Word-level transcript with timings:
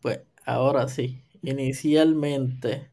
Pues 0.00 0.20
ahora 0.44 0.88
sí, 0.88 1.22
inicialmente 1.42 2.90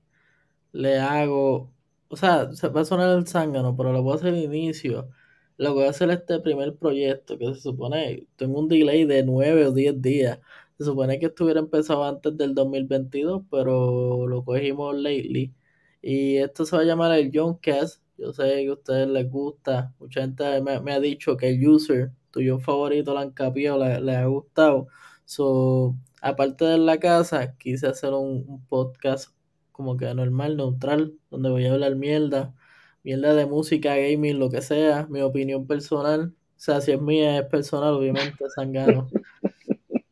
le 0.71 0.99
hago, 0.99 1.73
o 2.09 2.17
sea, 2.17 2.53
se 2.53 2.67
va 2.69 2.81
a 2.81 2.85
sonar 2.85 3.17
el 3.17 3.27
zángano, 3.27 3.75
pero 3.77 3.93
le 3.93 3.99
voy 4.01 4.13
a 4.13 4.15
hacer 4.15 4.33
el 4.33 4.43
inicio. 4.43 5.09
Lo 5.57 5.73
voy 5.73 5.85
a 5.85 5.89
hacer 5.91 6.09
este 6.11 6.39
primer 6.41 6.75
proyecto 6.77 7.37
que 7.37 7.53
se 7.53 7.61
supone, 7.61 8.27
tengo 8.35 8.59
un 8.59 8.67
delay 8.67 9.05
de 9.05 9.23
9 9.23 9.67
o 9.67 9.71
10 9.71 10.01
días. 10.01 10.39
Se 10.77 10.85
supone 10.85 11.19
que 11.19 11.27
estuviera 11.27 11.59
empezado 11.61 12.03
antes 12.05 12.35
del 12.37 12.53
2022, 12.53 13.43
pero 13.49 14.27
lo 14.27 14.43
cogimos 14.43 14.95
lately. 14.95 15.53
Y 16.01 16.37
esto 16.37 16.65
se 16.65 16.75
va 16.75 16.81
a 16.83 16.85
llamar 16.85 17.17
el 17.17 17.31
Cast. 17.61 18.01
Yo 18.17 18.33
sé 18.33 18.43
que 18.63 18.67
a 18.69 18.73
ustedes 18.73 19.07
les 19.07 19.29
gusta. 19.29 19.93
Mucha 19.99 20.21
gente 20.21 20.61
me, 20.61 20.93
ha 20.93 20.99
dicho 20.99 21.37
que 21.37 21.49
el 21.49 21.67
user, 21.67 22.11
tuyo 22.31 22.59
favorito, 22.59 23.13
la 23.13 23.21
han 23.21 23.31
capiado, 23.31 23.79
le, 23.99 24.15
ha 24.15 24.25
gustado. 24.27 24.87
So, 25.25 25.95
aparte 26.25 26.65
de 26.65 26.79
la 26.79 26.99
casa, 26.99 27.55
quise 27.57 27.87
hacer 27.87 28.11
un, 28.13 28.65
podcast 28.67 29.29
como 29.71 29.95
que 29.95 30.11
normal, 30.15 30.57
neutral, 30.57 31.13
donde 31.29 31.49
voy 31.51 31.65
a 31.67 31.73
hablar 31.73 31.95
mierda, 31.95 32.55
mierda 33.03 33.35
de 33.35 33.45
música, 33.45 33.95
gaming, 33.95 34.39
lo 34.39 34.49
que 34.49 34.61
sea, 34.61 35.05
mi 35.07 35.21
opinión 35.21 35.67
personal. 35.67 36.33
O 36.57 36.59
sea, 36.59 36.81
si 36.81 36.93
es 36.93 37.01
mía, 37.01 37.39
es 37.39 37.45
personal, 37.45 37.93
obviamente, 37.93 38.43
sangano. 38.55 39.07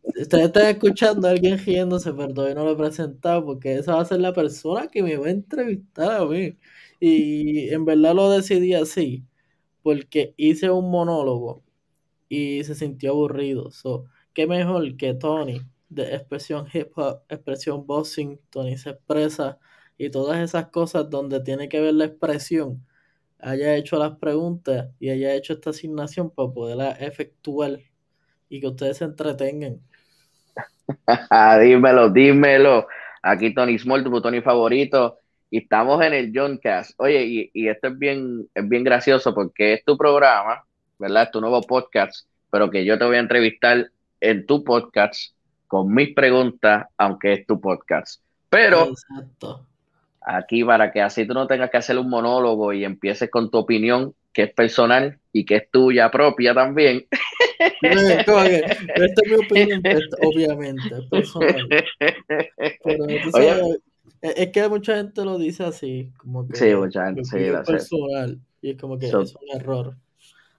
Ustedes 0.04 0.46
están 0.46 0.68
escuchando 0.68 1.28
a 1.28 1.32
alguien 1.32 1.58
riéndose, 1.58 2.14
pero 2.14 2.34
todavía 2.34 2.56
no 2.56 2.66
lo 2.66 2.72
he 2.74 2.76
presentado 2.76 3.44
porque 3.46 3.76
esa 3.78 3.96
va 3.96 4.02
a 4.02 4.06
ser 4.06 4.22
la 4.22 4.34
persona 4.34 4.88
que 4.88 5.02
me 5.02 5.18
va 5.18 5.28
a 5.28 5.32
entrevistar 5.32 6.22
a 6.22 6.26
mí. 6.26 6.58
Y 7.00 7.70
en 7.70 7.86
verdad 7.86 8.14
lo 8.14 8.30
decidí 8.30 8.76
así, 8.76 9.26
porque 9.82 10.36
hice 10.38 10.70
un 10.70 10.92
monólogo 10.92 11.64
y 12.30 12.64
se 12.66 12.76
sintió 12.76 13.12
aburrido. 13.12 13.72
So, 13.72 14.06
qué 14.34 14.48
mejor 14.48 14.96
que 14.98 15.14
Tony, 15.16 15.62
de 15.94 16.16
expresión 16.16 16.68
hip 16.74 16.92
hop, 16.96 17.22
expresión 17.30 17.86
boxing, 17.86 18.40
Tony 18.50 18.78
se 18.78 18.92
expresa 18.92 19.58
y 19.98 20.10
todas 20.10 20.40
esas 20.40 20.68
cosas 20.68 21.10
donde 21.10 21.40
tiene 21.42 21.70
que 21.70 21.80
ver 21.80 21.94
la 21.94 22.06
expresión, 22.06 22.86
haya 23.40 23.76
hecho 23.76 23.98
las 23.98 24.18
preguntas 24.18 24.90
y 25.00 25.10
haya 25.10 25.34
hecho 25.34 25.54
esta 25.54 25.70
asignación 25.70 26.30
para 26.30 26.50
poderla 26.52 26.92
efectuar 26.92 27.80
y 28.50 28.60
que 28.60 28.68
ustedes 28.68 28.98
se 28.98 29.06
entretengan. 29.06 29.80
dímelo, 31.62 32.10
dímelo. 32.10 32.88
Aquí 33.22 33.54
Tony 33.54 33.78
Small, 33.78 34.04
tu 34.04 34.22
Tony 34.22 34.42
favorito. 34.42 35.20
Y 35.50 35.60
estamos 35.60 36.04
en 36.04 36.14
el 36.14 36.32
Johncast. 36.34 37.00
Oye, 37.00 37.24
y, 37.26 37.52
y, 37.54 37.68
esto 37.68 37.90
es 37.90 38.00
bien, 38.00 38.50
es 38.56 38.68
bien 38.68 38.84
gracioso 38.84 39.36
porque 39.36 39.74
es 39.74 39.86
tu 39.86 39.96
programa, 39.98 40.64
¿verdad? 40.98 41.24
Es 41.24 41.32
tu 41.32 41.40
nuevo 41.42 41.62
podcast, 41.62 42.28
pero 42.50 42.72
que 42.72 42.84
yo 42.86 42.98
te 42.98 43.06
voy 43.06 43.18
a 43.18 43.20
entrevistar 43.20 43.92
en 44.20 44.46
tu 44.48 44.64
podcast 44.64 45.36
con 45.74 45.92
mis 45.92 46.14
preguntas, 46.14 46.86
aunque 47.00 47.34
es 47.34 47.48
tu 47.48 47.60
podcast. 47.60 48.22
Pero 48.48 48.94
aquí 50.22 50.64
para 50.64 50.92
que 50.92 51.02
así 51.02 51.26
tú 51.26 51.34
no 51.34 51.48
tengas 51.48 51.72
que 51.72 51.78
hacer 51.78 51.98
un 51.98 52.12
monólogo 52.12 52.74
y 52.74 52.86
empieces 52.86 53.32
con 53.32 53.50
tu 53.50 53.58
opinión, 53.58 54.14
que 54.32 54.44
es 54.44 54.54
personal 54.54 55.18
y 55.32 55.44
que 55.46 55.56
es 55.56 55.72
tuya 55.72 56.12
propia 56.12 56.54
también. 56.54 57.08
esta 57.82 58.46
es 58.46 59.32
mi 59.32 59.34
opinión, 59.34 59.82
obviamente, 60.22 60.90
personal. 61.10 61.68
Pero 62.84 63.08
es 64.22 64.50
que 64.52 64.70
mucha 64.70 64.98
gente 64.98 65.26
lo 65.26 65.40
dice 65.40 65.64
así, 65.64 66.12
como 66.18 66.48
que 66.48 66.56
sí, 66.56 66.76
mucha 66.76 67.08
gente, 67.08 67.26
sí, 67.26 67.38
personal, 67.66 68.38
y 68.62 68.70
es 68.70 68.78
como 68.80 69.00
que 69.00 69.08
es 69.08 69.14
un 69.16 69.28
error. 69.56 69.96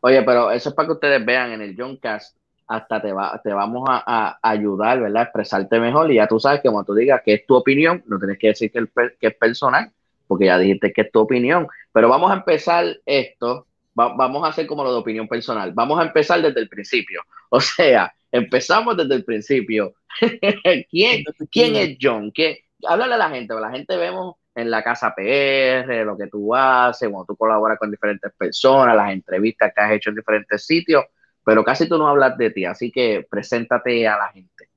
Oye, 0.01 0.25
pero 0.25 0.51
eso 0.51 0.71
es 0.71 0.75
para 0.75 0.89
que 0.89 0.95
ustedes 0.95 1.25
vean 1.25 1.53
en 1.53 1.61
el 1.63 1.77
Johncast, 1.79 2.37
hasta 2.67 3.01
te, 3.01 3.13
va, 3.13 3.41
te 3.43 3.53
vamos 3.53 3.85
a, 3.89 4.39
ayudar, 4.43 5.01
¿verdad? 5.01 5.23
A 5.23 5.25
expresarte 5.25 5.79
mejor 5.79 6.11
y 6.11 6.17
ya 6.17 6.27
tú 6.27 6.41
sabes 6.41 6.61
que 6.61 6.69
cuando 6.69 6.85
tú 6.85 6.95
digas 6.95 7.23
que 7.25 7.35
es 7.35 7.47
tu 7.47 7.55
opinión, 7.55 8.03
no 8.07 8.19
tienes 8.19 8.39
que 8.39 8.49
decir 8.49 8.71
que, 8.73 8.87
que 9.21 9.27
es 9.27 9.35
personal, 9.35 9.91
porque 10.27 10.47
ya 10.47 10.59
dijiste 10.59 10.93
que 10.93 11.03
es 11.03 11.13
tu 11.13 11.21
opinión. 11.21 11.69
Pero 11.93 12.09
vamos 12.09 12.31
a 12.31 12.35
empezar 12.35 12.87
esto, 13.05 13.67
vamos 13.95 14.45
a 14.45 14.49
hacer 14.49 14.67
como 14.67 14.83
lo 14.85 14.93
de 14.93 14.99
opinión 14.99 15.29
personal. 15.29 15.73
Vamos 15.73 15.99
a 16.01 16.05
empezar 16.05 16.43
desde 16.43 16.61
el 16.61 16.69
principio. 16.69 17.23
O 17.51 17.61
sea, 17.61 18.13
empezamos 18.33 18.97
desde 18.97 19.15
el 19.15 19.25
principio. 19.25 19.95
¿Quién, 20.91 21.25
¿Quién 21.53 21.77
es 21.77 21.97
John? 22.03 22.33
¿Quién? 22.33 22.57
Háblale 22.85 23.15
a 23.15 23.19
la 23.19 23.31
gente, 23.31 23.55
la 23.55 23.71
gente 23.71 23.97
vemos 23.97 24.35
en 24.57 24.71
la 24.71 24.83
casa 24.83 25.15
PR, 25.15 26.05
lo 26.05 26.17
que 26.17 26.27
tú 26.27 26.53
haces, 26.55 27.09
cuando 27.09 27.27
tú 27.27 27.37
colaboras 27.37 27.79
con 27.79 27.93
diferentes 27.93 28.33
personas, 28.37 28.97
las 28.97 29.13
entrevistas 29.13 29.73
que 29.75 29.81
has 29.81 29.93
hecho 29.93 30.11
en 30.11 30.17
diferentes 30.17 30.67
sitios, 30.67 31.05
pero 31.45 31.65
casi 31.65 31.89
tú 31.89 31.99
no 31.99 32.09
hablas 32.09 32.37
de 32.39 32.51
ti, 32.51 32.65
así 32.65 32.91
que 32.91 33.27
preséntate 33.29 34.07
a 34.09 34.17
la 34.17 34.33
gente. 34.33 34.69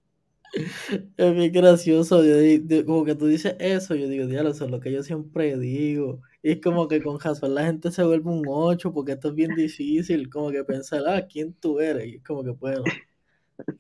Es 1.18 1.36
bien 1.36 1.52
gracioso, 1.52 2.22
como 2.86 3.06
que 3.06 3.16
tú 3.16 3.28
dices 3.28 3.56
eso, 3.60 3.96
yo 3.96 4.08
digo, 4.08 4.28
diablo, 4.28 4.52
eso 4.52 4.66
es 4.66 4.72
lo 4.72 4.80
que 4.80 4.92
yo 4.92 5.04
siempre 5.04 5.58
digo. 5.58 6.22
Y 6.42 6.52
es 6.54 6.62
como 6.62 6.88
que 6.88 7.02
con 7.02 7.18
Jasper 7.18 7.50
la 7.50 7.66
gente 7.66 7.92
se 7.92 8.04
vuelve 8.04 8.30
un 8.30 8.44
8 8.48 8.94
porque 8.94 9.14
esto 9.14 9.30
es 9.30 9.36
bien 9.36 9.56
difícil, 9.56 10.30
como 10.30 10.52
que 10.52 10.64
pensar, 10.64 11.04
ah, 11.08 11.28
¿quién 11.28 11.54
tú 11.54 11.80
eres? 11.80 12.08
Y 12.08 12.16
es 12.16 12.24
como 12.24 12.44
que, 12.44 12.52
bueno, 12.52 12.84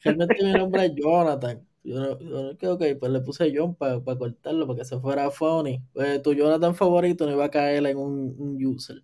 realmente 0.04 0.44
mi 0.44 0.54
nombre 0.54 0.86
es 0.86 0.94
Jonathan. 0.96 1.66
Yo, 1.84 2.19
yo 2.19 2.74
ok, 2.74 2.84
pues 3.00 3.12
le 3.12 3.22
puse 3.22 3.54
John 3.56 3.74
para 3.75 4.02
cortarlo, 4.02 4.68
para 4.68 4.80
que 4.80 4.86
se 4.86 5.00
fuera 5.00 5.31
funny. 5.31 5.81
Pues 5.94 6.22
tu 6.22 6.34
Jonathan 6.34 6.75
favorito 6.75 7.25
no 7.25 7.31
iba 7.31 7.46
a 7.46 7.52
caer 7.52 7.86
en 7.86 7.98
un, 7.98 8.58
user. 8.66 9.02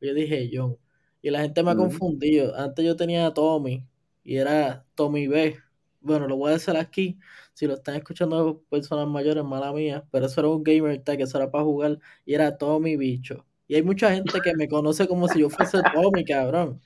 Yo 0.00 0.14
dije 0.14 0.50
John. 0.52 0.76
Y 1.22 1.30
la 1.30 1.40
gente 1.40 1.62
me 1.62 1.70
ha 1.70 1.76
confundido. 1.76 2.54
Antes 2.56 2.84
yo 2.84 2.96
tenía 2.96 3.26
a 3.26 3.34
Tommy 3.34 3.86
y 4.24 4.36
era 4.36 4.84
Tommy 4.94 5.28
B 5.28 5.56
bueno, 6.02 6.26
lo 6.26 6.36
voy 6.36 6.50
a 6.50 6.54
decir 6.54 6.76
aquí, 6.76 7.18
si 7.54 7.66
lo 7.66 7.74
están 7.74 7.96
escuchando 7.96 8.62
personas 8.68 9.06
mayores, 9.08 9.44
mala 9.44 9.72
mía, 9.72 10.04
pero 10.10 10.26
eso 10.26 10.40
era 10.40 10.48
un 10.48 10.62
gamer 10.62 11.02
tag, 11.02 11.20
eso 11.20 11.38
era 11.38 11.50
para 11.50 11.64
jugar 11.64 11.98
y 12.24 12.34
era 12.34 12.56
Tommy 12.58 12.96
Bicho. 12.96 13.46
Y 13.68 13.76
hay 13.76 13.82
mucha 13.82 14.12
gente 14.12 14.40
que 14.40 14.54
me 14.54 14.68
conoce 14.68 15.06
como 15.08 15.28
si 15.28 15.40
yo 15.40 15.48
fuese 15.48 15.78
Tommy, 15.94 16.24
cabrón. 16.24 16.80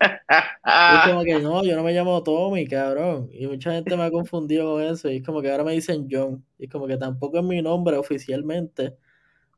Y 0.00 0.96
es 0.96 1.00
como 1.06 1.22
que 1.22 1.38
no, 1.42 1.64
yo 1.64 1.76
no 1.76 1.82
me 1.82 1.92
llamo 1.92 2.22
Tommy, 2.22 2.66
cabrón. 2.66 3.28
Y 3.32 3.46
mucha 3.46 3.72
gente 3.72 3.96
me 3.96 4.04
ha 4.04 4.10
confundido 4.10 4.72
con 4.72 4.82
eso. 4.82 5.10
Y 5.10 5.16
es 5.18 5.22
como 5.22 5.42
que 5.42 5.50
ahora 5.50 5.64
me 5.64 5.72
dicen 5.72 6.08
John. 6.10 6.44
Y 6.58 6.64
es 6.64 6.70
como 6.70 6.86
que 6.86 6.96
tampoco 6.96 7.38
es 7.38 7.44
mi 7.44 7.62
nombre 7.62 7.96
oficialmente. 7.96 8.96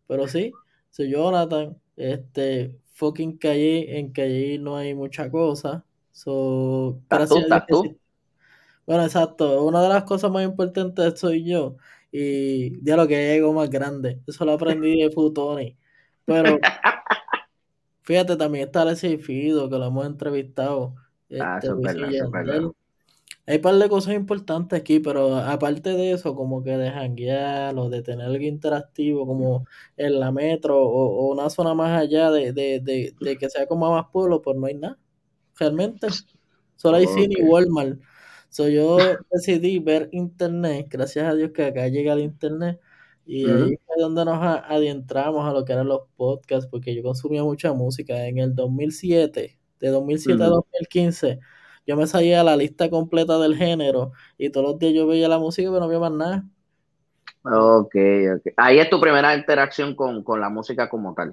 Pero 0.07 0.29
sí, 0.29 0.53
soy 0.91 1.11
Jonathan. 1.11 1.79
Este, 2.01 2.79
fucking 2.95 3.39
Calle. 3.39 3.99
En 3.99 4.13
Calle 4.13 4.59
no 4.59 4.77
hay 4.77 4.95
mucha 4.95 5.31
cosa. 5.31 5.85
So, 6.13 7.01
gracias 7.09 7.47
bueno, 8.91 9.05
exacto. 9.05 9.63
Una 9.63 9.81
de 9.83 9.89
las 9.89 10.03
cosas 10.03 10.33
más 10.33 10.43
importantes 10.43 11.21
soy 11.21 11.45
yo. 11.45 11.77
Y 12.11 12.83
ya 12.85 12.97
lo 12.97 13.07
que 13.07 13.37
algo 13.37 13.53
más 13.53 13.71
grande. 13.71 14.21
Eso 14.27 14.45
lo 14.45 14.53
aprendí 14.53 15.01
de 15.01 15.13
Futoni. 15.13 15.77
Pero 16.25 16.59
fíjate, 18.03 18.37
también 18.37 18.67
está 18.67 18.91
ese 18.91 19.17
Fido, 19.19 19.71
que 19.71 19.79
lo 19.79 19.87
hemos 19.87 20.07
entrevistado. 20.07 20.97
Ah, 21.39 21.61
este, 21.63 21.71
hay 23.47 23.57
un 23.57 23.63
par 23.63 23.75
de 23.77 23.89
cosas 23.89 24.15
importantes 24.15 24.79
aquí, 24.79 25.01
pero 25.01 25.37
aparte 25.37 25.91
de 25.91 26.13
eso, 26.13 26.35
como 26.35 26.63
que 26.63 26.77
de 26.77 26.91
janguear 26.91 27.77
o 27.79 27.89
de 27.89 28.03
tener 28.03 28.27
algo 28.27 28.45
interactivo, 28.45 29.27
como 29.27 29.67
en 29.97 30.21
la 30.21 30.31
metro 30.31 30.81
o, 30.81 31.33
una 31.33 31.51
zona 31.51 31.75
más 31.75 32.01
allá 32.01 32.31
de, 32.31 33.15
que 33.39 33.51
sea 33.51 33.67
como 33.67 33.91
más 33.91 34.07
pueblo, 34.13 34.41
pues 34.43 34.57
no 34.57 34.67
hay 34.67 34.75
nada. 34.75 34.99
Realmente. 35.59 36.09
Solo 36.77 36.97
hay 36.97 37.07
cine 37.07 37.37
y 37.39 37.43
Walmart. 37.43 38.01
So, 38.51 38.69
yo 38.69 38.99
decidí 39.33 39.79
ver 39.79 40.09
internet, 40.13 40.87
gracias 40.89 41.27
a 41.27 41.35
Dios 41.35 41.51
que 41.53 41.65
acá 41.65 41.89
llega 41.89 42.13
el 42.13 42.21
internet, 42.21 42.81
y 43.27 43.49
ahí 43.49 43.79
fue 43.87 43.97
donde 43.99 44.25
nos 44.25 44.39
adentramos 44.43 45.49
a 45.49 45.53
lo 45.53 45.65
que 45.65 45.73
eran 45.73 45.87
los 45.87 46.03
podcasts, 46.17 46.69
porque 46.71 46.95
yo 46.95 47.03
consumía 47.03 47.45
mucha 47.45 47.73
música. 47.73 48.27
En 48.27 48.39
el 48.39 48.55
2007, 48.55 49.59
de 49.79 49.89
2007 49.89 50.43
a 50.43 50.47
2015, 50.47 51.39
yo 51.87 51.97
me 51.97 52.07
salía 52.07 52.41
a 52.41 52.45
la 52.45 52.57
lista 52.57 52.91
completa 52.91 53.39
del 53.39 53.57
género, 53.57 54.13
y 54.39 54.51
todos 54.51 54.71
los 54.71 54.79
días 54.79 54.95
yo 54.95 55.07
veía 55.07 55.29
la 55.29 55.39
música, 55.39 55.69
pero 55.69 55.81
no 55.81 55.87
había 55.87 55.99
más 55.99 56.13
nada. 56.13 56.45
Ok, 57.43 57.95
ok. 58.37 58.53
Ahí 58.57 58.79
es 58.79 58.91
tu 58.91 59.01
primera 59.01 59.35
interacción 59.35 59.95
con, 59.95 60.23
con 60.23 60.41
la 60.41 60.51
música 60.51 60.89
como 60.89 61.15
tal. 61.15 61.33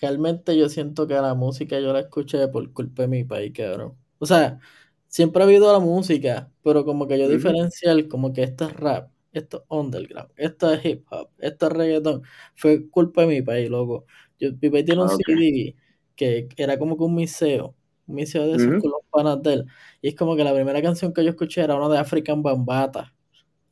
Realmente 0.00 0.56
yo 0.56 0.68
siento 0.68 1.06
que 1.06 1.14
la 1.14 1.34
música 1.34 1.78
yo 1.78 1.92
la 1.92 2.00
escuché 2.00 2.48
por 2.48 2.72
culpa 2.72 3.02
de 3.02 3.08
mi 3.08 3.24
país, 3.24 3.52
cabrón. 3.54 3.94
O 4.18 4.26
sea, 4.26 4.58
siempre 5.06 5.42
ha 5.42 5.46
habido 5.46 5.70
la 5.72 5.78
música, 5.78 6.50
pero 6.64 6.84
como 6.84 7.06
que 7.06 7.18
yo 7.18 7.28
diferencial, 7.28 8.08
como 8.08 8.32
que 8.32 8.42
esto 8.42 8.64
es 8.64 8.74
rap, 8.74 9.10
esto 9.32 9.58
es 9.58 9.64
underground, 9.68 10.30
esto 10.36 10.72
es 10.72 10.84
hip 10.84 11.04
hop, 11.10 11.28
esto 11.38 11.66
es 11.66 11.72
reggaeton, 11.72 12.22
fue 12.54 12.88
culpa 12.88 13.20
de 13.20 13.26
mi 13.26 13.42
país, 13.42 13.68
loco. 13.68 14.06
Yo, 14.40 14.50
mi 14.60 14.70
país 14.70 14.86
tiene 14.86 15.02
un 15.02 15.10
ah, 15.10 15.16
CD 15.26 15.76
que 16.16 16.48
era 16.56 16.78
como 16.78 16.96
que 16.96 17.04
un 17.04 17.14
miseo, 17.14 17.74
un 18.06 18.14
miseo 18.14 18.46
de 18.46 18.56
esos 18.56 18.80
con 18.80 18.90
los 18.90 19.01
panas 19.12 19.42
de 19.42 19.52
él, 19.54 19.66
y 20.00 20.08
es 20.08 20.14
como 20.16 20.34
que 20.36 20.44
la 20.44 20.54
primera 20.54 20.82
canción 20.82 21.12
que 21.12 21.22
yo 21.24 21.30
escuché 21.30 21.60
era 21.62 21.76
una 21.76 21.88
de 21.88 21.98
African 21.98 22.42
Bambata. 22.42 23.12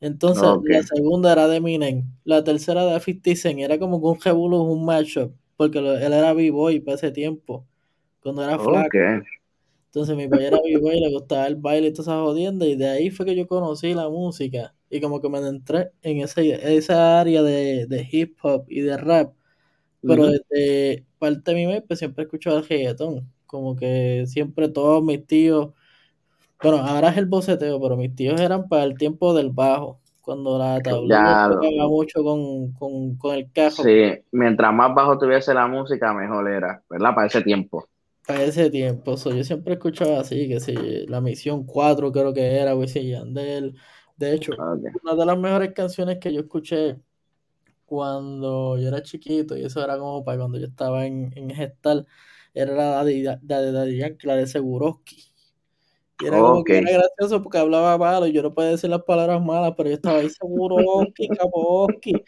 Entonces, 0.00 0.44
la 0.64 0.82
segunda 0.82 1.32
era 1.32 1.48
de 1.48 1.56
Eminem, 1.56 2.04
la 2.24 2.44
tercera 2.44 2.84
de 2.86 3.00
50 3.00 3.36
Cent, 3.36 3.60
era 3.60 3.78
como 3.78 4.00
que 4.00 4.06
un 4.06 4.20
revolú, 4.20 4.62
un 4.62 4.84
matchup, 4.84 5.32
porque 5.56 5.78
él 5.78 6.12
era 6.12 6.32
b-boy 6.32 6.80
para 6.80 6.96
ese 6.96 7.10
tiempo, 7.10 7.66
cuando 8.22 8.42
era 8.44 8.58
flaco. 8.58 8.98
Entonces 9.86 10.16
mi 10.16 10.28
papá 10.28 10.44
era 10.44 10.58
vivo 10.64 10.92
y 10.92 11.00
le 11.00 11.10
gustaba 11.12 11.46
el 11.48 11.56
baile 11.56 11.88
y 11.88 11.92
todas 11.92 12.06
esas 12.06 12.20
jodiendas 12.22 12.68
y 12.68 12.76
de 12.76 12.88
ahí 12.88 13.10
fue 13.10 13.26
que 13.26 13.34
yo 13.34 13.46
conocí 13.48 13.92
la 13.92 14.08
música. 14.08 14.72
y 14.88 15.00
como 15.00 15.20
que 15.20 15.28
me 15.28 15.38
entré 15.38 15.90
en 16.02 16.18
ese, 16.20 16.76
esa 16.76 17.20
área 17.20 17.42
de, 17.42 17.86
de 17.86 18.08
hip 18.10 18.38
hop 18.42 18.66
y 18.68 18.80
de 18.82 18.96
rap. 18.96 19.34
Pero 20.02 20.28
desde 20.28 21.04
parte 21.18 21.50
de 21.50 21.56
mi 21.56 21.66
mente 21.66 21.82
pues 21.88 21.98
siempre 21.98 22.22
he 22.22 22.26
escuchado 22.26 22.58
el 22.58 22.68
reggaetón. 22.68 23.30
Como 23.50 23.76
que 23.76 24.24
siempre 24.26 24.68
todos 24.68 25.02
mis 25.04 25.26
tíos, 25.26 25.74
bueno, 26.62 26.78
ahora 26.78 27.10
es 27.10 27.18
el 27.18 27.26
boceteo, 27.26 27.80
pero 27.80 27.96
mis 27.96 28.14
tíos 28.14 28.40
eran 28.40 28.68
para 28.68 28.84
el 28.84 28.96
tiempo 28.98 29.34
del 29.34 29.50
bajo. 29.50 30.00
Cuando 30.22 30.58
la 30.58 30.82
tablilla 30.82 31.34
Ya, 31.34 31.50
pegaba 31.60 31.88
mucho 31.88 32.22
con, 32.24 32.72
con, 32.74 33.16
con 33.16 33.34
el 33.36 33.50
cajo. 33.52 33.92
sí, 33.92 34.24
mientras 34.32 34.72
más 34.74 34.94
bajo 34.94 35.18
tuviese 35.18 35.54
la 35.54 35.66
música, 35.66 36.12
mejor 36.12 36.48
era, 36.50 36.82
¿verdad? 36.88 37.14
Para 37.14 37.26
ese 37.26 37.42
tiempo. 37.42 37.88
Para 38.26 38.44
ese 38.44 38.70
tiempo, 38.70 39.16
so, 39.16 39.32
yo 39.34 39.42
siempre 39.42 39.74
escuchaba 39.74 40.20
así, 40.20 40.46
que 40.48 40.60
si 40.60 41.06
la 41.06 41.20
misión 41.20 41.64
4 41.66 42.12
creo 42.12 42.32
que 42.32 42.58
era, 42.58 42.76
Wisin 42.76 43.08
Yandel. 43.08 43.76
De 44.16 44.34
hecho, 44.34 44.52
una 45.02 45.14
de 45.16 45.26
las 45.26 45.36
mejores 45.38 45.72
canciones 45.74 46.18
que 46.18 46.32
yo 46.32 46.40
escuché 46.42 47.00
cuando 47.86 48.78
yo 48.78 48.88
era 48.88 49.02
chiquito, 49.02 49.56
y 49.56 49.64
eso 49.64 49.82
era 49.84 49.98
como 49.98 50.24
para 50.24 50.38
cuando 50.38 50.58
yo 50.58 50.66
estaba 50.68 51.06
en, 51.06 51.32
en 51.36 51.50
gestal, 51.50 52.06
era 52.54 52.72
la 52.74 53.04
de 53.04 53.22
Daddy- 53.42 53.98
Yankee, 53.98 54.26
la 54.26 54.36
de 54.36 54.46
Seguroski. 54.46 55.16
Y 56.18 56.26
era 56.26 56.42
como 56.44 56.64
que 56.64 56.78
era 56.78 56.90
gracioso 56.92 57.42
porque 57.42 57.58
hablaba 57.58 57.98
malo 57.98 58.26
y 58.26 58.32
yo 58.32 58.42
no 58.42 58.54
podía 58.54 58.70
decir 58.70 58.90
las 58.90 59.02
palabras 59.04 59.42
malas, 59.42 59.74
pero 59.76 59.88
yo 59.90 59.96
estaba 59.96 60.20
ahí 60.20 60.30
Seguroski, 60.30 61.30
Kaposki. 61.32 62.24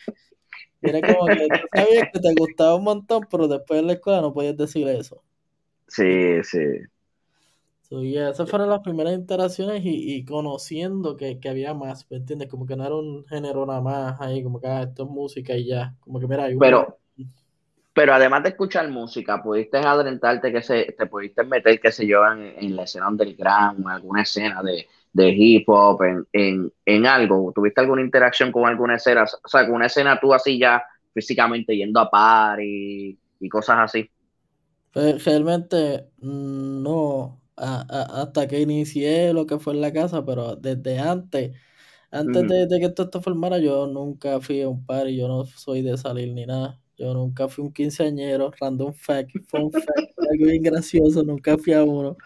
Y 0.82 0.88
era 0.88 1.04
como 1.04 1.30
que 1.32 1.50
tú 1.50 1.68
sabías 1.74 2.06
que 2.12 2.20
te 2.20 2.34
gustaba 2.34 2.76
un 2.76 2.84
montón, 2.84 3.26
pero 3.30 3.48
después 3.48 3.80
en 3.80 3.88
la 3.88 3.94
escuela 3.94 4.20
no 4.22 4.34
podías 4.34 4.56
decir 4.56 4.88
eso. 4.88 5.22
Sí, 5.88 6.42
sí. 6.44 6.58
So, 7.82 8.02
yeah, 8.02 8.30
esas 8.30 8.48
fueron 8.50 8.70
las 8.70 8.80
primeras 8.80 9.12
interacciones 9.14 9.84
y, 9.84 10.14
y 10.16 10.24
conociendo 10.24 11.16
que, 11.16 11.38
que 11.40 11.48
había 11.48 11.74
más, 11.74 12.10
¿me 12.10 12.16
entiendes? 12.16 12.48
Como 12.48 12.66
que 12.66 12.76
no 12.76 12.84
era 12.86 12.94
un 12.96 13.26
género 13.26 13.66
nada 13.66 13.80
más 13.82 14.20
ahí, 14.20 14.42
como 14.42 14.60
que 14.60 14.66
ah, 14.68 14.82
esto 14.82 15.04
es 15.04 15.10
música 15.10 15.54
y 15.56 15.66
ya. 15.66 15.94
Como 16.00 16.18
que 16.18 16.26
mira, 16.26 16.44
hay 16.44 16.54
un 16.54 16.62
Pero, 16.62 16.98
pero 17.94 18.14
además 18.14 18.42
de 18.42 18.50
escuchar 18.50 18.88
música, 18.88 19.42
pudiste 19.42 19.78
adentrarte 19.78 20.52
que 20.52 20.62
se, 20.62 20.92
te 20.98 21.06
pudiste 21.06 21.44
meter, 21.44 21.80
qué 21.80 21.92
sé 21.92 22.06
yo, 22.06 22.26
en, 22.26 22.40
en 22.58 22.76
la 22.76 22.84
escena 22.84 23.08
underground, 23.08 23.80
en 23.80 23.88
alguna 23.88 24.22
escena 24.22 24.62
de, 24.62 24.86
de 25.12 25.28
hip 25.30 25.68
hop, 25.68 26.02
en, 26.04 26.26
en, 26.32 26.72
en 26.86 27.06
algo. 27.06 27.52
¿Tuviste 27.54 27.80
alguna 27.82 28.02
interacción 28.02 28.50
con 28.52 28.66
alguna 28.66 28.96
escena? 28.96 29.24
O 29.24 29.48
sea, 29.48 29.66
con 29.66 29.74
una 29.76 29.86
escena 29.86 30.18
tú 30.20 30.32
así 30.34 30.58
ya 30.58 30.82
físicamente 31.14 31.76
yendo 31.76 32.00
a 32.00 32.10
party 32.10 33.18
y 33.40 33.48
cosas 33.48 33.78
así. 33.80 34.10
Pues, 34.92 35.24
realmente 35.24 36.10
mm, 36.18 36.82
no, 36.82 37.42
a- 37.56 37.86
a- 37.88 38.22
hasta 38.22 38.46
que 38.48 38.60
inicié 38.60 39.32
lo 39.32 39.46
que 39.46 39.58
fue 39.58 39.74
en 39.74 39.80
la 39.80 39.92
casa, 39.92 40.24
pero 40.24 40.56
desde 40.56 40.98
antes, 40.98 41.56
antes 42.12 42.46
de, 42.48 42.66
de 42.68 42.80
que 42.80 42.86
esto 42.88 43.10
se 43.12 43.22
formara, 43.22 43.58
yo 43.60 43.86
nunca 43.88 44.40
fui 44.42 44.62
a 44.62 44.68
un 44.70 44.86
party, 44.86 45.16
yo 45.18 45.28
no 45.28 45.46
soy 45.46 45.82
de 45.82 45.98
salir 45.98 46.34
ni 46.34 46.46
nada. 46.46 46.81
Yo 47.02 47.14
nunca 47.14 47.48
fui 47.48 47.64
un 47.64 47.72
quinceañero, 47.72 48.52
random 48.60 48.92
fact, 48.94 49.32
fun 49.48 49.72
fact, 49.72 50.18
algo 50.30 50.46
bien 50.46 50.62
gracioso, 50.62 51.22
nunca 51.24 51.58
fui 51.58 51.72
a 51.74 51.84
uno. 51.84 52.16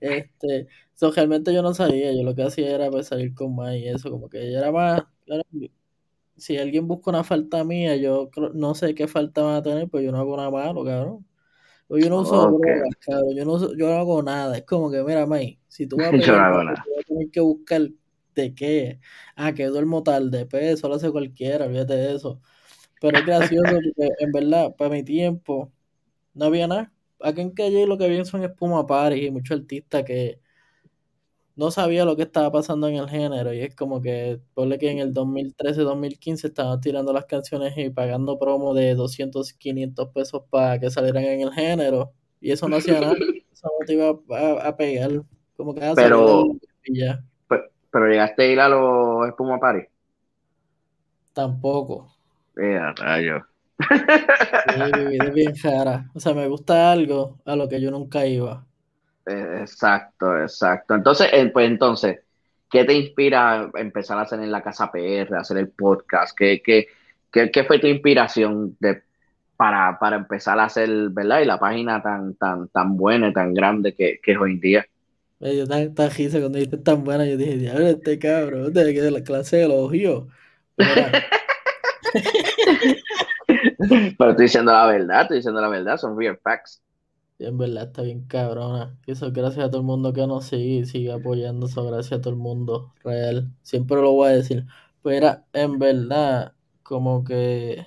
Este, 0.00 0.68
so, 0.94 1.10
realmente 1.12 1.52
yo 1.54 1.62
no 1.62 1.74
salía, 1.74 2.12
yo 2.14 2.22
lo 2.24 2.34
que 2.34 2.42
hacía 2.44 2.70
era 2.74 2.90
pues, 2.90 3.08
salir 3.08 3.34
con 3.34 3.54
más 3.56 3.74
y 3.76 3.88
eso, 3.88 4.10
como 4.10 4.28
que 4.30 4.52
yo 4.52 4.58
era 4.58 4.72
más, 4.72 5.02
claro, 5.26 5.42
si 6.36 6.58
alguien 6.58 6.88
busca 6.88 7.10
una 7.10 7.24
falta 7.24 7.64
mía, 7.64 7.96
yo 7.96 8.30
no 8.54 8.74
sé 8.74 8.94
qué 8.94 9.06
falta 9.08 9.42
van 9.42 9.56
a 9.56 9.62
tener, 9.62 9.88
pues 9.88 10.04
yo 10.04 10.12
no 10.12 10.18
hago 10.18 10.36
nada 10.36 10.50
malo, 10.50 10.84
cabrón. 10.84 11.26
O 11.88 11.98
yo 11.98 12.08
no 12.10 12.20
uso 12.20 12.38
Ok. 12.48 12.60
drogas, 12.60 12.90
cabrón, 13.00 13.36
yo 13.36 13.44
no, 13.44 13.52
uso- 13.54 13.74
yo 13.76 13.86
no 13.88 13.94
hago 13.98 14.22
nada, 14.22 14.56
es 14.58 14.64
como 14.66 14.90
que, 14.90 15.02
mira, 15.04 15.26
May, 15.26 15.60
si 15.68 15.86
tú 15.86 15.98
vas 16.00 16.12
a 16.12 16.14
Yo 16.26 16.32
pegar 16.32 16.38
no 16.38 16.44
hago 16.44 16.62
algo, 16.62 16.64
nada. 16.64 16.84
tú 16.84 16.90
vas 16.96 17.00
a 17.04 17.08
tener 17.08 17.30
que 17.30 17.40
buscar 17.40 17.82
de 18.34 18.54
qué, 18.54 19.00
ah, 19.36 19.52
que 19.54 19.66
duermo 19.66 20.02
tarde, 20.02 20.46
pues 20.46 20.64
eso 20.64 20.88
lo 20.88 20.96
hace 20.96 21.10
cualquiera, 21.12 21.66
olvídate 21.66 21.94
de 21.94 22.14
eso. 22.16 22.40
Pero 23.02 23.18
es 23.18 23.26
gracioso 23.26 23.64
porque 23.84 24.10
en 24.20 24.32
verdad, 24.32 24.76
para 24.76 24.90
mi 24.90 25.04
tiempo, 25.04 25.72
no 26.34 26.46
había 26.46 26.68
nada. 26.68 26.92
Aquí 27.20 27.42
en 27.42 27.52
Calle 27.52 27.86
lo 27.86 27.98
que 27.98 28.06
había 28.06 28.24
son 28.26 28.44
espuma 28.44 28.86
paris 28.86 29.24
y 29.24 29.30
muchos 29.32 29.60
artistas 29.60 30.04
que 30.04 30.40
no 31.54 31.70
sabía 31.70 32.04
lo 32.04 32.16
que 32.16 32.22
estaba 32.22 32.50
pasando 32.50 32.88
en 32.88 32.96
el 32.96 33.08
género. 33.08 33.52
Y 33.52 33.60
es 33.60 33.74
como 33.76 34.00
que, 34.00 34.40
ponle 34.54 34.78
que 34.78 34.90
en 34.90 34.98
el 35.00 35.12
2013, 35.12 35.82
2015 35.82 36.46
estaban 36.48 36.80
tirando 36.80 37.12
las 37.12 37.26
canciones 37.26 37.76
y 37.76 37.90
pagando 37.90 38.38
promo 38.38 38.74
de 38.74 38.94
200, 38.94 39.52
500 39.52 40.08
pesos 40.08 40.42
para 40.50 40.78
que 40.80 40.90
salieran 40.90 41.24
en 41.24 41.40
el 41.42 41.52
género. 41.52 42.12
Y 42.40 42.52
eso 42.52 42.68
no 42.68 42.76
hacía 42.76 43.00
nada. 43.00 43.14
Eso 43.52 43.68
no 43.78 43.84
te 43.86 43.92
iba 43.92 44.08
a, 44.30 44.68
a 44.68 44.76
pegar. 44.76 45.10
Como 45.56 45.74
que 45.74 45.84
a 45.84 45.94
salir 45.94 46.24
Pero, 46.24 46.46
y 46.84 46.98
ya. 46.98 47.22
pe- 47.48 47.70
pero 47.90 48.08
llegaste 48.08 48.42
a 48.42 48.46
ir 48.46 48.60
a 48.60 48.68
los 48.68 49.28
Espuma 49.28 49.58
Party. 49.60 49.86
Tampoco. 51.34 52.10
Mira, 52.56 52.92
rayo. 52.94 53.46
Sí, 54.66 54.92
mi 54.92 55.06
vida 55.06 55.28
es 55.28 55.34
bien 55.34 55.54
rara. 55.62 56.10
O 56.14 56.20
sea, 56.20 56.34
me 56.34 56.46
gusta 56.48 56.92
algo 56.92 57.40
a 57.44 57.56
lo 57.56 57.68
que 57.68 57.80
yo 57.80 57.90
nunca 57.90 58.26
iba. 58.26 58.66
Eh, 59.26 59.58
Exacto, 59.60 60.40
exacto. 60.40 60.94
Entonces, 60.94 61.28
eh, 61.32 61.50
pues 61.52 61.68
entonces, 61.68 62.20
¿qué 62.70 62.84
te 62.84 62.94
inspira 62.94 63.62
a 63.62 63.70
empezar 63.76 64.18
a 64.18 64.22
hacer 64.22 64.40
en 64.40 64.52
la 64.52 64.62
Casa 64.62 64.90
PR, 64.90 65.36
hacer 65.36 65.58
el 65.58 65.70
podcast? 65.70 66.36
¿Qué, 66.36 66.62
qué, 66.62 66.88
qué, 67.30 67.50
qué 67.50 67.64
fue 67.64 67.78
tu 67.78 67.86
inspiración 67.86 68.76
de, 68.80 69.02
para, 69.56 69.98
para 69.98 70.16
empezar 70.16 70.58
a 70.58 70.64
hacer, 70.64 70.90
¿verdad? 71.10 71.40
Y 71.40 71.44
la 71.46 71.58
página 71.58 72.02
tan, 72.02 72.34
tan, 72.34 72.68
tan 72.68 72.96
buena 72.96 73.28
y 73.28 73.32
tan 73.32 73.54
grande 73.54 73.94
que, 73.94 74.20
que 74.22 74.32
es 74.32 74.38
hoy 74.38 74.52
en 74.52 74.60
día. 74.60 74.86
Dio 75.40 75.66
tan, 75.66 75.94
tan 75.94 76.10
cuando 76.10 76.50
dijiste 76.50 76.78
tan 76.78 77.04
buena. 77.04 77.26
Yo 77.26 77.36
dije, 77.36 77.56
diablo, 77.56 77.88
este 77.88 78.18
cabrón, 78.18 78.72
de, 78.72 78.92
de 78.92 79.10
la 79.10 79.22
clase 79.22 79.56
de 79.58 79.64
elogio. 79.64 80.28
Mira, 80.76 81.10
Pero 84.18 84.30
estoy 84.30 84.44
diciendo 84.46 84.72
la 84.72 84.86
verdad, 84.86 85.22
estoy 85.22 85.36
diciendo 85.38 85.60
la 85.60 85.68
verdad, 85.68 85.96
son 85.96 86.16
real 86.18 86.38
facts. 86.42 86.82
en 87.38 87.58
verdad 87.58 87.84
está 87.88 88.02
bien 88.02 88.26
cabrona. 88.26 88.98
Eso 89.06 89.32
gracias 89.32 89.64
a 89.66 89.70
todo 89.70 89.80
el 89.80 89.86
mundo 89.86 90.12
que 90.12 90.26
nos 90.26 90.46
sigue 90.46 90.80
y 90.80 90.86
sigue 90.86 91.12
apoyando. 91.12 91.66
Eso 91.66 91.84
gracias 91.84 92.18
a 92.18 92.22
todo 92.22 92.32
el 92.34 92.38
mundo 92.38 92.92
real. 93.04 93.52
Siempre 93.62 93.96
lo 94.00 94.12
voy 94.12 94.28
a 94.30 94.32
decir. 94.32 94.66
Pero 95.02 95.16
era, 95.16 95.46
en 95.52 95.78
verdad, 95.78 96.54
como 96.82 97.24
que 97.24 97.86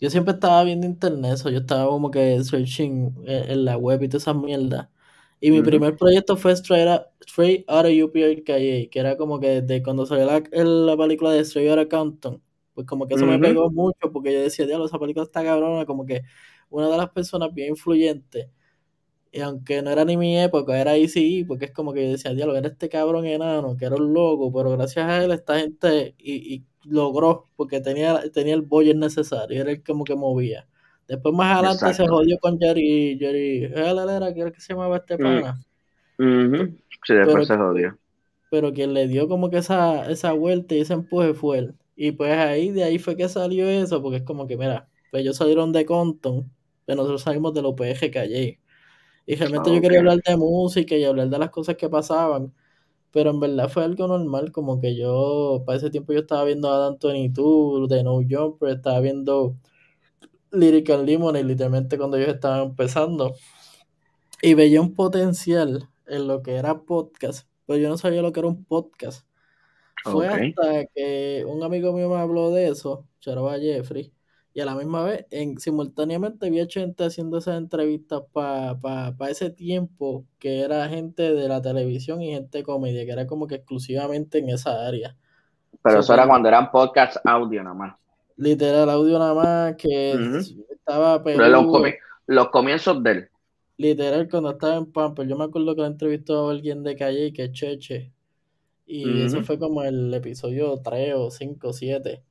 yo 0.00 0.10
siempre 0.10 0.34
estaba 0.34 0.62
viendo 0.64 0.86
internet. 0.86 1.32
Eso, 1.34 1.50
yo 1.50 1.58
estaba 1.60 1.86
como 1.86 2.10
que 2.10 2.42
searching 2.44 3.14
en, 3.26 3.50
en 3.50 3.64
la 3.64 3.76
web 3.78 4.02
y 4.02 4.08
todas 4.08 4.22
esas 4.24 4.36
mierdas. 4.36 4.88
Y 5.40 5.50
mi 5.50 5.62
primer 5.62 5.96
proyecto 5.96 6.36
fue 6.36 6.52
Straight, 6.52 6.88
Out- 6.88 7.06
Straight 7.26 7.64
Outta 7.68 7.88
UPI 8.04 8.42
que 8.90 8.98
era 9.00 9.16
como 9.16 9.38
que 9.40 9.60
desde 9.62 9.82
cuando 9.82 10.06
salió 10.06 10.26
la, 10.26 10.42
la 10.64 10.96
película 10.96 11.30
de 11.32 11.40
Straight 11.40 11.70
Outta 11.70 11.88
Compton, 11.88 12.42
pues 12.76 12.86
como 12.88 13.08
que 13.08 13.16
eso 13.16 13.26
me 13.26 13.40
pegó 13.40 13.72
mucho 13.72 14.12
porque 14.12 14.34
yo 14.34 14.42
decía, 14.42 14.66
diablo, 14.66 14.86
esa 14.86 15.00
película 15.00 15.24
está 15.26 15.44
cabrona, 15.44 15.86
como 15.86 16.06
que 16.06 16.22
una 16.70 16.90
de 16.90 16.98
las 16.98 17.10
personas 17.10 17.54
bien 17.54 17.70
influyentes, 17.70 18.50
y 19.32 19.40
aunque 19.40 19.82
no 19.82 19.90
era 19.90 20.04
ni 20.04 20.16
mi 20.16 20.38
época, 20.38 20.80
era 20.80 20.96
ICI, 20.96 21.44
porque 21.44 21.66
es 21.66 21.72
como 21.72 21.92
que 21.92 22.04
yo 22.06 22.12
decía, 22.12 22.32
diablo, 22.34 22.56
era 22.56 22.68
este 22.68 22.88
cabrón 22.88 23.26
enano, 23.26 23.76
que 23.76 23.84
era 23.86 23.96
un 23.96 24.12
loco, 24.14 24.52
pero 24.52 24.70
gracias 24.72 25.06
a 25.08 25.24
él 25.24 25.32
esta 25.32 25.58
gente 25.60 26.14
y, 26.18 26.54
y 26.56 26.66
logró, 26.84 27.50
porque 27.56 27.80
tenía, 27.80 28.22
tenía 28.32 28.54
el 28.54 28.62
budget 28.62 28.96
necesario, 28.96 29.60
era 29.60 29.70
el 29.72 29.82
como 29.82 30.04
que 30.04 30.14
movía. 30.16 30.68
Después 31.08 31.34
más 31.34 31.54
adelante 31.54 31.92
se 31.94 32.06
jodió 32.08 32.38
con 32.40 32.58
Jerry, 32.58 33.16
Jerry, 33.20 33.64
era, 33.64 34.34
que 34.34 34.60
se 34.60 34.72
llamaba 34.74 34.96
este 34.98 35.18
Mm. 35.18 35.40
pana. 35.42 35.60
Ujú. 36.18 36.78
Sí, 37.04 37.14
Pero, 37.22 37.36
después 37.36 37.46
se 37.46 37.56
jodió. 37.56 37.98
pero 38.48 38.72
quien 38.72 38.94
le 38.94 39.06
dio 39.08 39.28
como 39.28 39.50
que 39.50 39.58
esa, 39.58 40.10
esa 40.10 40.32
vuelta 40.32 40.74
y 40.74 40.80
ese 40.80 40.94
empuje 40.94 41.34
fue 41.34 41.58
él. 41.58 41.74
Y 41.96 42.12
pues 42.12 42.32
ahí, 42.32 42.70
de 42.70 42.84
ahí 42.84 42.98
fue 42.98 43.16
que 43.16 43.28
salió 43.28 43.68
eso, 43.68 44.02
porque 44.02 44.18
es 44.18 44.22
como 44.22 44.46
que, 44.46 44.56
mira, 44.56 44.88
pues 45.10 45.22
ellos 45.22 45.36
salieron 45.36 45.72
de 45.72 45.86
Compton, 45.86 46.52
pero 46.84 46.96
nosotros 46.96 47.22
salimos 47.22 47.54
de 47.54 47.62
los 47.62 47.74
PG 47.74 48.10
Calle. 48.12 48.60
Y 49.26 49.34
realmente 49.34 49.74
yo 49.74 49.80
quería 49.80 50.00
hablar 50.00 50.18
de 50.24 50.36
música 50.36 50.94
y 50.96 51.04
hablar 51.04 51.28
de 51.28 51.38
las 51.38 51.50
cosas 51.50 51.76
que 51.76 51.88
pasaban, 51.88 52.54
pero 53.10 53.30
en 53.30 53.40
verdad 53.40 53.68
fue 53.68 53.84
algo 53.84 54.06
normal, 54.06 54.52
como 54.52 54.80
que 54.80 54.96
yo, 54.96 55.62
para 55.66 55.78
ese 55.78 55.90
tiempo 55.90 56.12
yo 56.12 56.20
estaba 56.20 56.44
viendo 56.44 56.70
a 56.70 56.86
Anthony 56.88 57.32
Tour, 57.34 57.88
de 57.88 58.04
No 58.04 58.20
Jumper, 58.28 58.70
estaba 58.70 59.00
viendo 59.00 59.56
Lyrical 60.52 61.06
Limon 61.06 61.36
y 61.36 61.42
literalmente 61.42 61.98
cuando 61.98 62.18
ellos 62.18 62.34
estaban 62.34 62.62
empezando. 62.68 63.34
Y 64.42 64.54
veía 64.54 64.80
un 64.80 64.94
potencial 64.94 65.88
en 66.06 66.28
lo 66.28 66.42
que 66.42 66.54
era 66.56 66.82
podcast, 66.82 67.48
pero 67.66 67.78
yo 67.78 67.88
no 67.88 67.98
sabía 67.98 68.22
lo 68.22 68.32
que 68.32 68.40
era 68.40 68.48
un 68.48 68.64
podcast. 68.64 69.25
Fue 70.06 70.28
Ok. 70.28 70.28
hasta 70.28 70.86
que 70.94 71.44
un 71.46 71.62
amigo 71.64 71.92
mío 71.92 72.08
me 72.08 72.16
habló 72.16 72.50
de 72.52 72.68
eso, 72.68 73.08
Charaba 73.20 73.58
Jeffrey, 73.58 74.12
y 74.54 74.60
a 74.60 74.64
la 74.64 74.74
misma 74.76 75.02
vez, 75.04 75.26
en, 75.30 75.58
simultáneamente 75.58 76.48
vi 76.50 76.64
gente 76.70 77.04
haciendo 77.04 77.38
esas 77.38 77.58
entrevistas 77.58 78.22
para 78.32 78.78
pa, 78.80 79.16
pa 79.16 79.30
ese 79.30 79.50
tiempo, 79.50 80.26
que 80.38 80.60
era 80.60 80.88
gente 80.88 81.34
de 81.34 81.48
la 81.48 81.60
televisión 81.60 82.22
y 82.22 82.30
gente 82.32 82.58
de 82.58 82.64
comedia, 82.64 83.04
que 83.04 83.12
era 83.12 83.26
como 83.26 83.46
que 83.48 83.56
exclusivamente 83.56 84.38
en 84.38 84.50
esa 84.50 84.86
área. 84.86 85.16
Pero 85.82 86.00
So 86.00 86.00
eso 86.00 86.12
era 86.12 86.26
que 86.26 86.28
cuando 86.28 86.48
eran 86.48 86.70
podcasts 86.70 87.18
audio 87.24 87.62
nada 87.62 87.74
más. 87.74 87.98
literal 88.36 88.88
audio 88.90 89.18
nada 89.18 89.34
más, 89.34 89.76
que 89.76 90.26
estaba 90.70 91.22
Pero 91.34 91.48
los, 91.48 91.66
peludo. 91.66 91.68
comi- 91.68 91.96
los 92.26 92.48
comienzos 92.50 93.00
de 93.04 93.10
él. 93.12 93.30
Literal, 93.78 94.28
cuando 94.28 94.50
estaba 94.50 94.76
en 94.76 94.92
Pamper, 94.92 95.26
yo 95.26 95.34
me 95.36 95.44
acuerdo 95.44 95.74
que 95.74 95.80
la 95.80 95.86
entrevistó 95.86 96.46
a 96.48 96.50
alguien 96.52 96.82
de 96.82 96.94
calle 96.94 97.32
que 97.32 97.44
es 97.44 97.52
Cheche. 97.52 98.12
Y 98.86 99.22
eso 99.22 99.42
fue 99.42 99.58
como 99.58 99.82
el 99.82 100.14
episodio 100.14 100.80
3 100.82 101.14
o 101.16 101.30
5 101.30 101.68
o 101.68 101.72
7. 101.72 102.22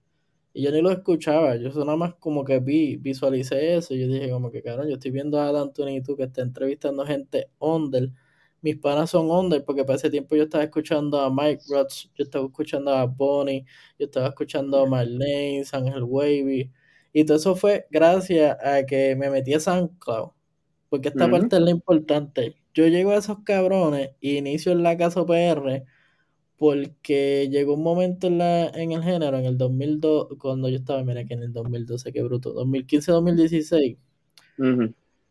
Y 0.54 0.64
yo 0.64 0.72
ni 0.72 0.82
lo 0.82 0.90
escuchaba, 0.90 1.58
yo 1.58 1.70
nada 1.84 1.98
más 1.98 2.16
como 2.16 2.46
que 2.46 2.60
vi, 2.60 2.96
visualicé 2.96 3.76
eso 3.76 3.94
y 3.94 4.00
yo 4.00 4.08
dije 4.08 4.30
como 4.30 4.50
que 4.52 4.64
cabrón, 4.64 4.88
yo 4.88 4.94
estoy 4.94 5.12
viendo 5.12 5.38
a 5.38 5.50
Anthony 5.50 5.98
y 5.98 6.02
tú 6.02 6.16
que 6.16 6.24
está 6.24 6.42
entrevistando 6.44 7.06
gente 7.06 7.50
under. 7.60 8.10
Mis 8.62 8.78
panas 8.78 9.10
son 9.10 9.30
under 9.30 9.66
porque 9.66 9.84
para 9.84 9.98
ese 9.98 10.10
tiempo 10.10 10.34
yo 10.38 10.44
estaba 10.44 10.64
escuchando 10.64 11.20
a 11.20 11.30
Mike 11.30 11.64
Rutz, 11.68 12.10
yo 12.16 12.24
estaba 12.24 12.46
escuchando 12.46 12.94
a 12.94 13.06
Bonnie, 13.06 13.66
yo 14.00 14.06
estaba 14.06 14.30
escuchando 14.30 14.80
a 14.80 14.86
Marlene, 14.88 15.66
Ángel 15.74 16.04
Wavy. 16.04 16.72
Y 17.12 17.26
todo 17.26 17.36
eso 17.36 17.56
fue 17.58 17.86
gracias 17.92 18.58
a 18.64 18.86
que 18.86 19.14
me 19.18 19.30
metí 19.30 19.54
a 19.54 19.60
SoundCloud. 19.60 20.30
Porque 20.88 21.10
esta 21.10 21.30
parte 21.30 21.58
es 21.58 21.62
la 21.62 21.72
importante. 21.72 22.56
Yo 22.74 22.88
llego 22.88 23.12
a 23.12 23.18
esos 23.18 23.40
cabrones 23.44 24.12
y 24.22 24.38
inicio 24.38 24.72
en 24.72 24.84
la 24.84 24.96
casa 24.96 25.26
PR 25.26 25.84
porque 26.58 27.50
llegó 27.50 27.74
un 27.74 27.84
momento 27.84 28.28
en, 28.28 28.38
la, 28.38 28.68
en 28.70 28.92
el 28.92 29.04
género, 29.04 29.38
en 29.38 29.46
el 29.46 29.58
2002, 29.58 30.38
cuando 30.40 30.70
yo 30.70 30.78
estaba, 30.78 31.04
mira 31.04 31.26
que 31.26 31.34
en 31.34 31.44
el 31.44 31.52
2012, 31.52 32.12
qué 32.14 32.24
bruto, 32.24 32.54
2015-2016, 32.56 33.98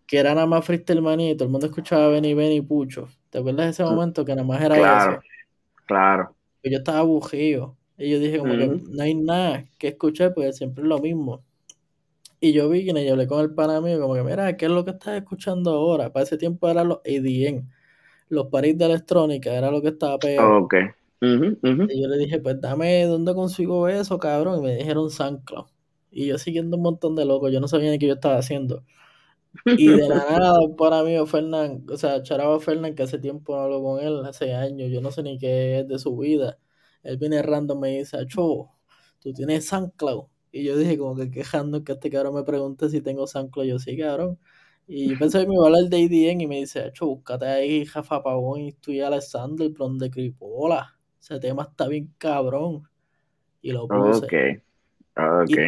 que 0.06 0.18
era 0.18 0.34
nada 0.34 0.46
más 0.46 0.64
freestyle 0.64 1.00
manía 1.00 1.30
y 1.30 1.34
todo 1.36 1.46
el 1.46 1.52
mundo 1.52 1.66
escuchaba 1.66 2.08
Benny 2.08 2.34
Benny 2.34 2.60
Pucho. 2.60 3.08
¿Te 3.30 3.38
acuerdas 3.38 3.66
de 3.66 3.70
ese 3.70 3.84
momento 3.84 4.24
que 4.24 4.34
nada 4.34 4.46
más 4.46 4.60
era 4.60 4.76
claro, 4.76 5.12
eso? 5.12 5.20
Claro, 5.86 6.36
Yo 6.62 6.78
estaba 6.78 7.02
bujido. 7.02 7.76
Y 7.96 8.10
yo 8.10 8.18
dije 8.18 8.38
como 8.38 8.52
que 8.54 8.66
no 8.66 9.02
hay 9.02 9.14
nada 9.14 9.66
que 9.78 9.88
escuchar 9.88 10.34
porque 10.34 10.52
siempre 10.52 10.82
es 10.82 10.88
lo 10.88 10.98
mismo. 10.98 11.44
Y 12.40 12.52
yo 12.52 12.68
vi 12.68 12.84
que 12.84 13.00
y 13.00 13.08
hablé 13.08 13.26
con 13.26 13.40
el 13.40 13.54
pana 13.54 13.80
mío 13.80 13.98
como 14.00 14.14
que 14.14 14.22
mira, 14.22 14.56
¿qué 14.56 14.66
es 14.66 14.70
lo 14.70 14.84
que 14.84 14.90
estás 14.90 15.16
escuchando 15.16 15.70
ahora? 15.70 16.12
Para 16.12 16.24
ese 16.24 16.36
tiempo 16.36 16.68
eran 16.68 16.88
los 16.88 16.98
ADN, 16.98 17.70
los 18.28 18.48
paris 18.48 18.76
de 18.76 18.84
electrónica, 18.84 19.54
era 19.54 19.70
lo 19.70 19.80
que 19.80 19.88
estaba 19.88 20.18
pegado. 20.18 20.68
Ok. 21.20 21.90
Y 21.90 22.02
yo 22.02 22.08
le 22.08 22.18
dije, 22.18 22.40
pues 22.40 22.60
dame 22.60 23.04
dónde 23.06 23.34
consigo 23.34 23.88
eso, 23.88 24.18
cabrón. 24.18 24.60
Y 24.60 24.62
me 24.62 24.76
dijeron 24.76 25.10
SoundCloud. 25.10 25.66
Y 26.10 26.26
yo 26.26 26.38
siguiendo 26.38 26.76
un 26.76 26.82
montón 26.82 27.16
de 27.16 27.24
locos, 27.24 27.52
yo 27.52 27.60
no 27.60 27.68
sabía 27.68 27.90
ni 27.90 27.98
qué 27.98 28.06
yo 28.06 28.14
estaba 28.14 28.38
haciendo. 28.38 28.84
Y 29.66 29.88
de 29.88 30.08
la 30.08 30.16
nada, 30.16 30.58
para 30.76 31.02
mí, 31.04 31.14
Fernán, 31.26 31.86
o 31.90 31.96
sea, 31.96 32.22
Charaba 32.22 32.60
Fernán, 32.60 32.94
que 32.94 33.04
hace 33.04 33.18
tiempo 33.18 33.54
no 33.56 33.62
hablo 33.62 33.82
con 33.82 34.00
él, 34.04 34.24
hace 34.26 34.54
años, 34.54 34.90
yo 34.90 35.00
no 35.00 35.10
sé 35.12 35.22
ni 35.22 35.38
qué 35.38 35.80
es 35.80 35.88
de 35.88 35.98
su 35.98 36.16
vida. 36.16 36.58
Él 37.02 37.18
viene 37.18 37.42
random 37.42 37.80
me 37.80 37.98
dice, 37.98 38.16
Acho, 38.18 38.70
tú 39.20 39.32
tienes 39.32 39.66
SoundCloud. 39.68 40.26
Y 40.52 40.64
yo 40.64 40.76
dije, 40.76 40.98
como 40.98 41.16
que 41.16 41.30
quejando 41.30 41.84
que 41.84 41.92
este 41.92 42.10
cabrón 42.10 42.34
me 42.34 42.44
pregunte 42.44 42.88
si 42.90 43.00
tengo 43.00 43.26
SoundCloud. 43.26 43.66
Yo 43.66 43.78
sí, 43.78 43.96
cabrón. 43.98 44.38
Y 44.86 45.10
yo 45.10 45.18
pensé 45.18 45.40
que 45.40 45.46
me 45.48 45.54
iba 45.54 45.64
a 45.64 45.66
hablar 45.68 45.84
de 45.84 45.96
ADN 45.96 46.42
y 46.42 46.46
me 46.46 46.58
dice, 46.60 46.80
Acho, 46.82 47.06
búscate 47.06 47.46
ahí, 47.46 47.86
Jafa 47.86 48.22
Pavón 48.22 48.60
y 48.60 48.72
tú 48.72 48.92
y 48.92 49.00
Alexander, 49.00 49.72
Plan 49.72 49.98
de 49.98 50.10
Cripola 50.10 50.93
ese 51.24 51.40
tema 51.40 51.62
está 51.62 51.88
bien 51.88 52.12
cabrón. 52.18 52.82
Y 53.62 53.72
lo 53.72 53.88
puse. 53.88 54.26
Ok, 54.26 54.32
ok. 55.16 55.58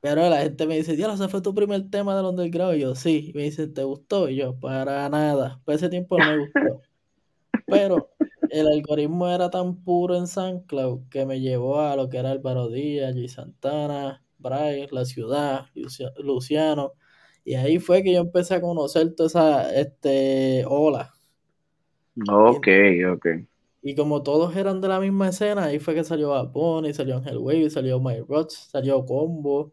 pero 0.00 0.28
la 0.28 0.38
gente 0.38 0.66
me 0.66 0.76
dice, 0.76 0.96
dios 0.96 1.14
ese 1.14 1.28
fue 1.28 1.40
tu 1.40 1.54
primer 1.54 1.88
tema 1.90 2.16
del 2.16 2.26
underground. 2.26 2.76
Y 2.76 2.80
yo, 2.80 2.94
sí. 2.96 3.30
Y 3.30 3.36
me 3.36 3.44
dice, 3.44 3.68
¿te 3.68 3.84
gustó? 3.84 4.28
Y 4.28 4.36
yo, 4.36 4.58
para 4.58 5.08
nada. 5.08 5.60
Por 5.64 5.74
ese 5.74 5.88
tiempo 5.88 6.18
no 6.18 6.26
me 6.26 6.38
gustó. 6.38 6.82
pero 7.66 8.10
el 8.50 8.66
algoritmo 8.66 9.28
era 9.28 9.48
tan 9.48 9.76
puro 9.76 10.16
en 10.16 10.26
SoundCloud 10.26 11.08
que 11.08 11.24
me 11.24 11.40
llevó 11.40 11.80
a 11.80 11.94
lo 11.94 12.08
que 12.08 12.18
era 12.18 12.32
Álvaro 12.32 12.68
Díaz, 12.68 13.14
G. 13.14 13.28
Santana, 13.28 14.24
Bryce, 14.38 14.88
La 14.90 15.04
Ciudad, 15.04 15.66
Luciano. 16.18 16.94
Y 17.44 17.54
ahí 17.54 17.78
fue 17.78 18.02
que 18.02 18.12
yo 18.12 18.20
empecé 18.20 18.56
a 18.56 18.60
conocer 18.60 19.14
toda 19.14 19.28
esa 19.28 19.80
este, 19.80 20.64
ola. 20.66 21.12
Ok, 22.28 22.66
ok. 23.12 23.26
Y 23.88 23.94
como 23.94 24.24
todos 24.24 24.56
eran 24.56 24.80
de 24.80 24.88
la 24.88 24.98
misma 24.98 25.28
escena, 25.28 25.66
ahí 25.66 25.78
fue 25.78 25.94
que 25.94 26.02
salió 26.02 26.30
Bad 26.30 26.48
Bunny, 26.50 26.92
salió 26.92 27.18
Angel 27.18 27.38
Wave, 27.38 27.70
salió 27.70 28.00
My 28.00 28.18
Rods, 28.18 28.68
salió 28.72 29.06
Combo. 29.06 29.72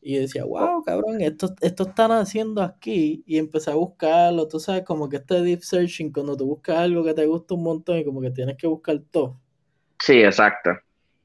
Y 0.00 0.16
decía, 0.16 0.44
wow, 0.44 0.82
cabrón, 0.82 1.20
esto, 1.20 1.54
esto 1.60 1.84
están 1.84 2.10
haciendo 2.10 2.60
aquí. 2.60 3.22
Y 3.24 3.38
empecé 3.38 3.70
a 3.70 3.76
buscarlo, 3.76 4.48
tú 4.48 4.58
sabes, 4.58 4.82
como 4.82 5.08
que 5.08 5.18
este 5.18 5.42
deep 5.42 5.62
searching, 5.62 6.12
cuando 6.12 6.36
tú 6.36 6.44
buscas 6.46 6.78
algo 6.78 7.04
que 7.04 7.14
te 7.14 7.24
gusta 7.24 7.54
un 7.54 7.62
montón 7.62 7.98
y 7.98 8.04
como 8.04 8.20
que 8.20 8.32
tienes 8.32 8.56
que 8.56 8.66
buscar 8.66 9.00
todo. 9.12 9.40
Sí, 10.00 10.14
exacto. 10.14 10.70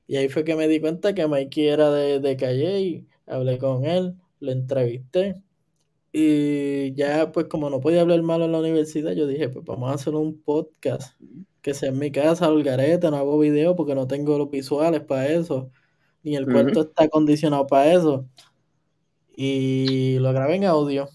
Y 0.06 0.18
ahí 0.18 0.30
fue 0.30 0.44
que 0.44 0.56
me 0.56 0.68
di 0.68 0.80
cuenta 0.80 1.16
que 1.16 1.26
Mikey 1.26 1.68
era 1.68 1.90
de, 1.90 2.20
de 2.20 2.38
Calle, 2.38 3.08
hablé 3.26 3.58
con 3.58 3.84
él, 3.84 4.16
le 4.42 4.52
entrevisté. 4.52 5.42
Y 6.12 6.94
ya, 6.96 7.32
pues 7.32 7.48
como 7.48 7.70
no 7.70 7.80
podía 7.80 8.02
hablar 8.02 8.22
malo 8.24 8.46
en 8.46 8.52
la 8.54 8.60
universidad, 8.60 9.12
yo 9.12 9.28
dije, 9.28 9.50
pues 9.50 9.66
vamos 9.66 9.92
a 9.92 9.96
hacer 9.96 10.16
un 10.16 10.42
podcast 10.42 11.20
que 11.62 11.74
sea 11.74 11.90
en 11.90 12.00
mi 12.00 12.12
casa, 12.12 12.46
al 12.46 12.64
garete, 12.64 13.12
no 13.12 13.18
hago 13.18 13.38
video 13.40 13.76
porque 13.76 13.94
no 13.94 14.08
tengo 14.08 14.38
los 14.38 14.50
visuales 14.50 15.02
para 15.02 15.28
eso, 15.28 15.70
ni 16.24 16.36
el 16.36 16.46
cuarto 16.46 16.82
está 16.82 17.04
acondicionado 17.04 17.68
para 17.68 17.94
eso. 17.94 18.26
Y 19.36 20.18
lo 20.20 20.34
grabé 20.34 20.56
en 20.56 20.66
audio. 20.66 21.10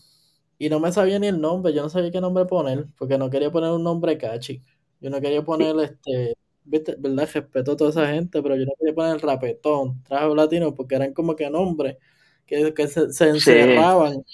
Y 0.58 0.68
no 0.68 0.78
me 0.78 0.92
sabía 0.92 1.18
ni 1.18 1.26
el 1.26 1.40
nombre, 1.40 1.72
yo 1.72 1.82
no 1.82 1.88
sabía 1.88 2.10
qué 2.10 2.20
nombre 2.20 2.44
poner, 2.44 2.86
porque 2.96 3.18
no 3.18 3.30
quería 3.30 3.50
poner 3.50 3.70
un 3.72 3.82
nombre 3.82 4.16
catchy. 4.18 4.62
Yo 5.00 5.10
no 5.10 5.20
quería 5.20 5.42
poner 5.42 5.74
este, 5.80 6.36
¿viste? 6.64 6.96
¿verdad? 6.98 7.28
Respeto 7.32 7.72
a 7.72 7.76
toda 7.76 7.90
esa 7.90 8.06
gente, 8.06 8.42
pero 8.42 8.54
yo 8.56 8.64
no 8.64 8.72
quería 8.78 8.94
poner 8.94 9.14
el 9.14 9.20
rapetón, 9.20 10.02
trajo 10.04 10.34
latino, 10.34 10.74
porque 10.74 10.94
eran 10.94 11.12
como 11.14 11.34
que 11.34 11.50
nombres 11.50 11.96
que, 12.46 12.72
que 12.74 12.86
se, 12.86 13.28
encerraban. 13.28 14.24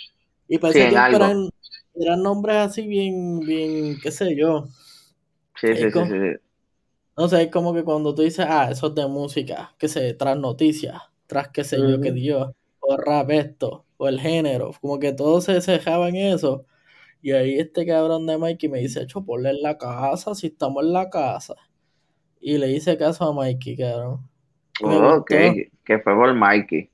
Y 0.49 0.59
para 0.59 0.71
ese 0.71 0.88
tiempo 0.88 1.17
eran, 1.17 1.50
eran 1.95 2.23
nombres 2.23 2.57
así 2.57 2.87
bien, 2.87 3.40
bien, 3.40 3.99
qué 4.02 4.11
sé 4.11 4.35
yo, 4.35 4.67
Sí, 5.61 5.75
sí, 5.75 5.90
sí, 5.90 6.40
No 7.17 7.28
sé, 7.28 7.43
es 7.43 7.50
como 7.50 7.75
que 7.75 7.83
cuando 7.83 8.14
tú 8.14 8.23
dices, 8.23 8.47
ah, 8.49 8.69
eso 8.71 8.88
es 8.88 8.95
de 8.95 9.07
música, 9.09 9.75
que 9.78 9.88
se 9.88 10.14
tras 10.14 10.38
noticias, 10.38 11.02
tras 11.26 11.49
qué 11.49 11.64
sé 11.64 11.78
yo, 11.78 12.00
que 12.00 12.12
Dios, 12.12 12.52
o 12.78 12.97
rap 12.97 13.31
esto, 13.31 13.85
o 13.97 14.09
el 14.09 14.21
género, 14.21 14.71
como 14.81 14.99
que 14.99 15.12
todos 15.12 15.45
se 15.45 15.61
cejaban 15.61 16.14
en 16.14 16.35
eso. 16.35 16.64
Y 17.21 17.33
ahí 17.33 17.59
este 17.59 17.85
cabrón 17.85 18.26
de 18.26 18.38
Mikey 18.38 18.69
me 18.69 18.78
dice, 18.78 19.02
hecho, 19.02 19.25
ponle 19.25 19.50
en 19.50 19.62
la 19.62 19.76
casa, 19.76 20.35
si 20.37 20.47
estamos 20.47 20.85
en 20.85 20.93
la 20.93 21.11
casa. 21.11 21.57
Y 22.40 22.57
le 22.59 22.71
hice 22.71 22.97
caso 22.97 23.25
a 23.25 23.33
Mikey, 23.33 23.76
cabrón. 23.76 24.28
ok, 24.81 25.31
que 25.85 25.99
fue 25.99 26.14
por 26.14 26.33
Mikey. 26.33 26.88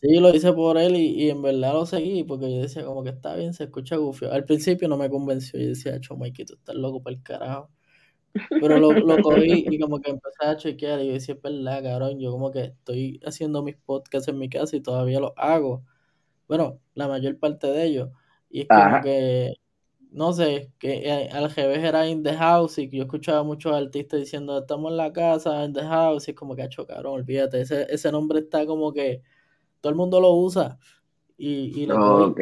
Sí, 0.00 0.20
lo 0.20 0.32
hice 0.32 0.52
por 0.52 0.78
él 0.78 0.94
y, 0.96 1.28
en 1.28 1.42
verdad 1.42 1.72
lo 1.72 1.84
seguí 1.84 2.22
porque 2.22 2.52
yo 2.54 2.62
decía 2.62 2.84
como 2.84 3.02
que 3.02 3.10
está 3.10 3.34
bien, 3.34 3.52
se 3.52 3.64
escucha 3.64 3.96
gufio. 3.96 4.32
Al 4.32 4.44
principio 4.44 4.86
no 4.88 4.96
me 4.96 5.10
convenció, 5.10 5.58
yo 5.58 5.68
decía, 5.68 5.96
hecho, 5.96 6.16
Mikey, 6.16 6.44
tú 6.44 6.54
estás 6.54 6.76
loco 6.76 7.02
para 7.02 7.16
el 7.16 7.22
carajo. 7.22 7.70
Pero 8.50 8.78
lo, 8.78 8.92
lo 8.92 9.18
cogí 9.22 9.66
y 9.68 9.78
como 9.80 10.00
que 10.00 10.10
empecé 10.10 10.44
a 10.46 10.56
chequear 10.56 11.00
y 11.02 11.08
yo 11.08 11.12
decía, 11.14 11.34
es 11.34 11.42
verdad, 11.42 11.82
cabrón, 11.82 12.20
yo 12.20 12.30
como 12.30 12.52
que 12.52 12.64
estoy 12.64 13.20
haciendo 13.26 13.62
mis 13.64 13.76
podcasts 13.76 14.28
en 14.28 14.38
mi 14.38 14.48
casa 14.48 14.76
y 14.76 14.80
todavía 14.82 15.20
los 15.20 15.32
hago. 15.36 15.84
Bueno, 16.48 16.80
la 16.94 17.08
mayor 17.08 17.38
parte 17.38 17.68
de 17.68 17.84
ellos. 17.84 18.10
Y 18.50 18.62
es 18.62 18.68
como 18.68 19.02
que, 19.02 19.54
no 20.12 20.32
sé, 20.32 20.72
que 20.78 21.08
eh, 21.08 21.30
al 21.32 21.50
revés 21.50 21.84
era 21.84 22.08
in 22.08 22.22
the 22.22 22.34
house 22.34 22.78
y 22.78 22.90
yo 22.90 23.04
escuchaba 23.04 23.40
a 23.40 23.42
muchos 23.44 23.74
artistas 23.74 24.20
diciendo, 24.20 24.60
estamos 24.60 24.92
en 24.92 24.98
la 24.98 25.12
casa, 25.12 25.64
in 25.64 25.72
the 25.74 25.82
house, 25.82 26.28
y 26.28 26.32
es 26.32 26.36
como 26.36 26.56
que, 26.56 26.64
hecho, 26.64 26.86
cabrón, 26.86 27.14
olvídate, 27.14 27.60
ese, 27.62 27.86
ese 27.90 28.12
nombre 28.12 28.40
está 28.40 28.66
como 28.66 28.92
que 28.92 29.22
todo 29.80 29.90
el 29.90 29.96
mundo 29.96 30.20
lo 30.20 30.32
usa. 30.32 30.78
Y, 31.36 31.82
y 31.82 31.86
lo 31.86 32.34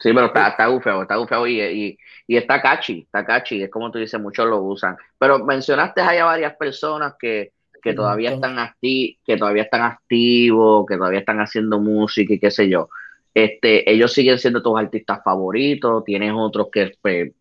Sí, 0.00 0.12
pero 0.12 0.26
está, 0.26 0.48
está 0.48 0.68
bufeo, 0.68 1.02
está 1.02 1.16
bufeo 1.16 1.46
y, 1.46 1.60
y, 1.60 1.98
y, 2.28 2.36
está 2.36 2.62
catchy, 2.62 3.00
está 3.00 3.24
catchy, 3.26 3.64
es 3.64 3.70
como 3.70 3.90
tú 3.90 3.98
dices, 3.98 4.20
muchos 4.20 4.46
lo 4.46 4.62
usan. 4.62 4.96
Pero 5.18 5.44
mencionaste 5.44 6.00
ahí 6.00 6.18
a 6.18 6.24
varias 6.24 6.56
personas 6.56 7.14
que, 7.18 7.52
que 7.82 7.94
todavía 7.94 8.32
están 8.32 8.58
acti 8.58 9.18
que 9.24 9.36
todavía 9.36 9.64
están 9.64 9.82
activos, 9.82 10.86
que 10.86 10.96
todavía 10.96 11.20
están 11.20 11.40
haciendo 11.40 11.80
música 11.80 12.34
y 12.34 12.38
qué 12.38 12.50
sé 12.50 12.68
yo. 12.68 12.88
Este, 13.34 13.90
ellos 13.90 14.12
siguen 14.12 14.38
siendo 14.38 14.62
tus 14.62 14.78
artistas 14.78 15.20
favoritos, 15.24 16.04
tienes 16.04 16.32
otros 16.34 16.68
que 16.72 16.92
pues, 17.00 17.32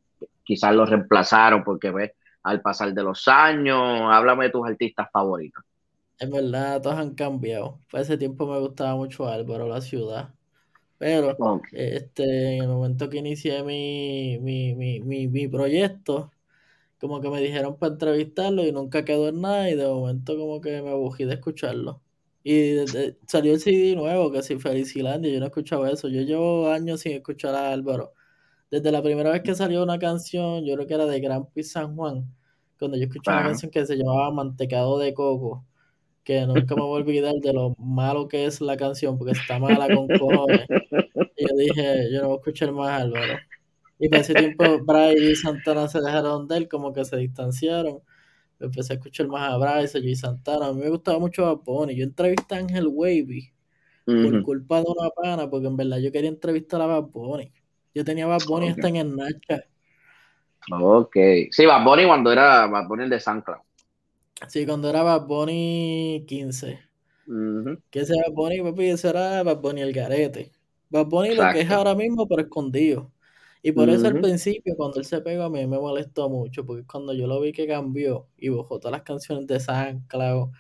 quizás 0.44 0.74
los 0.76 0.90
reemplazaron 0.90 1.64
porque 1.64 1.92
ves 1.92 2.12
al 2.44 2.62
pasar 2.62 2.94
de 2.94 3.04
los 3.04 3.28
años, 3.28 3.80
háblame 4.12 4.46
de 4.46 4.52
tus 4.52 4.68
artistas 4.68 5.10
favoritos. 5.12 5.64
Es 6.20 6.30
verdad, 6.32 6.82
todos 6.82 6.96
han 6.98 7.14
cambiado. 7.14 7.84
Por 7.92 8.00
ese 8.00 8.18
tiempo 8.18 8.48
me 8.48 8.60
gustaba 8.60 8.96
mucho 8.96 9.28
Álvaro, 9.28 9.68
la 9.68 9.82
ciudad. 9.82 10.34
Pero 10.98 11.44
este, 11.72 12.58
en 12.58 12.64
el 12.64 12.70
momento 12.70 13.10
que 13.10 13.18
inicié 13.20 13.64
mi, 13.64 14.40
mi, 14.42 14.76
mi, 14.76 15.02
mi, 15.02 15.28
mi 15.28 15.48
proyecto, 15.48 16.32
como 17.00 17.22
que 17.22 17.30
me 17.30 17.42
dijeron 17.42 17.78
para 17.80 17.94
entrevistarlo 17.94 18.64
y 18.66 18.72
nunca 18.74 19.06
quedó 19.06 19.30
en 19.30 19.42
nada 19.42 19.70
y 19.70 19.76
de 19.76 19.88
momento 19.88 20.38
como 20.38 20.62
que 20.62 20.82
me 20.84 20.92
abugí 20.92 21.26
de 21.26 21.36
escucharlo. 21.36 22.04
Y 22.44 22.78
salió 23.28 23.54
el 23.54 23.60
CD 23.62 23.96
nuevo, 23.96 24.32
que 24.32 24.44
si 24.44 24.58
Felicilandia, 24.60 25.32
yo 25.34 25.40
no 25.42 25.48
escuchaba 25.48 25.92
eso. 25.92 26.08
Yo 26.10 26.22
llevo 26.24 26.72
años 26.72 27.02
sin 27.02 27.14
escuchar 27.14 27.56
a 27.56 27.72
Álvaro. 27.74 28.14
Desde 28.72 28.92
la 28.92 29.04
primera 29.04 29.32
vez 29.32 29.44
que 29.44 29.56
salió 29.56 29.84
una 29.84 30.00
canción, 30.00 30.66
yo 30.66 30.76
creo 30.76 30.88
que 30.88 30.94
era 30.96 31.06
de 31.08 31.20
Gran 31.22 31.48
San 31.64 31.96
Juan, 31.96 32.34
cuando 32.80 32.98
yo 32.98 33.06
escuché 33.06 33.32
una 33.32 33.44
canción 33.44 33.72
que 33.72 33.86
se 33.86 33.96
llamaba 33.98 34.32
Mantecado 34.32 35.00
de 35.00 35.14
Coco 35.14 35.66
que 36.28 36.46
nunca 36.46 36.76
me 36.76 36.82
voy 36.82 37.00
a 37.00 37.04
olvidar 37.04 37.36
de 37.36 37.54
lo 37.54 37.74
malo 37.80 38.28
que 38.28 38.44
es 38.44 38.60
la 38.60 38.76
canción, 38.76 39.18
porque 39.18 39.32
está 39.32 39.60
mala 39.60 39.88
con 39.88 40.10
cojones. 40.10 40.66
Y 41.38 41.48
yo 41.48 41.56
dije, 41.56 42.12
yo 42.12 42.22
no 42.22 42.28
voy 42.28 42.36
a 42.36 42.40
escuchar 42.40 42.74
más 42.74 43.06
Y 43.98 44.10
por 44.10 44.20
ese 44.20 44.34
tiempo, 44.34 44.66
Brian 44.84 45.16
y 45.18 45.36
Santana 45.38 45.88
se 45.88 46.02
dejaron 46.02 46.46
de 46.50 46.58
él, 46.58 46.68
como 46.68 46.92
que 46.92 47.06
se 47.06 47.16
distanciaron. 47.16 48.02
empecé 48.60 48.92
a 48.92 48.96
escuchar 48.98 49.30
más 49.30 49.54
a 49.54 49.58
Bryce, 49.58 50.00
a 50.00 50.02
Jay 50.02 50.16
Santana. 50.16 50.68
A 50.68 50.74
mí 50.74 50.82
me 50.82 50.90
gustaba 50.90 51.18
mucho 51.18 51.44
Bad 51.44 51.64
Bunny. 51.64 51.96
Yo 51.96 52.04
entrevisté 52.04 52.56
a 52.56 52.58
Ángel 52.58 52.88
Wavy 52.92 53.54
por 54.04 54.44
culpa 54.44 54.82
de 54.82 54.86
una 54.86 55.10
pana, 55.12 55.50
porque 55.50 55.68
en 55.68 55.78
verdad 55.78 56.00
yo 56.00 56.12
quería 56.12 56.30
entrevistar 56.30 56.82
a 56.82 56.88
Bad 56.88 57.04
Bunny. 57.04 57.54
Yo 57.96 58.04
tenía 58.04 58.28
Bad 58.28 58.42
Bunny 58.46 58.68
hasta 58.68 58.90
en 58.90 58.98
el 58.98 59.16
Nacha. 59.16 59.64
Ok. 60.72 61.16
Sí, 61.52 61.66
Bad 61.66 61.86
Bunny 61.86 62.06
cuando 62.06 62.34
era 62.34 62.68
Bad 62.68 62.86
Bunny 62.90 63.08
de 63.08 63.18
SoundCloud. 63.18 63.67
Sí, 64.48 64.66
cuando 64.66 64.90
era 64.90 65.04
Bad 65.04 65.26
Bunny 65.26 66.24
15. 66.28 66.80
Que 67.90 68.00
ese 68.00 68.14
Bad 68.14 68.34
Bunny, 68.34 68.62
papi, 68.62 68.86
ese 68.86 69.10
era 69.10 69.44
Bad 69.44 69.62
Bunny 69.62 69.82
el 69.82 69.94
garete. 69.94 70.52
Bad 70.90 71.08
Bunny 71.08 71.36
lo 71.36 71.52
que 71.52 71.62
es 71.62 71.70
ahora 71.70 71.96
mismo, 71.96 72.28
pero 72.28 72.42
escondido. 72.42 73.12
Y 73.64 73.72
por 73.72 73.90
eso 73.90 74.08
al 74.08 74.22
principio, 74.22 74.76
cuando 74.78 75.00
él 75.00 75.06
se 75.06 75.20
pegó 75.20 75.44
a 75.44 75.50
mí, 75.50 75.66
me 75.68 75.78
molestó 75.80 76.30
mucho, 76.30 76.66
porque 76.66 76.86
cuando 76.86 77.12
yo 77.14 77.28
lo 77.28 77.42
vi 77.42 77.52
que 77.52 77.68
cambió 77.68 78.28
y 78.38 78.50
bajó 78.50 78.80
todas 78.80 78.94
las 78.94 79.02
canciones 79.02 79.48
de 79.48 79.60
SoundCloud, 79.60 80.52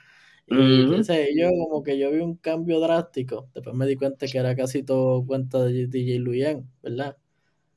y 0.47 1.37
yo 1.37 1.49
como 1.49 1.83
que 1.83 1.97
yo 1.97 2.11
vi 2.11 2.19
un 2.19 2.35
cambio 2.35 2.79
drástico. 2.79 3.49
Después 3.53 3.75
me 3.75 3.85
di 3.85 3.95
cuenta 3.95 4.27
que 4.27 4.37
era 4.37 4.55
casi 4.55 4.83
todo 4.83 5.25
cuenta 5.25 5.63
de 5.63 5.87
DJ 5.87 6.19
Luyan, 6.19 6.69
¿verdad? 6.81 7.15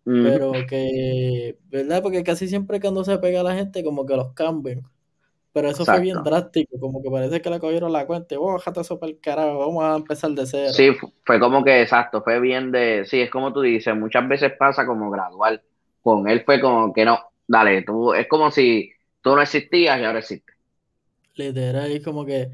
Pero 0.04 0.52
que, 0.68 1.58
¿verdad? 1.68 2.02
Porque 2.02 2.24
casi 2.24 2.48
siempre 2.48 2.80
cuando 2.80 3.04
se 3.04 3.18
pega 3.18 3.40
a 3.40 3.44
la 3.44 3.54
gente, 3.54 3.84
como 3.84 4.06
que 4.06 4.16
los 4.16 4.32
cambian. 4.32 4.82
Pero 5.52 5.68
eso 5.68 5.84
fue 5.84 6.00
bien 6.00 6.22
drástico, 6.22 6.78
como 6.78 7.02
que 7.02 7.10
parece 7.10 7.40
que 7.40 7.50
le 7.50 7.58
cogieron 7.58 7.92
la 7.92 8.06
cuenta 8.06 8.34
y, 8.34 8.38
oh, 8.40 8.52
déjate 8.52 8.82
eso 8.82 9.00
para 9.00 9.10
el 9.10 9.20
carajo, 9.20 9.58
vamos 9.58 9.82
a 9.84 9.96
empezar 9.96 10.30
de 10.30 10.46
cero. 10.46 10.72
Sí, 10.72 10.90
fue 11.24 11.40
como 11.40 11.64
que, 11.64 11.82
exacto, 11.82 12.22
fue 12.22 12.38
bien 12.38 12.70
de, 12.70 13.04
sí, 13.04 13.20
es 13.20 13.30
como 13.30 13.52
tú 13.52 13.60
dices, 13.62 13.96
muchas 13.96 14.28
veces 14.28 14.52
pasa 14.58 14.86
como 14.86 15.10
gradual. 15.10 15.60
Con 16.02 16.28
él 16.28 16.42
fue 16.44 16.60
como 16.60 16.92
que 16.92 17.04
no, 17.04 17.18
dale, 17.48 17.82
tú, 17.82 18.14
es 18.14 18.28
como 18.28 18.50
si 18.50 18.90
tú 19.22 19.34
no 19.34 19.42
existías 19.42 20.00
y 20.00 20.04
ahora 20.04 20.20
existes. 20.20 20.54
Literal, 21.34 21.90
es 21.90 22.04
como 22.04 22.24
que 22.24 22.50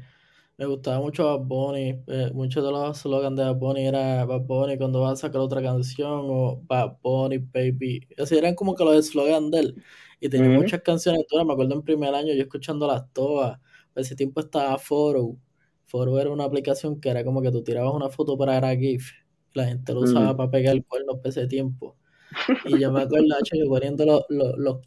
me 0.57 0.65
gustaba 0.65 0.99
mucho 0.99 1.23
Bad 1.23 1.45
Bunny. 1.45 2.03
Eh, 2.07 2.31
muchos 2.33 2.65
de 2.65 2.71
los 2.71 2.97
slogans 2.97 3.37
de 3.37 3.43
Bad 3.43 3.55
Bunny 3.57 3.87
era 3.87 4.25
Bad 4.25 4.41
Bunny 4.41 4.77
cuando 4.77 5.01
va 5.01 5.11
a 5.11 5.15
sacar 5.15 5.39
otra 5.39 5.61
canción 5.61 6.21
o 6.29 6.59
Bad 6.65 6.97
Bunny, 7.03 7.37
baby. 7.37 8.07
Así 8.17 8.37
eran 8.37 8.55
como 8.55 8.75
que 8.75 8.83
los 8.83 9.07
slogans 9.07 9.51
de 9.51 9.59
él. 9.59 9.83
Y 10.19 10.29
tenía 10.29 10.49
muchas 10.49 10.81
canciones 10.81 11.25
todas. 11.27 11.45
Me 11.45 11.53
acuerdo 11.53 11.75
en 11.75 11.83
primer 11.83 12.13
año 12.13 12.33
yo 12.33 12.41
escuchándolas 12.41 13.03
todas. 13.13 13.59
ese 13.95 14.15
tiempo 14.15 14.41
estaba 14.41 14.77
Foro. 14.77 15.37
Foro 15.85 16.19
era 16.19 16.29
una 16.29 16.43
aplicación 16.43 16.99
que 16.99 17.09
era 17.09 17.23
como 17.23 17.41
que 17.41 17.51
tú 17.51 17.63
tirabas 17.63 17.93
una 17.93 18.09
foto 18.09 18.37
para 18.37 18.57
era 18.57 18.75
GIF. 18.75 19.11
La 19.53 19.65
gente 19.65 19.93
lo 19.93 20.01
usaba 20.01 20.35
para 20.35 20.51
pegar 20.51 20.75
el 20.75 20.85
cuerno 20.85 21.17
por 21.17 21.27
ese 21.27 21.47
tiempo. 21.47 21.95
Y 22.65 22.79
yo 22.79 22.91
me 22.91 23.01
acuerdo, 23.01 23.25
yo 23.53 23.69
poniendo 23.69 24.05
los, 24.05 24.25
los, 24.29 24.57
los 24.57 24.81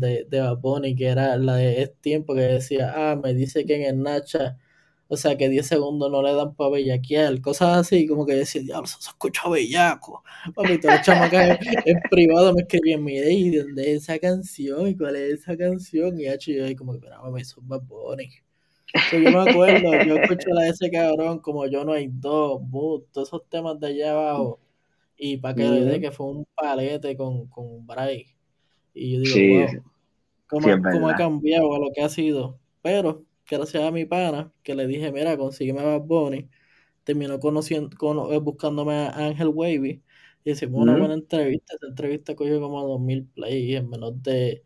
de, 0.00 0.26
de 0.28 0.40
Bad 0.40 0.58
Bunny, 0.58 0.94
que 0.96 1.06
era 1.06 1.36
la 1.36 1.56
de 1.56 1.82
es 1.82 1.94
tiempo 2.00 2.34
que 2.34 2.42
decía, 2.42 2.92
ah, 2.94 3.16
me 3.16 3.32
dice 3.32 3.64
que 3.64 3.76
en 3.76 3.82
el 3.82 4.02
Nacha 4.02 4.58
o 5.12 5.16
sea, 5.16 5.36
que 5.36 5.48
10 5.48 5.66
segundos 5.66 6.08
no 6.08 6.22
le 6.22 6.32
dan 6.32 6.54
para 6.54 6.70
bellaquear, 6.70 7.40
cosas 7.40 7.78
así, 7.78 8.06
como 8.06 8.24
que 8.24 8.36
decir, 8.36 8.62
diablo, 8.62 8.86
se 8.86 8.96
escucha 9.00 9.48
bellaco. 9.48 10.22
Papi, 10.54 10.78
todos 10.78 10.94
los 10.94 11.04
chamacas 11.04 11.58
en, 11.84 12.00
privado 12.08 12.54
me 12.54 12.62
escribían, 12.62 13.02
mire, 13.02 13.28
¿y 13.32 13.50
dónde 13.50 13.90
es 13.90 14.04
esa 14.04 14.20
canción? 14.20 14.86
¿Y 14.86 14.96
cuál 14.96 15.16
es 15.16 15.40
esa 15.40 15.56
canción? 15.56 16.16
Y 16.20 16.26
yo, 16.26 16.68
y 16.68 16.76
como 16.76 16.92
que, 16.92 17.00
pero 17.00 17.28
me 17.32 17.44
son 17.44 17.66
Bad 17.66 17.82
Bunny. 17.82 18.30
yo 19.12 19.18
me 19.18 19.50
acuerdo, 19.50 19.90
yo 20.04 20.14
escucho 20.14 20.50
la 20.50 20.62
de 20.62 20.68
ese 20.68 20.88
cabrón, 20.92 21.40
como 21.40 21.66
yo 21.66 21.84
no 21.84 21.92
hay 21.92 22.06
dos, 22.08 22.60
boot, 22.62 23.10
todos 23.10 23.26
esos 23.30 23.48
temas 23.48 23.80
de 23.80 23.88
allá 23.88 24.12
abajo. 24.12 24.60
Y 25.16 25.38
para 25.38 25.56
que 25.56 25.64
le 25.64 25.80
dé 25.86 26.00
que 26.00 26.12
fue 26.12 26.26
un 26.26 26.46
palete 26.54 27.16
con, 27.16 27.48
con 27.48 27.84
Bray. 27.84 28.26
Y 28.94 29.14
yo 29.14 29.20
digo, 29.22 29.66
wow, 29.66 29.82
¿cómo, 30.46 30.82
cómo 30.92 31.08
ha 31.08 31.16
cambiado 31.16 31.74
a 31.74 31.80
lo 31.80 31.90
que 31.92 32.00
ha 32.00 32.08
sido? 32.08 32.60
Pero 32.80 33.24
gracias 33.58 33.82
a 33.82 33.90
mi 33.90 34.04
pana, 34.04 34.52
que 34.62 34.74
le 34.74 34.86
dije, 34.86 35.12
mira, 35.12 35.36
consígueme 35.36 35.80
a 35.80 35.84
Bad 35.84 36.02
Bunny, 36.02 36.48
terminó 37.04 37.38
conociendo, 37.40 37.96
con, 37.96 38.32
eh, 38.32 38.38
buscándome 38.38 38.94
a 38.94 39.26
Ángel 39.26 39.48
Wavy, 39.48 40.02
y 40.44 40.50
hicimos 40.50 40.82
una 40.82 40.96
buena 40.96 41.14
entrevista, 41.14 41.74
esa 41.76 41.86
entrevista 41.86 42.34
cogió 42.34 42.60
como 42.60 42.86
2000 42.86 43.26
plays 43.26 43.76
en 43.76 43.90
menos 43.90 44.22
de, 44.22 44.64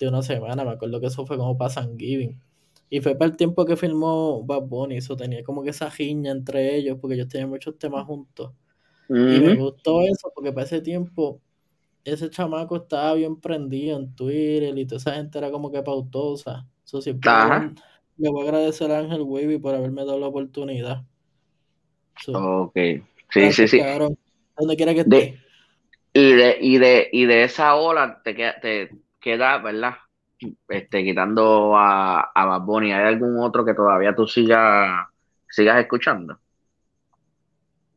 una 0.00 0.22
semana, 0.22 0.64
me 0.64 0.72
acuerdo 0.72 1.00
que 1.00 1.06
eso 1.06 1.24
fue 1.24 1.36
como 1.36 1.56
para 1.56 1.88
Giving. 1.96 2.40
Y 2.90 3.00
fue 3.00 3.14
para 3.14 3.30
el 3.30 3.36
tiempo 3.36 3.64
que 3.64 3.76
filmó 3.76 4.42
Bad 4.42 4.62
Bunny, 4.62 4.96
eso 4.96 5.16
tenía 5.16 5.44
como 5.44 5.62
que 5.62 5.70
esa 5.70 5.90
giña 5.92 6.32
entre 6.32 6.74
ellos, 6.74 6.98
porque 7.00 7.14
ellos 7.14 7.28
tenían 7.28 7.50
muchos 7.50 7.78
temas 7.78 8.04
juntos. 8.04 8.52
Y 9.08 9.12
me 9.14 9.54
gustó 9.54 10.02
eso, 10.02 10.32
porque 10.34 10.52
para 10.52 10.66
ese 10.66 10.80
tiempo 10.80 11.40
ese 12.04 12.30
chamaco 12.30 12.76
estaba 12.76 13.14
bien 13.14 13.40
prendido 13.40 13.96
en 13.96 14.14
Twitter 14.14 14.76
y 14.76 14.86
toda 14.86 14.98
esa 14.98 15.14
gente 15.14 15.38
era 15.38 15.50
como 15.50 15.70
que 15.70 15.82
pautosa. 15.82 16.66
Eso 16.84 17.00
siempre 17.00 17.30
le 18.22 18.30
voy 18.30 18.42
a 18.42 18.44
agradecer 18.44 18.92
a 18.92 19.00
Ángel 19.00 19.22
Wavy 19.22 19.58
por 19.58 19.74
haberme 19.74 20.04
dado 20.04 20.20
la 20.20 20.28
oportunidad. 20.28 21.02
ok, 22.32 22.76
sí, 23.30 23.52
sí, 23.52 23.66
sí. 23.66 23.80
donde 24.56 24.76
quiera 24.76 24.94
que 24.94 25.00
esté. 25.00 25.40
Y 26.14 26.32
de, 26.34 26.56
y 26.60 26.78
de, 26.78 27.08
y 27.10 27.24
de 27.24 27.42
esa 27.42 27.74
ola 27.74 28.20
te 28.22 28.36
queda, 28.36 28.60
te 28.60 28.90
queda, 29.18 29.58
¿verdad? 29.58 29.94
Este, 30.68 31.02
quitando 31.02 31.76
a, 31.76 32.20
a 32.32 32.46
Bad 32.46 32.60
Bunny, 32.62 32.92
¿hay 32.92 33.06
algún 33.06 33.40
otro 33.40 33.64
que 33.64 33.74
todavía 33.74 34.14
tú 34.14 34.28
sigas, 34.28 35.08
sigas 35.50 35.80
escuchando? 35.80 36.38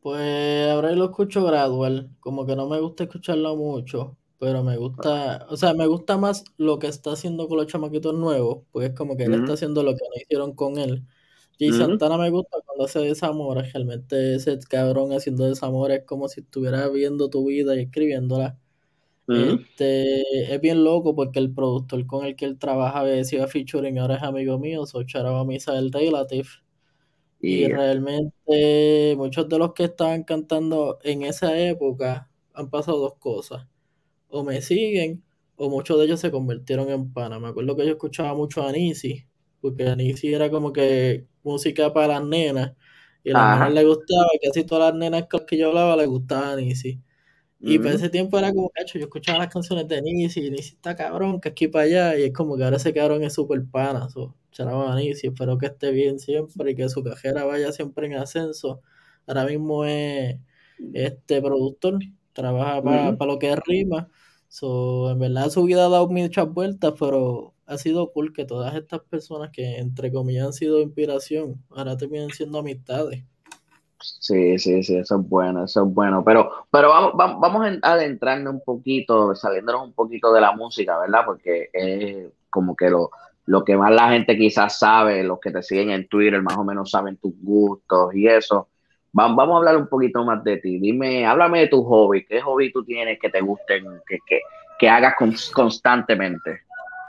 Pues 0.00 0.68
ahora 0.70 0.90
lo 0.92 1.04
escucho 1.04 1.44
gradual, 1.44 2.10
como 2.18 2.46
que 2.46 2.56
no 2.56 2.68
me 2.68 2.80
gusta 2.80 3.04
escucharlo 3.04 3.54
mucho, 3.54 4.16
pero 4.38 4.62
me 4.62 4.76
gusta, 4.76 5.46
o 5.48 5.56
sea, 5.56 5.74
me 5.74 5.86
gusta 5.86 6.18
más 6.18 6.44
lo 6.58 6.78
que 6.78 6.88
está 6.88 7.12
haciendo 7.12 7.48
con 7.48 7.56
los 7.58 7.66
chamaquitos 7.66 8.14
nuevos, 8.14 8.64
porque 8.70 8.88
es 8.88 8.94
como 8.94 9.16
que 9.16 9.24
él 9.24 9.34
está 9.34 9.54
haciendo 9.54 9.82
lo 9.82 9.92
que 9.94 10.04
no 10.04 10.22
hicieron 10.22 10.54
con 10.54 10.78
él. 10.78 11.06
Y 11.58 11.72
Santana 11.72 12.18
me 12.18 12.28
gusta 12.30 12.58
cuando 12.66 12.84
hace 12.84 12.98
desamores, 13.00 13.72
realmente 13.72 14.34
ese 14.34 14.58
cabrón 14.68 15.12
haciendo 15.12 15.46
desamores 15.46 16.00
es 16.00 16.04
como 16.04 16.28
si 16.28 16.40
estuviera 16.40 16.86
viendo 16.88 17.30
tu 17.30 17.46
vida 17.46 17.74
y 17.76 17.80
escribiéndola. 17.80 18.58
Este, 19.28 20.54
es 20.54 20.60
bien 20.60 20.84
loco 20.84 21.16
porque 21.16 21.40
el 21.40 21.52
productor 21.52 22.06
con 22.06 22.24
el 22.24 22.36
que 22.36 22.44
él 22.44 22.58
trabaja 22.58 23.00
había 23.00 23.24
sido 23.24 23.48
featuring, 23.48 23.98
ahora 23.98 24.16
es 24.16 24.22
amigo 24.22 24.58
mío, 24.58 24.86
soy 24.86 25.06
a 25.14 25.44
Misa 25.44 25.72
del 25.72 25.90
Relative. 25.92 26.48
Y 27.40 27.68
realmente 27.68 29.14
muchos 29.16 29.48
de 29.48 29.58
los 29.58 29.72
que 29.72 29.84
estaban 29.84 30.24
cantando 30.24 30.98
en 31.02 31.22
esa 31.22 31.58
época 31.58 32.30
han 32.54 32.70
pasado 32.70 32.98
dos 32.98 33.14
cosas 33.18 33.66
o 34.28 34.44
me 34.44 34.60
siguen, 34.62 35.22
o 35.56 35.70
muchos 35.70 35.98
de 35.98 36.04
ellos 36.06 36.20
se 36.20 36.30
convirtieron 36.30 36.90
en 36.90 37.12
pana. 37.12 37.38
Me 37.40 37.48
acuerdo 37.48 37.76
que 37.76 37.86
yo 37.86 37.92
escuchaba 37.92 38.34
mucho 38.34 38.62
a 38.62 38.68
Anisi, 38.70 39.26
porque 39.60 39.88
Anisi 39.88 40.32
era 40.34 40.50
como 40.50 40.72
que 40.72 41.26
música 41.42 41.92
para 41.92 42.08
las 42.20 42.24
nenas, 42.26 42.74
y 43.24 43.30
a 43.30 43.34
las 43.34 43.58
nenas 43.58 43.74
le 43.74 43.84
gustaba, 43.84 44.26
y 44.34 44.46
casi 44.46 44.64
todas 44.64 44.92
las 44.92 44.98
nenas 44.98 45.26
con 45.30 45.40
las 45.40 45.46
que 45.46 45.58
yo 45.58 45.68
hablaba 45.68 45.96
le 45.96 46.06
gustaba 46.06 46.52
Anisi. 46.52 47.00
Y 47.58 47.78
para 47.78 47.94
ese 47.94 48.10
tiempo 48.10 48.38
era 48.38 48.52
como, 48.52 48.70
hecho, 48.76 48.98
yo 48.98 49.06
escuchaba 49.06 49.38
las 49.38 49.48
canciones 49.52 49.88
de 49.88 50.02
Nisi, 50.02 50.46
y 50.46 50.50
Nisi 50.50 50.74
está 50.74 50.94
cabrón, 50.94 51.40
que 51.40 51.48
aquí 51.48 51.68
para 51.68 51.84
allá, 51.84 52.18
y 52.18 52.24
es 52.24 52.32
como 52.32 52.56
que 52.56 52.64
ahora 52.64 52.76
ese 52.76 52.92
cabrón 52.92 53.24
es 53.24 53.32
súper 53.34 53.64
pana, 53.66 54.08
so, 54.10 54.36
a 54.58 54.96
Nisi, 54.96 55.28
espero 55.28 55.58
que 55.58 55.66
esté 55.66 55.90
bien 55.90 56.18
siempre 56.18 56.72
y 56.72 56.74
que 56.76 56.88
su 56.88 57.02
cajera 57.02 57.44
vaya 57.44 57.72
siempre 57.72 58.06
en 58.06 58.14
ascenso. 58.14 58.82
Ahora 59.26 59.44
mismo 59.46 59.84
es 59.84 60.36
este 60.92 61.40
productor, 61.42 61.98
trabaja 62.36 62.82
para 62.82 63.32
lo 63.32 63.38
que 63.38 63.50
es 63.52 63.58
rima. 63.66 64.08
So, 64.48 65.10
en 65.10 65.18
verdad 65.18 65.50
su 65.50 65.64
vida 65.64 65.86
ha 65.86 65.88
dado 65.88 66.08
muchas 66.08 66.48
vueltas, 66.52 66.94
pero 66.98 67.54
ha 67.66 67.78
sido 67.78 68.12
cool 68.12 68.32
que 68.32 68.44
todas 68.44 68.74
estas 68.76 69.00
personas 69.00 69.50
que 69.50 69.78
entre 69.78 70.12
comillas 70.12 70.46
han 70.46 70.52
sido 70.52 70.80
inspiración, 70.80 71.62
ahora 71.70 71.96
terminan 71.96 72.30
siendo 72.30 72.60
amistades. 72.60 73.24
Sí, 74.00 74.58
sí, 74.58 74.82
sí, 74.82 74.96
eso 74.96 75.18
es 75.18 75.28
bueno, 75.28 75.64
eso 75.64 75.84
es 75.84 75.92
bueno. 75.92 76.22
Pero, 76.24 76.50
pero 76.70 76.90
vamos, 76.90 77.12
vamos, 77.16 77.66
a 77.82 77.92
adentrarnos 77.92 78.54
un 78.54 78.60
poquito, 78.60 79.34
saliéndonos 79.34 79.82
un 79.82 79.92
poquito 79.94 80.32
de 80.32 80.40
la 80.40 80.52
música, 80.52 80.98
¿verdad? 80.98 81.22
Porque 81.24 81.70
es 81.72 82.28
como 82.50 82.76
que 82.76 82.90
lo, 82.90 83.10
lo 83.46 83.64
que 83.64 83.76
más 83.76 83.90
la 83.92 84.10
gente 84.10 84.36
quizás 84.36 84.78
sabe, 84.78 85.24
los 85.24 85.40
que 85.40 85.50
te 85.50 85.62
siguen 85.62 85.90
en 85.90 86.08
Twitter 86.08 86.42
más 86.42 86.56
o 86.56 86.64
menos 86.64 86.90
saben 86.90 87.16
tus 87.16 87.32
gustos 87.40 88.14
y 88.14 88.28
eso. 88.28 88.68
Vamos 89.16 89.54
a 89.54 89.56
hablar 89.56 89.78
un 89.78 89.88
poquito 89.88 90.22
más 90.24 90.44
de 90.44 90.58
ti. 90.58 90.78
Dime, 90.78 91.24
háblame 91.24 91.60
de 91.60 91.68
tu 91.68 91.82
hobby. 91.82 92.26
¿Qué 92.26 92.38
hobby 92.42 92.70
tú 92.70 92.84
tienes 92.84 93.18
que 93.18 93.30
te 93.30 93.40
gusten, 93.40 93.84
que, 94.06 94.18
que, 94.28 94.40
que 94.78 94.88
hagas 94.90 95.14
constantemente? 95.54 96.60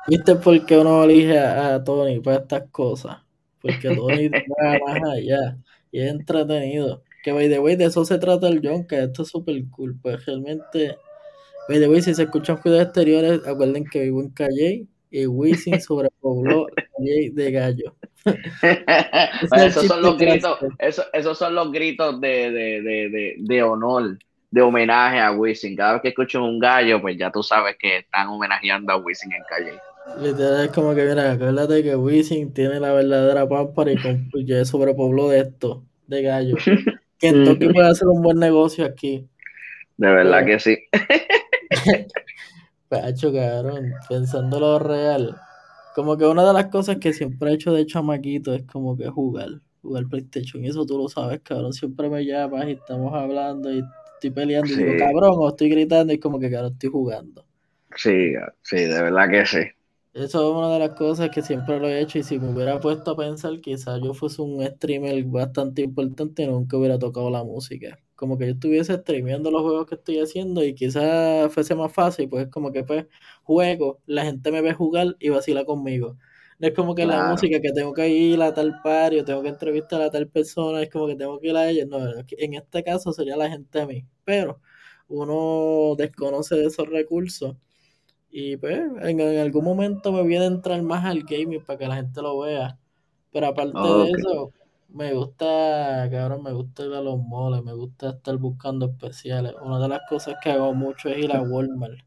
¿Viste 0.07 0.35
por 0.35 0.65
qué 0.65 0.77
uno 0.77 1.03
elige 1.03 1.37
a, 1.37 1.83
Tony 1.83 2.21
para 2.21 2.37
estas 2.37 2.63
cosas? 2.71 3.17
Porque 3.61 3.93
Tony 3.93 4.29
va 4.29 4.79
más 4.87 5.03
allá 5.03 5.57
y 5.91 5.99
es 5.99 6.09
entretenido. 6.09 7.03
Que, 7.23 7.33
by 7.33 7.49
the 7.49 7.59
way, 7.59 7.75
de 7.75 7.85
eso 7.85 8.05
se 8.05 8.17
trata 8.17 8.47
el 8.47 8.61
John, 8.63 8.87
que 8.87 9.03
esto 9.03 9.23
es 9.23 9.27
súper 9.27 9.61
cool. 9.71 9.99
Pues 10.01 10.25
realmente, 10.25 10.95
by 11.67 11.77
the 11.77 11.89
way, 11.89 12.01
si 12.01 12.15
se 12.15 12.23
escuchan 12.23 12.55
cuidados 12.61 12.85
exteriores, 12.85 13.45
acuerden 13.45 13.83
que 13.83 14.03
vivo 14.03 14.21
en 14.21 14.29
Calle 14.29 14.87
y 15.11 15.25
Wisin 15.25 15.81
sobrepobló 15.81 16.67
Calle 16.67 17.31
de 17.33 17.51
Gallo. 17.51 17.95
esos 19.57 19.85
son 19.87 20.01
los 20.01 20.17
gritos, 20.17 20.59
esos, 20.79 21.37
son 21.37 21.55
los 21.55 21.71
gritos 21.71 22.19
de, 22.21 22.51
de, 22.51 22.81
de, 22.81 23.35
de, 23.37 23.63
honor, 23.63 24.17
de 24.51 24.61
homenaje 24.61 25.19
a 25.19 25.31
Wisin. 25.31 25.75
Cada 25.75 25.93
vez 25.93 26.01
que 26.01 26.07
escucho 26.09 26.43
un 26.43 26.59
gallo, 26.59 27.01
pues 27.01 27.17
ya 27.17 27.31
tú 27.31 27.43
sabes 27.43 27.75
que 27.79 27.97
están 27.97 28.27
homenajeando 28.27 28.93
a 28.93 28.97
Wisin 28.97 29.33
en 29.33 29.43
calle. 29.49 29.73
Literal 30.21 30.65
es 30.65 30.71
como 30.71 30.95
que, 30.95 31.03
mira, 31.03 31.31
acuérdate 31.31 31.83
que 31.83 31.95
Wisin 31.95 32.53
tiene 32.53 32.79
la 32.79 32.93
verdadera 32.93 33.47
pámpara 33.47 33.91
y, 33.91 33.97
con, 33.97 34.29
y 34.33 34.45
ya 34.45 34.63
sobrepobló 34.65 35.29
de 35.29 35.41
esto, 35.41 35.83
de 36.07 36.21
gallo. 36.21 36.55
Kentucky 37.19 37.69
puede 37.69 37.89
hacer 37.89 38.07
un 38.07 38.21
buen 38.21 38.37
negocio 38.37 38.85
aquí. 38.85 39.27
De 39.97 40.07
verdad 40.07 40.45
que 40.45 40.59
sí. 40.59 40.77
Pacho, 42.89 43.33
cabrón, 43.33 43.93
pensándolo 44.07 44.79
real. 44.79 45.35
Como 45.97 46.15
que 46.17 46.25
una 46.25 46.47
de 46.47 46.53
las 46.53 46.67
cosas 46.67 46.97
que 46.97 47.11
siempre 47.11 47.51
he 47.51 47.55
hecho 47.55 47.73
de 47.73 47.85
chamaquito 47.85 48.53
es 48.53 48.63
como 48.65 48.95
que 48.95 49.09
jugar, 49.09 49.49
jugar 49.81 50.07
PlayStation. 50.07 50.63
Y 50.63 50.69
eso 50.69 50.85
tú 50.85 50.97
lo 50.97 51.09
sabes, 51.09 51.41
cabrón. 51.41 51.73
Siempre 51.73 52.09
me 52.09 52.23
llamas 52.25 52.67
y 52.67 52.71
estamos 52.71 53.13
hablando 53.13 53.73
y 53.73 53.83
estoy 54.13 54.31
peleando 54.31 54.73
y 54.73 54.75
Sí. 54.75 54.81
digo, 54.83 54.95
cabrón, 54.95 55.31
o 55.35 55.49
estoy 55.49 55.69
gritando 55.69 56.13
y 56.13 56.19
como 56.19 56.39
que, 56.39 56.51
cabrón, 56.51 56.73
estoy 56.73 56.89
jugando. 56.89 57.45
Sí, 57.95 58.33
sí, 58.61 58.77
de 58.77 59.01
verdad 59.01 59.29
que 59.29 59.45
sí. 59.45 59.59
Eso 60.13 60.49
es 60.51 60.57
una 60.57 60.73
de 60.73 60.79
las 60.79 60.97
cosas 60.97 61.29
que 61.29 61.41
siempre 61.41 61.79
lo 61.79 61.87
he 61.87 62.01
hecho 62.01 62.19
y 62.19 62.23
si 62.23 62.37
me 62.39 62.49
hubiera 62.49 62.77
puesto 62.81 63.11
a 63.11 63.15
pensar, 63.15 63.61
quizás 63.61 64.01
yo 64.03 64.13
fuese 64.13 64.41
un 64.41 64.61
streamer 64.65 65.23
bastante 65.23 65.81
importante 65.81 66.43
y 66.43 66.47
nunca 66.47 66.75
hubiera 66.75 66.99
tocado 66.99 67.29
la 67.29 67.45
música. 67.45 67.97
Como 68.17 68.37
que 68.37 68.47
yo 68.47 68.53
estuviese 68.53 68.95
streameando 68.97 69.51
los 69.51 69.61
juegos 69.61 69.87
que 69.87 69.95
estoy 69.95 70.19
haciendo 70.19 70.63
y 70.65 70.75
quizás 70.75 71.53
fuese 71.53 71.75
más 71.75 71.93
fácil, 71.93 72.29
pues 72.29 72.49
como 72.49 72.73
que 72.73 72.83
pues 72.83 73.07
juego, 73.43 74.01
la 74.07 74.25
gente 74.25 74.51
me 74.51 74.61
ve 74.61 74.73
jugar 74.73 75.15
y 75.19 75.29
vacila 75.29 75.65
conmigo. 75.65 76.17
No 76.59 76.67
es 76.67 76.73
como 76.73 76.95
que 76.95 77.05
la 77.05 77.29
música 77.31 77.61
que 77.61 77.71
tengo 77.71 77.93
que 77.93 78.09
ir 78.09 78.41
a 78.41 78.53
tal 78.53 78.81
par, 78.83 79.13
yo 79.13 79.23
tengo 79.23 79.43
que 79.43 79.49
entrevistar 79.49 80.01
a 80.01 80.09
tal 80.09 80.27
persona, 80.27 80.81
es 80.81 80.89
como 80.89 81.07
que 81.07 81.15
tengo 81.15 81.39
que 81.39 81.49
ir 81.49 81.55
a 81.55 81.69
ellos. 81.69 81.87
No, 81.87 81.99
en 81.99 82.53
este 82.55 82.83
caso 82.83 83.13
sería 83.13 83.37
la 83.37 83.49
gente 83.49 83.79
a 83.79 83.85
mí. 83.87 84.05
Pero 84.25 84.59
uno 85.07 85.95
desconoce 85.97 86.55
de 86.55 86.65
esos 86.65 86.89
recursos 86.89 87.55
y 88.29 88.57
pues 88.57 88.77
en, 88.77 89.19
en 89.19 89.39
algún 89.39 89.63
momento 89.65 90.11
me 90.11 90.21
voy 90.21 90.35
a 90.35 90.45
entrar 90.45 90.81
más 90.83 91.05
al 91.05 91.23
gaming 91.23 91.63
para 91.65 91.79
que 91.79 91.87
la 91.87 91.95
gente 91.97 92.21
lo 92.21 92.39
vea. 92.39 92.79
Pero 93.31 93.47
aparte 93.47 93.79
de 93.79 94.11
eso, 94.11 94.51
me 94.89 95.13
gusta, 95.13 96.07
cabrón, 96.11 96.43
me 96.43 96.51
gusta 96.53 96.85
ir 96.85 96.93
a 96.93 97.01
los 97.01 97.17
moles, 97.19 97.63
me 97.63 97.73
gusta 97.73 98.09
estar 98.11 98.37
buscando 98.37 98.85
especiales. 98.87 99.53
Una 99.61 99.79
de 99.79 99.87
las 99.89 100.01
cosas 100.09 100.35
que 100.41 100.51
hago 100.51 100.73
mucho 100.73 101.09
es 101.09 101.19
ir 101.19 101.31
a 101.31 101.41
Walmart. 101.41 101.99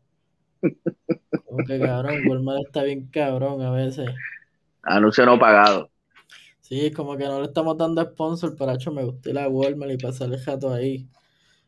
Como 1.44 1.64
que 1.66 1.78
cabrón, 1.82 2.22
Walmart 2.24 2.62
está 2.66 2.82
bien 2.82 3.08
cabrón 3.08 3.60
a 3.60 3.70
veces. 3.70 4.22
Anuncio 4.82 5.24
no 5.24 5.38
pagado. 5.38 5.90
Sí, 6.60 6.86
es 6.86 6.94
como 6.94 7.16
que 7.16 7.24
no 7.24 7.40
le 7.40 7.46
estamos 7.46 7.76
dando 7.76 8.02
sponsor, 8.02 8.54
pero 8.56 8.72
hecho 8.72 8.92
me 8.92 9.04
gusta 9.04 9.30
ir 9.30 9.38
a 9.38 9.48
Walmart 9.48 9.92
y 9.92 9.98
pasar 9.98 10.32
el 10.32 10.38
jato 10.40 10.72
ahí. 10.72 11.08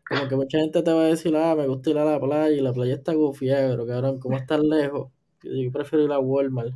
Como 0.06 0.28
que 0.28 0.36
mucha 0.36 0.58
gente 0.60 0.82
te 0.82 0.92
va 0.92 1.02
a 1.04 1.06
decir, 1.08 1.36
ah, 1.36 1.54
me 1.56 1.66
gusta 1.68 1.90
ir 1.90 1.98
a 1.98 2.04
la 2.04 2.20
playa 2.20 2.50
y 2.56 2.60
la 2.60 2.72
playa 2.74 2.94
está 2.96 3.14
gufiada, 3.14 3.70
pero 3.70 3.86
cabrón, 3.86 4.20
¿cómo 4.20 4.38
estás 4.38 4.60
lejos? 4.62 5.12
Yo 5.44 5.72
prefiero 5.72 6.04
ir 6.06 6.12
a 6.12 6.20
Walmart 6.20 6.74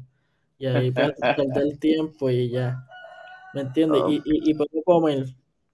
y 0.59 0.67
ahí 0.67 0.93
per- 0.93 1.17
perder 1.37 1.79
tiempo 1.79 2.31
y 2.31 2.51
ya. 2.51 2.87
¿Me 3.57 3.63
entiendes? 3.63 4.03
Oh. 4.05 4.11
Y, 4.11 4.17
y, 4.17 4.51
y 4.51 4.55
puedo 4.55 4.83
comer. 4.85 5.25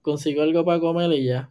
Consigo 0.01 0.41
algo 0.41 0.63
para 0.63 0.79
comer 0.79 1.11
y 1.11 1.25
ya. 1.25 1.49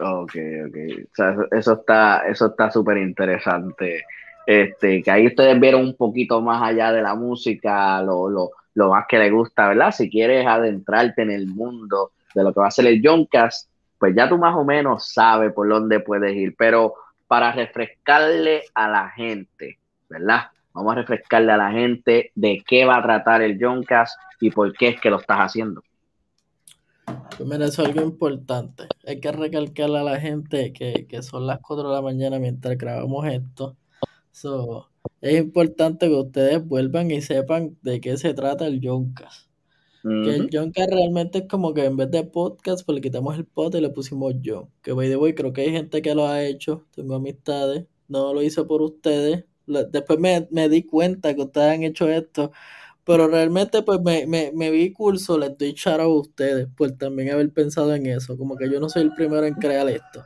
Ok, 0.00 0.34
ok. 0.66 0.76
O 1.04 1.14
sea, 1.14 1.30
eso, 1.30 1.46
eso 1.52 1.72
está, 1.74 2.26
eso 2.26 2.46
está 2.46 2.72
súper 2.72 2.96
interesante. 2.96 4.04
Este, 4.44 5.00
que 5.00 5.10
ahí 5.12 5.28
ustedes 5.28 5.60
vieron 5.60 5.82
un 5.82 5.94
poquito 5.94 6.40
más 6.40 6.60
allá 6.60 6.90
de 6.90 7.02
la 7.02 7.14
música, 7.14 8.02
lo, 8.02 8.28
lo, 8.28 8.50
lo 8.74 8.90
más 8.90 9.04
que 9.08 9.18
les 9.18 9.30
gusta, 9.30 9.68
¿verdad? 9.68 9.92
Si 9.92 10.10
quieres 10.10 10.44
adentrarte 10.44 11.22
en 11.22 11.30
el 11.30 11.46
mundo 11.46 12.10
de 12.34 12.42
lo 12.42 12.52
que 12.52 12.58
va 12.58 12.66
a 12.66 12.72
ser 12.72 12.86
el 12.86 13.00
Joncast, 13.00 13.70
pues 14.00 14.16
ya 14.16 14.28
tú 14.28 14.38
más 14.38 14.56
o 14.56 14.64
menos 14.64 15.12
sabes 15.12 15.52
por 15.52 15.68
dónde 15.68 16.00
puedes 16.00 16.34
ir. 16.34 16.56
Pero 16.58 16.94
para 17.28 17.52
refrescarle 17.52 18.64
a 18.74 18.88
la 18.88 19.08
gente, 19.10 19.78
¿verdad? 20.08 20.46
Vamos 20.74 20.92
a 20.92 20.96
refrescarle 20.96 21.52
a 21.52 21.56
la 21.56 21.70
gente 21.70 22.32
de 22.34 22.62
qué 22.66 22.84
va 22.84 22.98
a 22.98 23.02
tratar 23.02 23.42
el 23.42 23.62
Joncast 23.62 24.18
y 24.40 24.50
por 24.50 24.72
qué 24.72 24.88
es 24.88 25.00
que 25.00 25.10
lo 25.10 25.20
estás 25.20 25.38
haciendo. 25.38 25.82
Pues 27.04 27.48
mira, 27.48 27.66
eso 27.66 27.82
es 27.82 27.88
algo 27.88 28.02
importante. 28.02 28.84
Hay 29.06 29.20
que 29.20 29.32
recalcarle 29.32 29.98
a 29.98 30.02
la 30.02 30.20
gente 30.20 30.72
que, 30.72 31.06
que 31.08 31.22
son 31.22 31.46
las 31.46 31.60
4 31.60 31.88
de 31.88 31.94
la 31.94 32.02
mañana 32.02 32.38
mientras 32.38 32.76
grabamos 32.78 33.26
esto. 33.26 33.76
So, 34.30 34.88
es 35.20 35.38
importante 35.38 36.08
que 36.08 36.14
ustedes 36.14 36.66
vuelvan 36.66 37.10
y 37.10 37.20
sepan 37.20 37.76
de 37.82 38.00
qué 38.00 38.16
se 38.16 38.34
trata 38.34 38.66
el 38.66 38.80
Joncast. 38.82 39.48
Que 40.02 40.34
el 40.34 40.42
Ujú. 40.46 40.50
Joncast 40.52 40.90
realmente 40.90 41.38
es 41.38 41.44
como 41.48 41.72
que 41.74 41.84
en 41.84 41.96
vez 41.96 42.10
de 42.10 42.24
podcast, 42.24 42.84
pues 42.84 42.96
le 42.96 43.00
quitamos 43.00 43.36
el 43.36 43.44
pod 43.44 43.74
y 43.76 43.80
le 43.80 43.90
pusimos 43.90 44.34
John. 44.44 44.68
Que 44.82 44.92
by 44.92 45.08
the 45.08 45.16
way, 45.16 45.34
creo 45.34 45.52
que 45.52 45.60
hay 45.60 45.70
gente 45.70 46.02
que 46.02 46.14
lo 46.14 46.26
ha 46.26 46.42
hecho. 46.42 46.86
Tengo 46.94 47.14
amistades. 47.14 47.86
No 48.08 48.34
lo 48.34 48.42
hice 48.42 48.64
por 48.64 48.82
ustedes. 48.82 49.44
Después 49.66 50.18
me, 50.18 50.48
me 50.50 50.68
di 50.68 50.84
cuenta 50.84 51.34
que 51.34 51.42
ustedes 51.42 51.74
han 51.74 51.82
hecho 51.82 52.08
esto. 52.08 52.52
Pero 53.04 53.26
realmente 53.26 53.82
pues 53.82 54.00
me, 54.00 54.26
me, 54.26 54.52
me 54.54 54.70
vi 54.70 54.92
curso, 54.92 55.36
les 55.36 55.58
doy 55.58 55.74
out 55.86 56.00
a 56.00 56.06
ustedes 56.06 56.68
por 56.76 56.92
también 56.92 57.32
haber 57.32 57.52
pensado 57.52 57.94
en 57.94 58.06
eso. 58.06 58.36
Como 58.36 58.56
que 58.56 58.70
yo 58.70 58.78
no 58.78 58.88
soy 58.88 59.02
el 59.02 59.12
primero 59.14 59.44
en 59.44 59.54
crear 59.54 59.88
esto. 59.88 60.24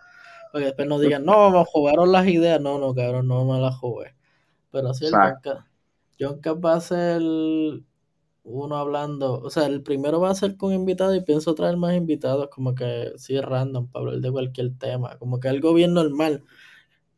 Para 0.52 0.62
que 0.62 0.66
después 0.66 0.88
no 0.88 0.98
digan, 0.98 1.24
no, 1.24 1.50
me 1.50 1.64
jugaron 1.64 2.12
las 2.12 2.26
ideas. 2.26 2.60
No, 2.60 2.78
no, 2.78 2.94
cabrón, 2.94 3.28
no 3.28 3.44
me 3.44 3.60
las 3.60 3.76
jugué. 3.76 4.14
Pero 4.70 4.92
sí, 4.92 5.06
el. 5.06 5.14
Joncast 6.18 6.64
va 6.64 6.74
a 6.74 6.80
ser 6.80 7.20
uno 8.46 8.76
hablando, 8.76 9.40
o 9.40 9.50
sea, 9.50 9.66
el 9.66 9.82
primero 9.82 10.20
va 10.20 10.30
a 10.30 10.34
ser 10.34 10.56
con 10.56 10.72
invitados 10.72 11.16
y 11.16 11.20
pienso 11.20 11.54
traer 11.54 11.76
más 11.76 11.96
invitados, 11.96 12.48
como 12.48 12.74
que 12.74 13.12
sí, 13.16 13.38
random, 13.40 13.88
para 13.88 14.06
hablar 14.06 14.20
de 14.20 14.30
cualquier 14.30 14.78
tema, 14.78 15.18
como 15.18 15.40
que 15.40 15.48
algo 15.48 15.74
bien 15.74 15.94
normal, 15.94 16.44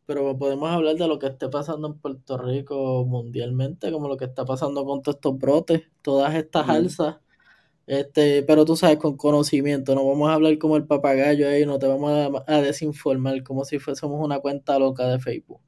pero 0.09 0.39
podemos 0.39 0.71
hablar 0.71 0.97
de 0.97 1.07
lo 1.07 1.19
que 1.19 1.27
esté 1.27 1.51
pasando 1.51 1.87
en 1.87 1.99
Puerto 1.99 2.39
Rico 2.39 3.05
mundialmente, 3.05 3.93
como 3.93 4.09
lo 4.09 4.17
que 4.17 4.25
está 4.25 4.47
pasando 4.47 4.87
con 4.87 5.03
todos 5.03 5.17
estos 5.17 5.39
brotes, 5.39 5.83
todas 6.01 6.35
estas 6.35 6.67
alzas, 6.67 7.17
este, 7.87 8.43
pero 8.43 8.65
tú 8.65 8.75
sabes, 8.75 8.97
con 8.97 9.19
conocimiento, 9.19 9.95
no 9.95 10.09
vamos 10.09 10.31
a 10.31 10.33
hablar 10.33 10.57
como 10.57 10.79
el 10.79 10.87
papagayo 10.87 11.47
ahí, 11.47 11.67
no 11.67 11.79
te 11.79 11.87
vamos 11.87 12.11
a, 12.11 12.55
a 12.55 12.63
desinformar 12.63 13.43
como 13.43 13.67
si 13.67 13.79
fuésemos 13.79 14.19
una 14.25 14.39
cuenta 14.39 14.79
loca 14.79 15.07
de 15.07 15.19
Facebook. 15.19 15.61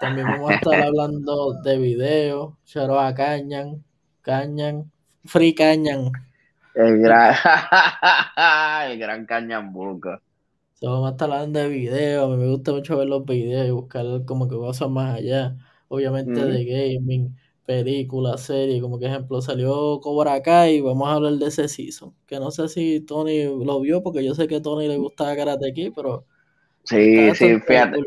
También 0.00 0.26
vamos 0.26 0.52
a 0.52 0.54
estar 0.54 0.80
hablando 0.82 1.52
de 1.62 1.76
videos, 1.76 2.54
Charo 2.64 2.98
a 2.98 3.14
Cañan, 3.14 3.84
Cañan, 4.22 4.90
Free 5.26 5.54
Cañan. 5.54 6.10
El 6.74 7.02
gran, 7.02 7.34
el 8.90 8.98
gran 8.98 9.26
Cañambuco. 9.26 10.18
So, 10.80 11.06
estar 11.08 11.30
hablando 11.30 11.58
de 11.58 11.68
videos, 11.68 12.36
me 12.38 12.48
gusta 12.48 12.72
mucho 12.72 12.96
ver 12.96 13.06
los 13.08 13.24
videos 13.26 13.66
y 13.68 13.70
buscar 13.70 14.24
como 14.24 14.48
que 14.48 14.56
cosas 14.56 14.88
más 14.88 15.16
allá. 15.16 15.56
Obviamente 15.88 16.46
de 16.46 16.64
gaming, 16.64 17.36
películas, 17.66 18.40
series, 18.42 18.80
como 18.80 18.98
que 18.98 19.06
ejemplo 19.06 19.42
salió 19.42 20.00
Cobra 20.00 20.40
Kai 20.42 20.76
y 20.76 20.80
vamos 20.80 21.08
a 21.08 21.14
hablar 21.14 21.34
de 21.34 21.46
ese 21.48 21.68
season. 21.68 22.14
Que 22.26 22.38
no 22.40 22.50
sé 22.50 22.68
si 22.68 23.00
Tony 23.02 23.44
lo 23.44 23.80
vio, 23.80 24.02
porque 24.02 24.24
yo 24.24 24.34
sé 24.34 24.48
que 24.48 24.56
a 24.56 24.62
Tony 24.62 24.88
le 24.88 24.96
gustaba 24.96 25.36
Karate 25.36 25.70
Kid, 25.74 25.92
pero 25.94 26.26
Sí, 26.84 27.34
sí, 27.34 27.60
fíjate. 27.60 27.98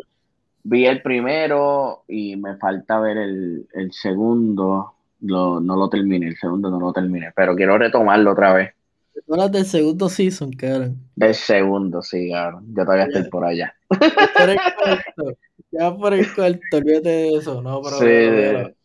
Vi 0.64 0.86
el 0.88 1.02
primero 1.02 2.04
y 2.08 2.36
me 2.38 2.58
falta 2.58 3.00
ver 3.00 3.18
el, 3.18 3.68
el 3.74 3.92
segundo. 3.94 4.96
Lo, 5.22 5.60
no 5.62 5.76
lo 5.78 5.90
terminé, 5.90 6.28
el 6.30 6.38
segundo 6.38 6.70
no 6.70 6.80
lo 6.80 6.94
terminé, 6.94 7.32
pero 7.36 7.56
quiero 7.56 7.78
retomarlo 7.78 8.32
otra 8.34 8.54
vez. 8.54 8.76
Tú 9.14 9.34
hablas 9.34 9.52
del 9.52 9.66
segundo 9.66 10.10
season, 10.10 10.52
cabrón. 10.54 10.98
El 11.18 11.36
segundo, 11.36 12.02
sí, 12.02 12.30
cabrón. 12.32 12.66
Yo 12.76 12.84
todavía 12.84 13.06
estoy 13.06 13.24
por 13.30 13.46
allá. 13.46 13.76
por 13.88 14.50
el 14.50 14.58
cuarto. 14.78 15.38
Ya 15.72 15.96
por 15.96 16.14
el 16.14 16.34
cuarto, 16.34 16.78
olvídate 16.78 17.10
de 17.10 17.36
eso. 17.38 17.62
No, 17.62 17.82
pero 17.82 17.98
Sí, 17.98 18.06
velo, 18.06 18.32
velo. 18.32 18.60
de- 18.60 18.76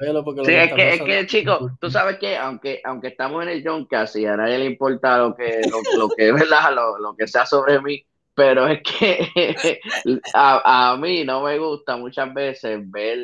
Velo 0.00 0.24
porque 0.24 0.40
lo 0.40 0.44
sí, 0.46 0.52
que 0.52 0.62
es 0.64 0.72
que, 0.72 0.90
es 0.94 1.02
que, 1.02 1.26
chicos, 1.26 1.72
tú 1.78 1.90
sabes 1.90 2.18
que 2.18 2.34
aunque, 2.36 2.80
aunque 2.84 3.08
estamos 3.08 3.42
en 3.42 3.50
el 3.50 3.62
Joncast 3.66 4.16
y 4.16 4.24
a 4.24 4.34
nadie 4.36 4.58
le 4.58 4.64
importa 4.64 5.18
lo 5.18 5.34
que, 5.34 5.60
lo, 5.70 5.78
lo 5.98 6.08
que, 6.08 6.32
¿verdad? 6.32 6.74
Lo, 6.74 6.98
lo 6.98 7.14
que 7.14 7.26
sea 7.28 7.44
sobre 7.44 7.82
mí, 7.82 8.02
pero 8.34 8.66
es 8.66 8.80
que 8.82 9.80
a, 10.34 10.92
a 10.92 10.96
mí 10.96 11.24
no 11.24 11.42
me 11.42 11.58
gusta 11.58 11.98
muchas 11.98 12.32
veces 12.32 12.80
ver 12.90 13.18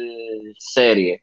series 0.58 1.22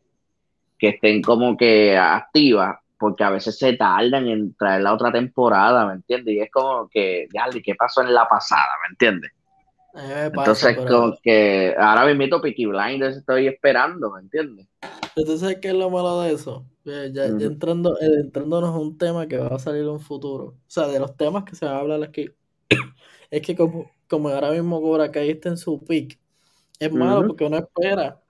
que 0.80 0.90
estén 0.90 1.22
como 1.22 1.56
que 1.56 1.96
activas, 1.98 2.78
porque 3.04 3.26
a 3.26 3.32
veces 3.32 3.58
se 3.60 3.74
tardan 3.74 4.30
en 4.30 4.54
traer 4.56 4.82
la 4.82 4.94
otra 4.94 5.12
temporada, 5.12 5.86
¿me 5.86 5.96
entiendes? 5.96 6.36
Y 6.36 6.40
es 6.40 6.50
como 6.50 6.88
que, 6.88 7.28
ya, 7.34 7.50
¿qué 7.62 7.76
pasó 7.76 8.02
en 8.02 8.14
la 8.14 8.26
pasada? 8.30 8.64
¿Me 8.82 8.94
entiendes? 8.94 9.32
Pasa, 9.94 10.28
Entonces, 10.28 10.78
como 10.78 11.18
que 11.22 11.76
ahora 11.78 12.06
mismo 12.06 12.40
Peaky 12.42 12.66
Blinders 12.68 13.18
estoy 13.18 13.48
esperando, 13.48 14.10
¿me 14.12 14.22
entiendes? 14.22 14.68
¿tú 15.16 15.38
sabes 15.38 15.58
qué 15.58 15.68
es 15.68 15.74
lo 15.74 15.90
malo 15.90 16.22
de 16.22 16.32
eso? 16.32 16.66
Eh, 16.86 17.12
Ya, 17.14 17.26
entrando, 17.26 18.00
eh, 18.00 18.22
entrándonos 18.22 18.70
a 18.74 18.80
un 18.80 18.98
tema 18.98 19.28
que 19.28 19.38
va 19.38 19.54
a 19.54 19.60
salir 19.60 19.82
en 19.82 19.90
un 19.90 20.00
futuro. 20.00 20.46
O 20.46 20.56
sea, 20.68 20.88
de 20.88 20.98
los 20.98 21.18
temas 21.18 21.44
que 21.44 21.56
se 21.56 21.66
van 21.66 21.76
a 21.76 21.80
hablar 21.80 22.04
aquí. 22.04 22.30
Es 23.30 23.42
que 23.42 23.54
como, 23.54 23.92
como 24.08 24.30
ahora 24.30 24.52
mismo 24.52 24.80
Cobra 24.80 25.12
Kai 25.12 25.32
está 25.32 25.50
en 25.50 25.58
su 25.58 25.84
peak, 25.84 26.18
es 26.80 26.94
malo 26.94 27.28
porque 27.28 27.44
uno 27.44 27.58
espera 27.58 28.22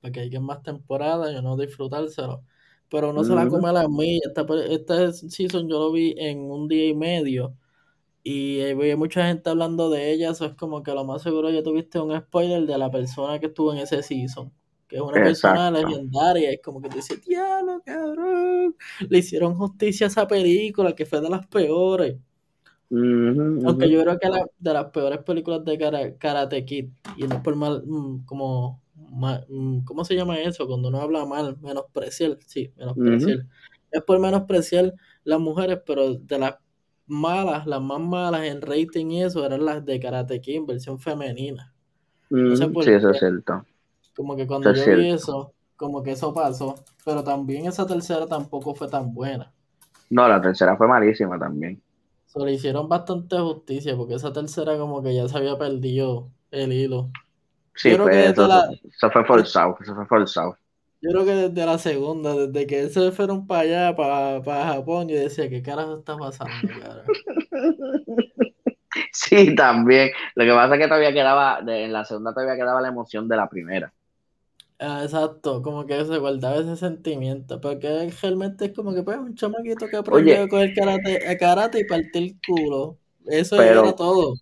para 0.00 0.12
que 0.12 0.20
haya 0.20 0.40
más 0.40 0.62
temporadas 0.62 1.32
y 1.32 1.36
uno 1.36 1.56
disfrutárselo. 1.56 2.44
Pero 2.90 3.10
uno 3.10 3.24
se 3.24 3.34
la 3.34 3.48
come 3.48 3.68
a 3.68 3.72
las 3.72 3.88
millas. 3.88 4.22
Esta, 4.26 4.46
esta 4.64 5.12
season 5.12 5.68
yo 5.68 5.78
lo 5.78 5.92
vi 5.92 6.14
en 6.18 6.50
un 6.50 6.68
día 6.68 6.86
y 6.86 6.94
medio. 6.94 7.54
Y 8.22 8.58
eh, 8.60 8.74
vi 8.74 8.94
mucha 8.96 9.26
gente 9.26 9.50
hablando 9.50 9.88
de 9.90 10.12
ella. 10.12 10.30
Eso 10.30 10.46
es 10.46 10.54
como 10.54 10.82
que 10.82 10.92
lo 10.92 11.04
más 11.04 11.22
seguro 11.22 11.50
ya 11.50 11.62
tuviste 11.62 12.00
un 12.00 12.16
spoiler 12.18 12.66
de 12.66 12.76
la 12.78 12.90
persona 12.90 13.38
que 13.38 13.46
estuvo 13.46 13.72
en 13.72 13.78
ese 13.78 14.02
season. 14.02 14.52
que 14.88 14.96
es 14.96 15.02
una 15.02 15.12
persona 15.12 15.70
legendaria, 15.70 16.50
es 16.50 16.60
como 16.62 16.80
que 16.80 16.88
te 16.88 16.96
dice, 16.96 17.16
diablo, 17.18 17.82
cabrón, 17.84 18.76
le 19.08 19.18
hicieron 19.18 19.54
justicia 19.54 20.06
a 20.06 20.08
esa 20.08 20.26
película, 20.26 20.94
que 20.94 21.06
fue 21.06 21.20
de 21.20 21.30
las 21.30 21.46
peores. 21.46 22.16
Aunque 22.90 23.90
yo 23.90 24.02
creo 24.02 24.18
que 24.18 24.28
la, 24.28 24.46
de 24.58 24.72
las 24.72 24.90
peores 24.90 25.18
películas 25.24 25.64
de 25.64 26.16
Karate 26.18 26.64
Kid, 26.64 26.88
y 27.16 27.24
no 27.26 27.36
es 27.36 27.40
por 27.42 27.56
mal, 27.56 27.82
mm, 27.86 28.24
como, 28.24 28.82
¿cómo 29.84 30.04
se 30.04 30.14
llama 30.14 30.38
eso? 30.38 30.66
Cuando 30.66 30.88
uno 30.88 31.00
habla 31.00 31.24
mal, 31.24 31.56
menospreciar, 31.60 32.38
sí, 32.46 32.72
menospreciar. 32.76 33.46
Es 33.90 34.02
por 34.02 34.18
menospreciar 34.18 34.94
las 35.24 35.40
mujeres, 35.40 35.80
pero 35.86 36.14
de 36.14 36.38
las 36.38 36.56
malas, 37.06 37.66
las 37.66 37.80
más 37.80 38.00
malas 38.00 38.44
en 38.44 38.60
rating 38.60 39.06
y 39.10 39.22
eso, 39.22 39.44
eran 39.44 39.64
las 39.64 39.84
de 39.84 40.00
Karate 40.00 40.40
Kid 40.40 40.62
versión 40.66 40.98
femenina. 40.98 41.72
sí, 42.30 42.90
eso 42.90 43.10
es 43.10 43.18
cierto. 43.18 43.64
Como 44.14 44.36
que 44.36 44.46
cuando 44.46 44.72
yo 44.72 44.96
vi 44.96 45.10
eso, 45.10 45.52
como 45.76 46.02
que 46.02 46.12
eso 46.12 46.32
pasó, 46.32 46.74
pero 47.04 47.22
también 47.22 47.66
esa 47.66 47.86
tercera 47.86 48.26
tampoco 48.26 48.74
fue 48.74 48.88
tan 48.88 49.12
buena. 49.12 49.52
No, 50.10 50.28
la 50.28 50.40
tercera 50.40 50.76
fue 50.76 50.88
malísima 50.88 51.38
también. 51.38 51.80
So, 52.26 52.44
le 52.44 52.52
hicieron 52.52 52.88
bastante 52.88 53.38
justicia 53.38 53.96
porque 53.96 54.14
esa 54.14 54.32
tercera 54.32 54.76
como 54.78 55.02
que 55.02 55.14
ya 55.14 55.28
se 55.28 55.36
había 55.36 55.56
perdido 55.58 56.30
el 56.50 56.72
hilo. 56.72 57.10
Sí, 57.76 57.90
eso, 57.90 59.10
fue 59.12 59.24
forzado, 59.24 59.76
eso 59.80 59.94
fue 59.94 60.06
forzado. 60.06 60.56
Yo 61.02 61.10
creo 61.10 61.24
que 61.24 61.32
desde 61.32 61.66
la 61.66 61.78
segunda, 61.78 62.34
desde 62.34 62.66
que 62.66 62.88
se 62.88 63.12
fueron 63.12 63.46
para 63.46 63.60
allá, 63.60 63.96
para, 63.96 64.42
para 64.42 64.74
Japón, 64.74 65.08
yo 65.08 65.16
decía, 65.16 65.48
¿qué 65.48 65.62
carajo 65.62 65.98
está 65.98 66.16
pasando, 66.16 66.52
Sí, 69.12 69.54
también. 69.54 70.10
Lo 70.34 70.44
que 70.44 70.50
pasa 70.50 70.74
es 70.74 70.80
que 70.80 70.88
todavía 70.88 71.12
quedaba, 71.12 71.60
en 71.66 71.92
la 71.92 72.04
segunda 72.04 72.32
todavía 72.32 72.56
quedaba 72.56 72.80
la 72.80 72.88
emoción 72.88 73.28
de 73.28 73.36
la 73.36 73.48
primera. 73.48 73.92
Ah, 74.78 75.02
exacto, 75.04 75.62
como 75.62 75.86
que 75.86 76.04
se 76.04 76.18
guardaba 76.18 76.56
ese 76.56 76.76
sentimiento, 76.76 77.60
porque 77.60 78.10
realmente 78.20 78.66
es 78.66 78.72
como 78.72 78.94
que 78.94 79.02
pues 79.02 79.16
un 79.16 79.34
chamaquito 79.34 79.88
que 79.88 79.96
aprendió 79.96 80.42
a 80.42 80.48
coger 80.48 80.74
karate, 80.74 81.38
karate 81.38 81.80
y 81.80 81.84
partir 81.84 82.22
el 82.22 82.36
culo. 82.46 82.98
Eso 83.26 83.60
era 83.60 83.96
todo. 83.96 84.34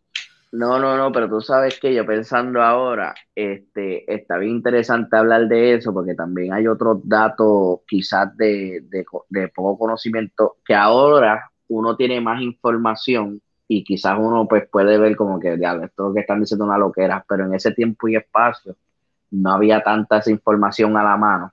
No, 0.55 0.79
no, 0.79 0.97
no, 0.97 1.11
pero 1.11 1.29
tú 1.29 1.41
sabes 1.41 1.81
que 1.81 1.93
yo 1.93 2.07
pensando 2.07 2.63
ahora, 2.63 3.13
este, 3.35 4.05
está 4.13 4.39
bien 4.39 4.53
interesante 4.53 5.17
hablar 5.17 5.49
de 5.49 5.75
eso, 5.75 5.93
porque 5.93 6.15
también 6.15 6.53
hay 6.53 6.69
otros 6.69 7.01
datos 7.03 7.81
quizás 7.89 8.37
de, 8.37 8.85
de, 8.89 9.49
poco 9.49 9.77
conocimiento, 9.77 10.59
que 10.65 10.77
ahora 10.77 11.51
uno 11.67 11.97
tiene 11.97 12.21
más 12.21 12.41
información 12.41 13.43
y 13.67 13.83
quizás 13.83 14.17
uno 14.17 14.47
pues 14.47 14.69
puede 14.71 14.97
ver 14.97 15.17
como 15.17 15.41
que, 15.41 15.59
ya, 15.59 15.73
esto 15.83 16.15
que 16.15 16.21
están 16.21 16.39
diciendo 16.39 16.65
una 16.67 16.79
loquera, 16.79 17.25
pero 17.29 17.47
en 17.47 17.55
ese 17.55 17.73
tiempo 17.73 18.07
y 18.07 18.15
espacio 18.15 18.77
no 19.33 19.51
había 19.51 19.83
tanta 19.83 20.19
esa 20.19 20.31
información 20.31 20.97
a 20.97 21.03
la 21.03 21.17
mano 21.17 21.53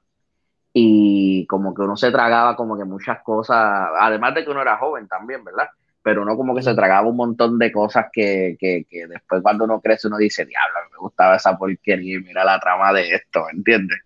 y 0.73 1.47
como 1.47 1.73
que 1.73 1.81
uno 1.81 1.97
se 1.97 2.11
tragaba 2.11 2.55
como 2.55 2.77
que 2.77 2.85
muchas 2.85 3.23
cosas, 3.23 3.89
además 3.99 4.35
de 4.35 4.45
que 4.45 4.51
uno 4.51 4.61
era 4.61 4.77
joven 4.77 5.07
también, 5.07 5.43
¿verdad? 5.43 5.69
Pero 6.03 6.23
uno 6.23 6.35
como 6.35 6.55
que 6.55 6.63
se 6.63 6.73
tragaba 6.73 7.07
un 7.07 7.15
montón 7.15 7.59
de 7.59 7.71
cosas 7.71 8.07
que, 8.11 8.57
que, 8.59 8.85
que 8.89 9.07
después 9.07 9.41
cuando 9.41 9.65
uno 9.65 9.79
crece 9.81 10.07
uno 10.07 10.17
dice, 10.17 10.45
diablo, 10.45 10.89
me 10.91 10.97
gustaba 10.97 11.35
esa 11.35 11.57
porquería 11.57 12.17
y 12.17 12.23
mira 12.23 12.43
la 12.43 12.59
trama 12.59 12.91
de 12.93 13.13
esto, 13.13 13.45
¿me 13.45 13.59
entiendes? 13.59 13.99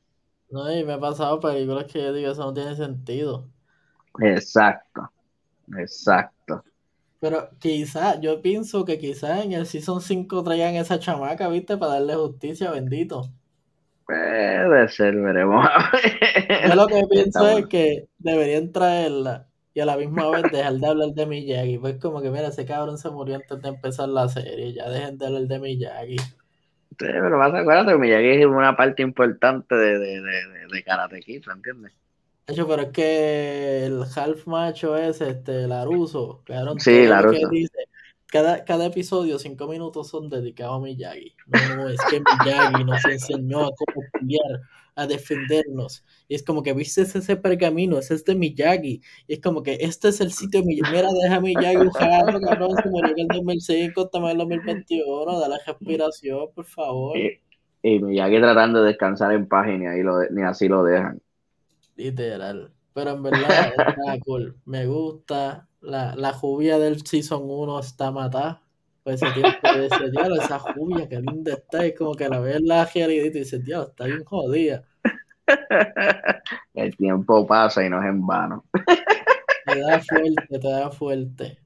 No, 0.49 0.73
y 0.73 0.83
me 0.83 0.93
ha 0.93 0.99
pasado 0.99 1.39
películas 1.39 1.85
que 1.85 2.01
yo 2.01 2.13
digo, 2.13 2.31
eso 2.31 2.43
no 2.43 2.53
tiene 2.53 2.75
sentido. 2.75 3.47
Exacto, 4.19 5.09
exacto. 5.77 6.63
Pero 7.19 7.49
quizá, 7.59 8.19
yo 8.19 8.41
pienso 8.41 8.85
que 8.85 8.99
quizá 8.99 9.41
en 9.43 9.53
el 9.53 9.65
Season 9.65 10.01
5 10.01 10.43
traigan 10.43 10.75
esa 10.75 10.99
chamaca, 10.99 11.47
¿viste? 11.49 11.77
Para 11.77 11.93
darle 11.93 12.15
justicia, 12.15 12.71
bendito. 12.71 13.31
Puede 14.05 14.87
ser, 14.89 15.15
veremos. 15.15 15.65
Yo 16.67 16.75
lo 16.75 16.87
que 16.87 17.01
pienso 17.09 17.57
es 17.57 17.65
que 17.67 18.07
deberían 18.19 18.71
traerla 18.71 19.47
y 19.75 19.81
a 19.81 19.85
la 19.85 19.97
misma 19.97 20.29
vez 20.29 20.43
dejar 20.51 20.73
de 20.73 20.87
hablar 20.87 21.09
de 21.09 21.25
Miyagi. 21.25 21.77
Pues 21.77 21.97
como 21.99 22.21
que, 22.21 22.31
mira, 22.31 22.47
ese 22.47 22.65
cabrón 22.65 22.97
se 22.97 23.09
murió 23.09 23.35
antes 23.35 23.61
de 23.61 23.67
empezar 23.67 24.07
la 24.07 24.29
serie, 24.29 24.73
ya 24.73 24.89
dejen 24.89 25.17
de 25.17 25.25
hablar 25.25 25.41
de 25.43 25.59
Miyagi. 25.59 26.17
Sí, 26.17 26.25
pero 26.97 27.37
más 27.37 27.53
acuérdate 27.53 27.91
que 27.91 27.97
Miyagi 27.97 28.41
es 28.41 28.45
una 28.45 28.75
parte 28.77 29.03
importante 29.03 29.75
de, 29.75 29.99
de, 29.99 30.21
de, 30.21 30.41
de 30.71 30.83
Karate 30.83 31.19
Kid, 31.19 31.43
¿entiendes? 31.53 31.91
hecho, 32.47 32.67
pero 32.67 32.83
es 32.83 32.89
que 32.89 33.85
el 33.85 34.03
half 34.15 34.47
macho 34.47 34.95
es 34.95 35.19
este, 35.19 35.67
Laruso, 35.67 36.41
claro, 36.45 36.75
sí, 36.77 37.05
Laruso. 37.05 37.49
Dice, 37.49 37.89
cada, 38.27 38.63
cada 38.63 38.85
episodio, 38.85 39.39
cinco 39.39 39.67
minutos 39.67 40.07
son 40.07 40.29
dedicados 40.29 40.77
a 40.77 40.79
Miyagi. 40.79 41.35
No, 41.47 41.75
no, 41.75 41.89
es 41.89 41.99
que 42.09 42.21
Miyagi 42.21 42.85
nos 42.85 43.03
enseñó 43.03 43.65
a 43.65 43.71
cómo 43.75 44.07
pelear, 44.13 44.61
a 44.95 45.07
defendernos. 45.07 46.03
Y 46.27 46.35
es 46.35 46.43
como 46.43 46.63
que 46.63 46.73
viste 46.73 47.01
ese 47.01 47.35
pergamino, 47.35 47.97
ese 47.97 48.15
es 48.15 48.25
de 48.25 48.35
Miyagi. 48.35 49.01
Y 49.27 49.33
es 49.33 49.41
como 49.41 49.61
que 49.61 49.77
este 49.81 50.09
es 50.09 50.21
el 50.21 50.31
sitio 50.31 50.61
de 50.61 50.67
Miyagi. 50.67 50.91
Mira, 50.91 51.09
deja 51.23 51.39
Miyagi 51.39 51.77
un 51.77 51.89
cabrón, 51.89 52.75
se 52.81 52.89
murió 52.89 53.11
en 53.11 53.19
el 53.19 53.27
2005, 53.27 54.09
también 54.09 54.35
en 54.35 54.41
el 54.41 54.59
2021, 54.59 55.39
da 55.39 55.47
la 55.47 55.59
respiración, 55.65 56.47
por 56.55 56.65
favor. 56.65 57.17
Y, 57.17 57.41
y 57.83 57.99
Miyagi 57.99 58.37
tratando 58.37 58.81
de 58.81 58.89
descansar 58.89 59.33
en 59.33 59.47
paz 59.47 59.67
y 59.67 59.77
ni, 59.77 59.87
ahí 59.87 60.01
lo, 60.01 60.21
ni 60.31 60.43
así 60.43 60.67
lo 60.67 60.83
dejan. 60.83 61.21
Literal. 61.95 62.71
Pero 62.93 63.11
en 63.11 63.23
verdad 63.23 63.73
está 63.77 64.19
cool. 64.25 64.57
Me 64.65 64.85
gusta. 64.87 65.67
La, 65.81 66.15
la 66.15 66.33
jubia 66.33 66.79
del 66.79 67.05
Season 67.05 67.43
1 67.45 67.79
está 67.79 68.09
matada. 68.11 68.64
Pues 69.05 69.21
ese 69.21 69.31
tiempo 69.33 69.59
dice, 69.79 70.09
diablo, 70.09 70.35
esa 70.41 70.57
jubia, 70.57 71.07
qué 71.07 71.17
linda 71.17 71.53
está. 71.53 71.85
Es 71.85 71.95
como 71.95 72.15
que 72.15 72.27
la 72.27 72.39
ves 72.39 72.59
la 72.61 72.85
realidad 72.85 73.25
y 73.25 73.29
dice, 73.29 73.59
diablo, 73.59 73.89
está 73.89 74.05
bien 74.05 74.23
jodida. 74.23 74.83
El 76.73 76.97
tiempo 76.97 77.45
pasa 77.45 77.85
y 77.85 77.89
no 77.91 78.01
es 78.01 78.09
en 78.09 78.25
vano. 78.25 78.65
Te 79.67 79.79
da 79.79 79.99
fuerte, 79.99 80.59
te 80.59 80.67
da 80.67 80.89
fuerte. 80.89 81.59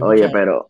Oye, 0.00 0.30
pero 0.30 0.68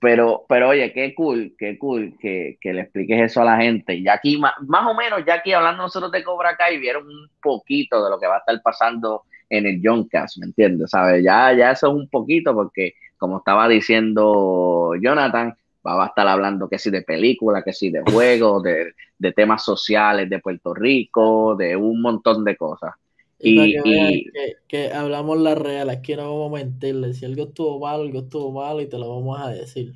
pero, 0.00 0.44
pero 0.48 0.70
oye, 0.70 0.92
qué 0.92 1.14
cool, 1.14 1.54
qué 1.56 1.78
cool 1.78 2.16
que, 2.20 2.58
que, 2.60 2.72
le 2.72 2.82
expliques 2.82 3.20
eso 3.30 3.42
a 3.42 3.44
la 3.44 3.58
gente. 3.58 3.94
Y 3.94 4.08
aquí, 4.08 4.38
más, 4.38 4.54
más, 4.66 4.88
o 4.88 4.94
menos, 4.94 5.24
ya 5.24 5.34
aquí 5.34 5.52
hablando 5.52 5.84
nosotros 5.84 6.10
de 6.10 6.24
Cobra 6.24 6.56
Kai, 6.56 6.78
vieron 6.78 7.06
un 7.06 7.28
poquito 7.40 8.02
de 8.02 8.10
lo 8.10 8.18
que 8.18 8.26
va 8.26 8.36
a 8.36 8.38
estar 8.38 8.60
pasando 8.60 9.24
en 9.48 9.66
el 9.66 9.80
Cast, 10.08 10.38
¿me 10.38 10.46
entiendes? 10.46 10.90
¿Sabes? 10.90 11.24
Ya, 11.24 11.52
ya 11.52 11.72
eso 11.72 11.88
es 11.88 11.94
un 11.94 12.08
poquito, 12.08 12.54
porque 12.54 12.94
como 13.18 13.38
estaba 13.38 13.68
diciendo 13.68 14.92
Jonathan, 15.00 15.54
va 15.86 16.04
a 16.04 16.08
estar 16.08 16.26
hablando 16.28 16.68
que 16.68 16.78
sí 16.78 16.90
de 16.90 17.02
películas, 17.02 17.64
que 17.64 17.72
sí 17.72 17.90
de 17.90 18.02
juegos, 18.02 18.62
de, 18.62 18.92
de 19.18 19.32
temas 19.32 19.64
sociales 19.64 20.28
de 20.28 20.38
Puerto 20.38 20.74
Rico, 20.74 21.56
de 21.56 21.76
un 21.76 22.00
montón 22.00 22.44
de 22.44 22.56
cosas. 22.56 22.94
Y, 23.40 23.80
que, 23.82 24.56
que, 24.66 24.92
hablamos 24.92 25.38
la 25.38 25.54
real, 25.54 25.90
aquí 25.90 26.16
no 26.16 26.22
vamos 26.22 26.60
a 26.60 26.64
mentirle. 26.64 27.14
Si 27.14 27.24
algo 27.24 27.44
estuvo 27.44 27.78
malo, 27.78 28.02
algo 28.02 28.20
estuvo 28.20 28.52
malo 28.52 28.80
y 28.80 28.88
te 28.88 28.98
lo 28.98 29.08
vamos 29.08 29.40
a 29.40 29.50
decir. 29.50 29.94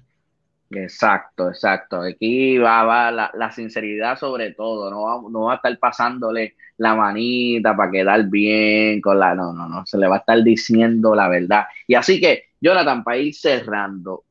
Exacto, 0.71 1.49
exacto. 1.49 2.01
Aquí 2.01 2.57
va, 2.59 2.85
va 2.85 3.11
la, 3.11 3.31
la, 3.35 3.51
sinceridad 3.51 4.17
sobre 4.17 4.53
todo. 4.53 4.91
No 4.91 5.03
va, 5.03 5.21
no 5.29 5.43
va 5.43 5.55
a 5.55 5.57
estar 5.57 5.77
pasándole 5.79 6.55
la 6.79 6.95
manita 6.95 7.77
para 7.77 7.91
quedar 7.91 8.25
bien 8.31 9.01
con 9.01 9.19
la. 9.19 9.35
No, 9.35 9.53
no, 9.53 9.69
no. 9.69 9.85
Se 9.87 9.99
le 9.99 10.07
va 10.07 10.17
a 10.17 10.19
estar 10.21 10.43
diciendo 10.43 11.15
la 11.15 11.29
verdad. 11.29 11.65
Y 11.89 11.95
así 11.95 12.21
que, 12.21 12.45
Jonathan, 12.63 13.03
para 13.03 13.17
ir 13.19 13.35
cerrando, 13.35 14.23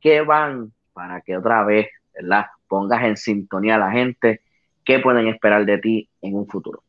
¿qué 0.00 0.22
van 0.22 0.72
para 0.94 1.20
que 1.20 1.36
otra 1.36 1.62
vez, 1.62 1.88
¿verdad? 2.14 2.46
Pongas 2.66 3.04
en 3.04 3.18
sintonía 3.18 3.74
a 3.74 3.78
la 3.78 3.90
gente. 3.90 4.40
¿Qué 4.82 4.98
pueden 4.98 5.28
esperar 5.28 5.66
de 5.66 5.76
ti 5.76 6.08
en 6.22 6.36
un 6.36 6.48
futuro? 6.48 6.82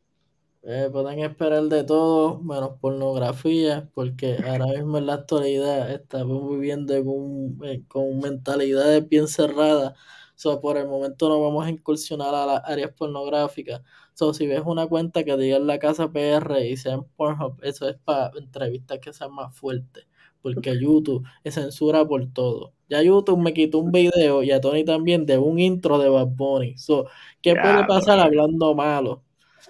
Eh, 0.62 0.88
pueden 0.90 1.18
esperar 1.20 1.64
de 1.64 1.84
todo 1.84 2.40
menos 2.40 2.78
pornografía, 2.80 3.88
porque 3.92 4.38
ahora 4.46 4.66
mismo 4.66 4.96
en 4.96 5.06
la 5.06 5.14
actualidad 5.14 5.90
estamos 5.92 6.50
viviendo 6.50 6.94
con, 7.04 7.58
eh, 7.68 7.82
con 7.86 8.18
mentalidades 8.20 9.06
bien 9.06 9.28
cerradas. 9.28 9.92
So, 10.36 10.58
por 10.60 10.78
el 10.78 10.88
momento 10.88 11.28
no 11.28 11.42
vamos 11.42 11.66
a 11.66 11.70
incursionar 11.70 12.34
a 12.34 12.46
las 12.46 12.62
áreas 12.64 12.92
pornográficas. 12.92 13.82
So, 14.14 14.32
si 14.32 14.46
ves 14.46 14.62
una 14.64 14.86
cuenta 14.86 15.22
que 15.22 15.36
diga 15.36 15.58
en 15.58 15.66
la 15.66 15.78
casa 15.78 16.10
PR 16.10 16.66
y 16.66 16.78
sea 16.78 16.94
en 16.94 17.04
Pornhub, 17.04 17.58
eso 17.62 17.88
es 17.88 17.96
para 17.98 18.30
entrevistas 18.38 19.00
que 19.00 19.12
sean 19.12 19.32
más 19.34 19.54
fuertes. 19.54 20.07
Porque 20.42 20.78
YouTube 20.80 21.26
es 21.44 21.54
censura 21.54 22.04
por 22.06 22.32
todo. 22.32 22.72
Ya 22.88 23.02
YouTube 23.02 23.38
me 23.38 23.52
quitó 23.52 23.78
un 23.78 23.92
video 23.92 24.42
y 24.42 24.50
a 24.50 24.60
Tony 24.60 24.84
también 24.84 25.26
de 25.26 25.38
un 25.38 25.58
intro 25.58 25.98
de 25.98 26.08
Bad 26.08 26.28
Bunny. 26.28 26.76
So, 26.78 27.06
¿Qué 27.42 27.54
puede 27.54 27.84
pasar 27.86 28.18
hablando 28.18 28.74
malo? 28.74 29.24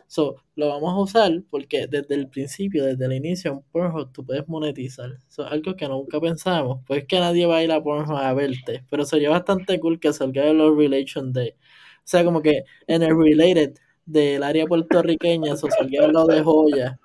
So, 0.07 0.37
lo 0.55 0.69
vamos 0.69 0.93
a 0.93 0.97
usar 0.97 1.43
porque 1.51 1.87
desde 1.87 2.15
el 2.15 2.29
principio, 2.29 2.85
desde 2.85 3.05
el 3.07 3.13
inicio 3.13 3.53
en 3.53 3.61
Pornhub 3.73 4.13
tú 4.13 4.25
puedes 4.25 4.49
monetizar. 4.49 5.11
Eso 5.29 5.45
es 5.47 5.53
algo 5.53 5.77
que 5.77 5.89
nunca 5.89 6.21
pensamos. 6.21 6.81
Pues 6.87 7.05
que 7.07 7.19
nadie 7.21 7.47
va 7.47 7.59
a 7.59 7.65
ir 7.65 7.73
a 7.73 7.83
Pornhub 7.83 8.17
a 8.17 8.33
verte. 8.35 8.85
Pero 8.91 9.05
sería 9.05 9.31
bastante 9.31 9.79
cool 9.81 10.01
que 10.01 10.13
salga 10.13 10.45
de 10.45 10.55
los 10.55 10.77
Relation 10.77 11.33
Day. 11.33 11.51
O 11.51 12.11
sea, 12.11 12.25
como 12.25 12.41
que 12.43 12.65
en 12.87 13.03
el 13.03 13.17
Related 13.17 13.75
del 14.07 14.43
área 14.43 14.67
puertorriqueña, 14.67 15.57
salga 15.57 16.09
lo 16.09 16.27
de 16.27 16.43
joya. 16.43 16.99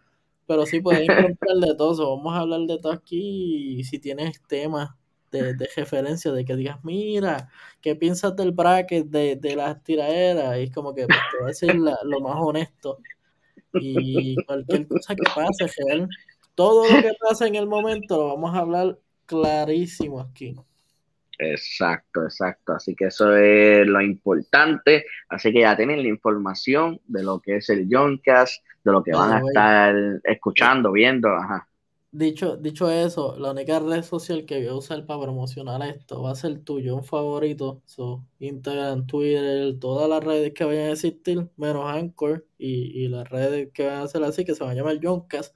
Pero 0.46 0.66
sí 0.66 0.82
puedes 0.82 1.08
encontrar 1.10 1.58
de 1.58 1.76
todo. 1.76 2.18
vamos 2.18 2.34
a 2.36 2.40
hablar 2.40 2.62
de 2.62 2.78
todo 2.80 2.92
aquí. 2.92 3.80
Y 3.80 3.84
si 3.84 4.00
tienes 4.00 4.42
temas 4.48 4.92
de, 5.32 5.54
de, 5.54 5.70
referencia, 5.76 6.32
de 6.32 6.46
que 6.46 6.56
digas, 6.56 6.84
mira, 6.84 7.50
¿qué 7.82 7.96
piensas 7.96 8.36
del 8.36 8.52
bracket 8.52 9.08
de, 9.08 9.36
de 9.36 9.56
las 9.56 9.82
tiraderas? 9.84 10.58
Y 10.60 10.64
es 10.64 10.72
como 10.72 10.94
que 10.94 11.06
pues, 11.08 11.20
te 11.32 11.38
voy 11.38 11.46
a 11.46 11.48
decir 11.48 11.76
lo 11.76 12.20
más 12.22 12.36
honesto. 12.40 13.00
Y 13.74 14.36
cualquier 14.46 14.88
cosa 14.88 15.16
que 15.16 15.24
pase, 15.24 15.66
todo 16.56 16.88
lo 16.88 17.02
que 17.02 17.14
pasa 17.20 17.48
en 17.48 17.56
el 17.56 17.68
momento 17.68 18.18
lo 18.18 18.28
vamos 18.28 18.54
a 18.54 18.60
hablar 18.60 19.00
clarísimo 19.26 20.20
aquí. 20.20 20.56
Exacto, 21.39 22.24
exacto. 22.24 22.74
Así 22.74 22.96
que 22.96 23.06
eso 23.06 23.36
es 23.36 23.86
lo 23.88 24.02
importante. 24.02 25.06
Así 25.30 25.52
que 25.52 25.62
ya 25.62 25.76
tienen 25.76 26.02
la 26.02 26.10
información 26.10 27.00
de 27.06 27.24
lo 27.24 27.39
que 27.39 27.58
es 27.58 27.69
el 27.69 27.89
Yoncast, 27.89 28.63
de 28.84 28.91
lo 28.91 29.04
que 29.04 29.12
van 29.12 29.34
a 29.34 29.39
estar 29.39 29.96
escuchando, 30.24 30.91
viendo. 30.91 31.30
Ajá. 31.30 31.67
Dicho, 32.12 32.58
dicho 32.58 32.91
eso, 32.91 33.36
la 33.39 33.50
única 33.52 33.80
red 33.80 34.04
social 34.04 34.46
que 34.46 34.60
voy 34.60 34.67
a 34.67 34.76
usar 34.76 35.04
para 35.08 35.22
promocionar 35.22 35.82
esto 35.82 36.22
va 36.22 36.30
a 36.32 36.36
ser 36.36 36.60
tuyo, 36.60 36.96
un 36.96 37.04
favorito. 37.04 37.82
So, 37.86 38.24
Instagram, 38.38 39.08
Twitter, 39.08 39.80
todas 39.80 40.08
las 40.08 40.24
redes 40.24 40.54
que 40.54 40.63
vayan 40.63 40.89
a 40.89 40.91
existir, 40.91 41.50
menos 41.58 41.86
Anchor 41.88 42.46
y, 42.60 43.04
y 43.04 43.08
las 43.08 43.28
redes 43.28 43.72
que 43.74 43.88
van 43.88 44.04
a 44.04 44.08
ser 44.08 44.24
así, 44.24 44.46
que 44.46 44.54
se 44.54 44.63
van 44.63 44.74
a 44.74 44.76
llamar 44.76 45.00
Yoncast. 45.00 45.56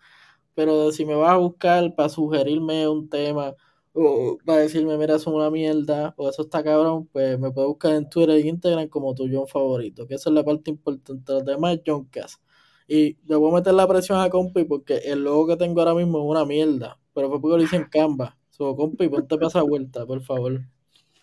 Pero 0.55 0.91
si 0.91 1.05
me 1.05 1.13
vas 1.13 1.33
a 1.33 1.37
buscar 1.37 1.93
para 1.93 2.09
sugerirme 2.09 2.87
un 2.87 3.07
tema 3.07 3.53
o 3.97 4.38
para 4.45 4.60
decirme, 4.60 4.97
mira, 4.97 5.15
es 5.15 5.25
una 5.25 5.49
mierda, 5.49 6.13
o 6.17 6.29
eso 6.29 6.43
está 6.43 6.63
cabrón, 6.63 7.07
pues 7.12 7.39
me 7.39 7.51
puedes 7.51 7.67
buscar 7.67 7.93
en 7.93 8.10
Twitter 8.10 8.36
e 8.36 8.47
Instagram 8.47 8.88
como 8.89 9.15
tu 9.15 9.27
John 9.31 9.47
favorito, 9.47 10.07
que 10.07 10.15
esa 10.15 10.29
es 10.29 10.36
la 10.36 10.43
parte 10.43 10.71
importante. 10.71 11.33
Los 11.33 11.45
demás 11.45 11.79
John 11.86 12.05
Cass. 12.05 12.39
Y 12.88 13.17
le 13.27 13.36
voy 13.36 13.51
a 13.51 13.55
meter 13.55 13.73
la 13.73 13.88
presión 13.88 14.19
a 14.19 14.29
compi 14.29 14.63
porque 14.63 14.97
el 14.97 15.23
logo 15.23 15.47
que 15.47 15.57
tengo 15.57 15.81
ahora 15.81 15.93
mismo 15.93 16.19
es 16.19 16.25
una 16.25 16.45
mierda, 16.45 16.97
pero 17.13 17.29
fue 17.29 17.41
porque 17.41 17.57
lo 17.57 17.63
hice 17.63 17.75
en 17.75 17.86
Canva. 17.86 18.38
So, 18.51 18.75
compi, 18.75 19.10
ponte 19.10 19.36
para 19.36 19.47
esa 19.47 19.62
vuelta, 19.62 20.05
por 20.05 20.21
favor. 20.21 20.62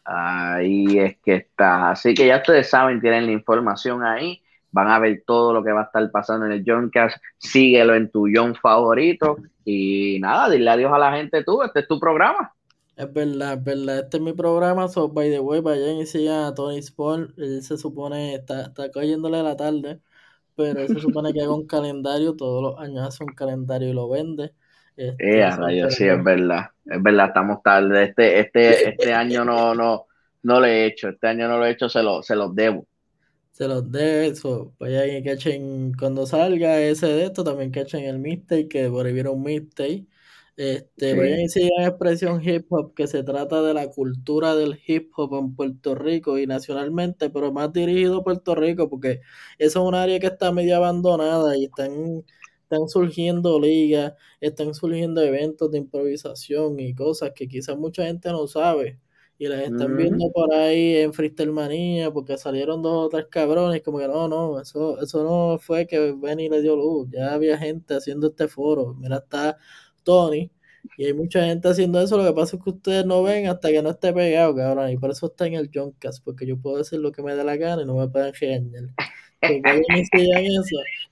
Ahí 0.05 0.99
es 0.99 1.17
que 1.25 1.37
está. 1.37 1.91
Así 1.91 2.13
que 2.13 2.27
ya 2.27 2.37
ustedes 2.37 2.69
saben, 2.69 3.01
tienen 3.01 3.27
la 3.27 3.33
información 3.33 4.03
ahí. 4.03 4.41
Van 4.71 4.89
a 4.89 4.99
ver 4.99 5.23
todo 5.27 5.53
lo 5.53 5.63
que 5.63 5.73
va 5.73 5.83
a 5.83 5.85
estar 5.85 6.11
pasando 6.11 6.47
en 6.47 6.53
el 6.53 6.65
Johncast. 6.67 7.17
Síguelo 7.39 7.95
en 7.95 8.11
tu 8.11 8.29
John 8.33 8.55
favorito. 8.55 9.39
Y 9.65 10.19
nada, 10.21 10.51
dile 10.51 10.69
adiós 10.69 10.93
a 10.93 10.99
la 10.99 11.13
gente 11.17 11.43
tú. 11.45 11.63
Este 11.63 11.81
es 11.81 11.89
tu 11.89 11.99
programa. 11.99 12.53
Es 12.97 13.13
verdad, 13.13 13.55
es 13.55 13.65
verdad. 13.65 13.99
Este 14.01 14.17
es 14.19 14.23
mi 14.23 14.33
programa. 14.33 14.89
So, 14.89 15.09
by 15.09 15.31
the 15.31 15.41
way, 15.41 15.61
vayan 15.61 15.97
y 15.97 16.07
sigan 16.07 16.45
a 16.45 16.55
Tony 16.55 16.79
Sport. 16.79 17.37
Él 17.39 17.63
se 17.63 17.77
supone, 17.77 18.35
está, 18.37 18.63
está 18.67 18.91
cogiéndole 18.91 19.43
la 19.43 19.57
tarde, 19.57 20.01
pero 20.55 20.87
se 20.87 21.01
supone 21.01 21.33
que 21.33 21.43
haga 21.43 21.55
un 21.55 21.67
calendario. 21.67 22.37
Todos 22.37 22.63
los 22.63 22.81
años 22.81 23.07
hace 23.07 23.25
un 23.25 23.35
calendario 23.35 23.89
y 23.89 23.93
lo 23.93 24.09
vende. 24.09 24.55
Este, 24.97 25.41
eh, 25.41 25.51
rayo, 25.51 25.91
sí, 25.91 26.05
es 26.07 26.23
verdad. 26.23 26.67
Es 26.85 27.03
verdad, 27.03 27.29
estamos 27.29 27.63
tarde. 27.63 28.05
Este, 28.05 28.41
este, 28.41 28.89
este 28.91 29.13
año 29.13 29.45
no, 29.45 29.75
no, 29.75 30.07
no 30.43 30.61
lo 30.61 30.67
he 30.67 30.87
hecho. 30.87 31.09
Este 31.09 31.27
año 31.27 31.49
no 31.49 31.59
lo 31.59 31.67
he 31.67 31.71
hecho, 31.71 31.89
se, 31.89 32.03
lo, 32.03 32.23
se 32.23 32.37
los 32.37 32.55
debo. 32.55 32.87
Se 33.53 33.67
los 33.67 33.91
debo. 33.91 34.33
Eso. 34.33 34.75
Vayan 34.79 35.17
y 35.17 35.25
cachen 35.25 35.93
cuando 35.95 36.27
salga 36.27 36.81
ese 36.81 37.07
de 37.09 37.25
esto. 37.25 37.43
También 37.43 37.71
cachen 37.73 38.05
el 38.05 38.19
mixtape, 38.21 38.69
que 38.69 38.89
por 38.89 39.07
ahí 39.07 39.13
viene 39.13 39.31
un 39.31 39.43
mixtape. 39.43 40.07
Este, 40.57 41.15
voy 41.15 41.33
a 41.33 41.37
decir 41.37 41.69
en 41.77 41.85
expresión 41.85 42.41
hip 42.49 42.67
hop 42.71 42.95
que 42.95 43.09
se 43.09 43.25
trata 43.25 43.61
de 43.63 43.75
la 43.75 43.91
cultura 43.91 44.55
del 44.55 44.79
hip 44.87 45.11
hop 45.17 45.35
en 45.37 45.57
Puerto 45.57 45.97
Rico 45.97 46.39
y 46.39 46.47
nacionalmente, 46.47 47.29
pero 47.29 47.53
más 47.53 47.73
dirigido 47.73 48.19
a 48.19 48.25
Puerto 48.25 48.55
Rico 48.55 48.89
porque 48.89 49.21
eso 49.59 49.81
es 49.81 49.89
un 49.89 49.97
área 49.97 50.21
que 50.21 50.29
está 50.29 50.53
medio 50.53 50.77
abandonada 50.77 51.57
y 51.57 51.65
están, 51.65 52.25
están 52.63 52.89
surgiendo 52.89 53.59
ligas, 53.59 54.15
están 54.41 54.75
surgiendo 54.75 55.23
eventos 55.23 55.73
de 55.73 55.79
improvisación 55.79 56.79
y 56.79 56.95
cosas 56.95 57.33
que 57.35 57.49
quizás 57.49 57.77
mucha 57.77 58.05
gente 58.05 58.31
no 58.31 58.47
sabe 58.47 59.01
y 59.37 59.49
las 59.49 59.63
están 59.63 59.97
viendo 59.97 60.31
por 60.31 60.55
ahí 60.55 60.99
en 60.99 61.13
Freestyle 61.13 61.51
Manía 61.51 62.13
porque 62.13 62.39
salieron 62.39 62.83
dos 62.83 63.07
o 63.07 63.09
tres 63.09 63.27
cabrones 63.29 63.83
como 63.83 63.99
que 63.99 64.07
no, 64.07 64.29
no, 64.29 64.61
eso, 64.61 65.01
eso 65.01 65.25
no 65.25 65.59
fue 65.59 65.87
que 65.89 66.13
Benny 66.17 66.49
le 66.49 66.63
dio 66.63 66.77
luz, 66.77 67.09
ya 67.11 67.35
había 67.35 67.59
gente 67.59 67.95
haciendo 67.95 68.29
este 68.29 68.47
foro, 68.47 68.95
mira, 68.95 69.17
está 69.17 69.59
Tony. 70.05 70.51
Y 70.97 71.07
hay 71.07 71.15
mucha 71.15 71.45
gente 71.45 71.69
haciendo 71.69 72.01
eso. 72.01 72.17
Lo 72.17 72.25
que 72.25 72.33
pasa 72.35 72.57
es 72.57 72.63
que 72.63 72.71
ustedes 72.71 73.07
no 73.07 73.23
ven 73.23 73.47
hasta 73.49 73.71
que 73.71 73.83
no 73.83 73.91
esté 73.91 74.13
pegado, 74.13 74.55
cabrón. 74.55 74.91
Y 74.91 74.99
por 74.99 75.11
eso 75.11 75.27
está 75.27 75.47
en 75.47 75.55
el 75.55 75.71
Joncast, 75.75 76.23
porque 76.25 76.47
yo 76.47 76.59
puedo 76.59 76.79
decir 76.79 77.01
lo 77.01 77.13
que 77.13 77.23
me 77.23 77.35
dé 77.35 77.45
la 77.45 77.57
gana 77.57 77.83
y 77.83 77.87
no 77.87 77.97
me 77.97 78.09
pueden 78.09 78.33
regañar. 78.35 78.85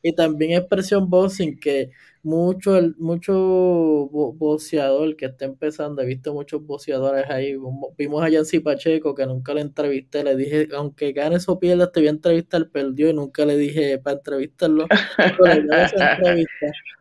Y 0.03 0.15
también 0.15 0.53
expresión 0.53 1.09
boxing, 1.09 1.59
que 1.59 1.91
mucho, 2.23 2.79
mucho 2.99 3.35
boxeador 3.35 5.17
que 5.17 5.27
está 5.27 5.45
empezando, 5.45 6.03
he 6.03 6.07
visto 6.07 6.33
muchos 6.33 6.65
boxeadores 6.65 7.29
ahí. 7.29 7.57
Vimos 7.97 8.23
a 8.23 8.29
Yancy 8.29 8.61
Pacheco, 8.61 9.15
que 9.15 9.27
nunca 9.27 9.55
le 9.55 9.63
entrevisté, 9.63 10.23
le 10.23 10.37
dije, 10.37 10.69
aunque 10.75 11.13
gane 11.13 11.39
o 11.47 11.59
pierda, 11.59 11.91
te 11.91 12.01
voy 12.01 12.09
a 12.09 12.11
entrevistar, 12.11 12.69
perdió 12.71 13.11
y 13.11 13.15
nunca 13.15 13.45
le 13.45 13.57
dije 13.57 13.99
para 13.99 14.17
entrevistarlo. 14.17 14.87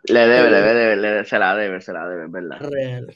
le 0.04 0.20
debe, 0.20 0.50
le 0.50 0.62
debe, 0.62 1.26
se 1.26 1.40
la 1.40 1.56
debe, 1.56 1.82
se 1.82 1.94
la 1.94 2.08
debe, 2.08 2.28
¿verdad? 2.28 2.60
Real. 2.62 3.16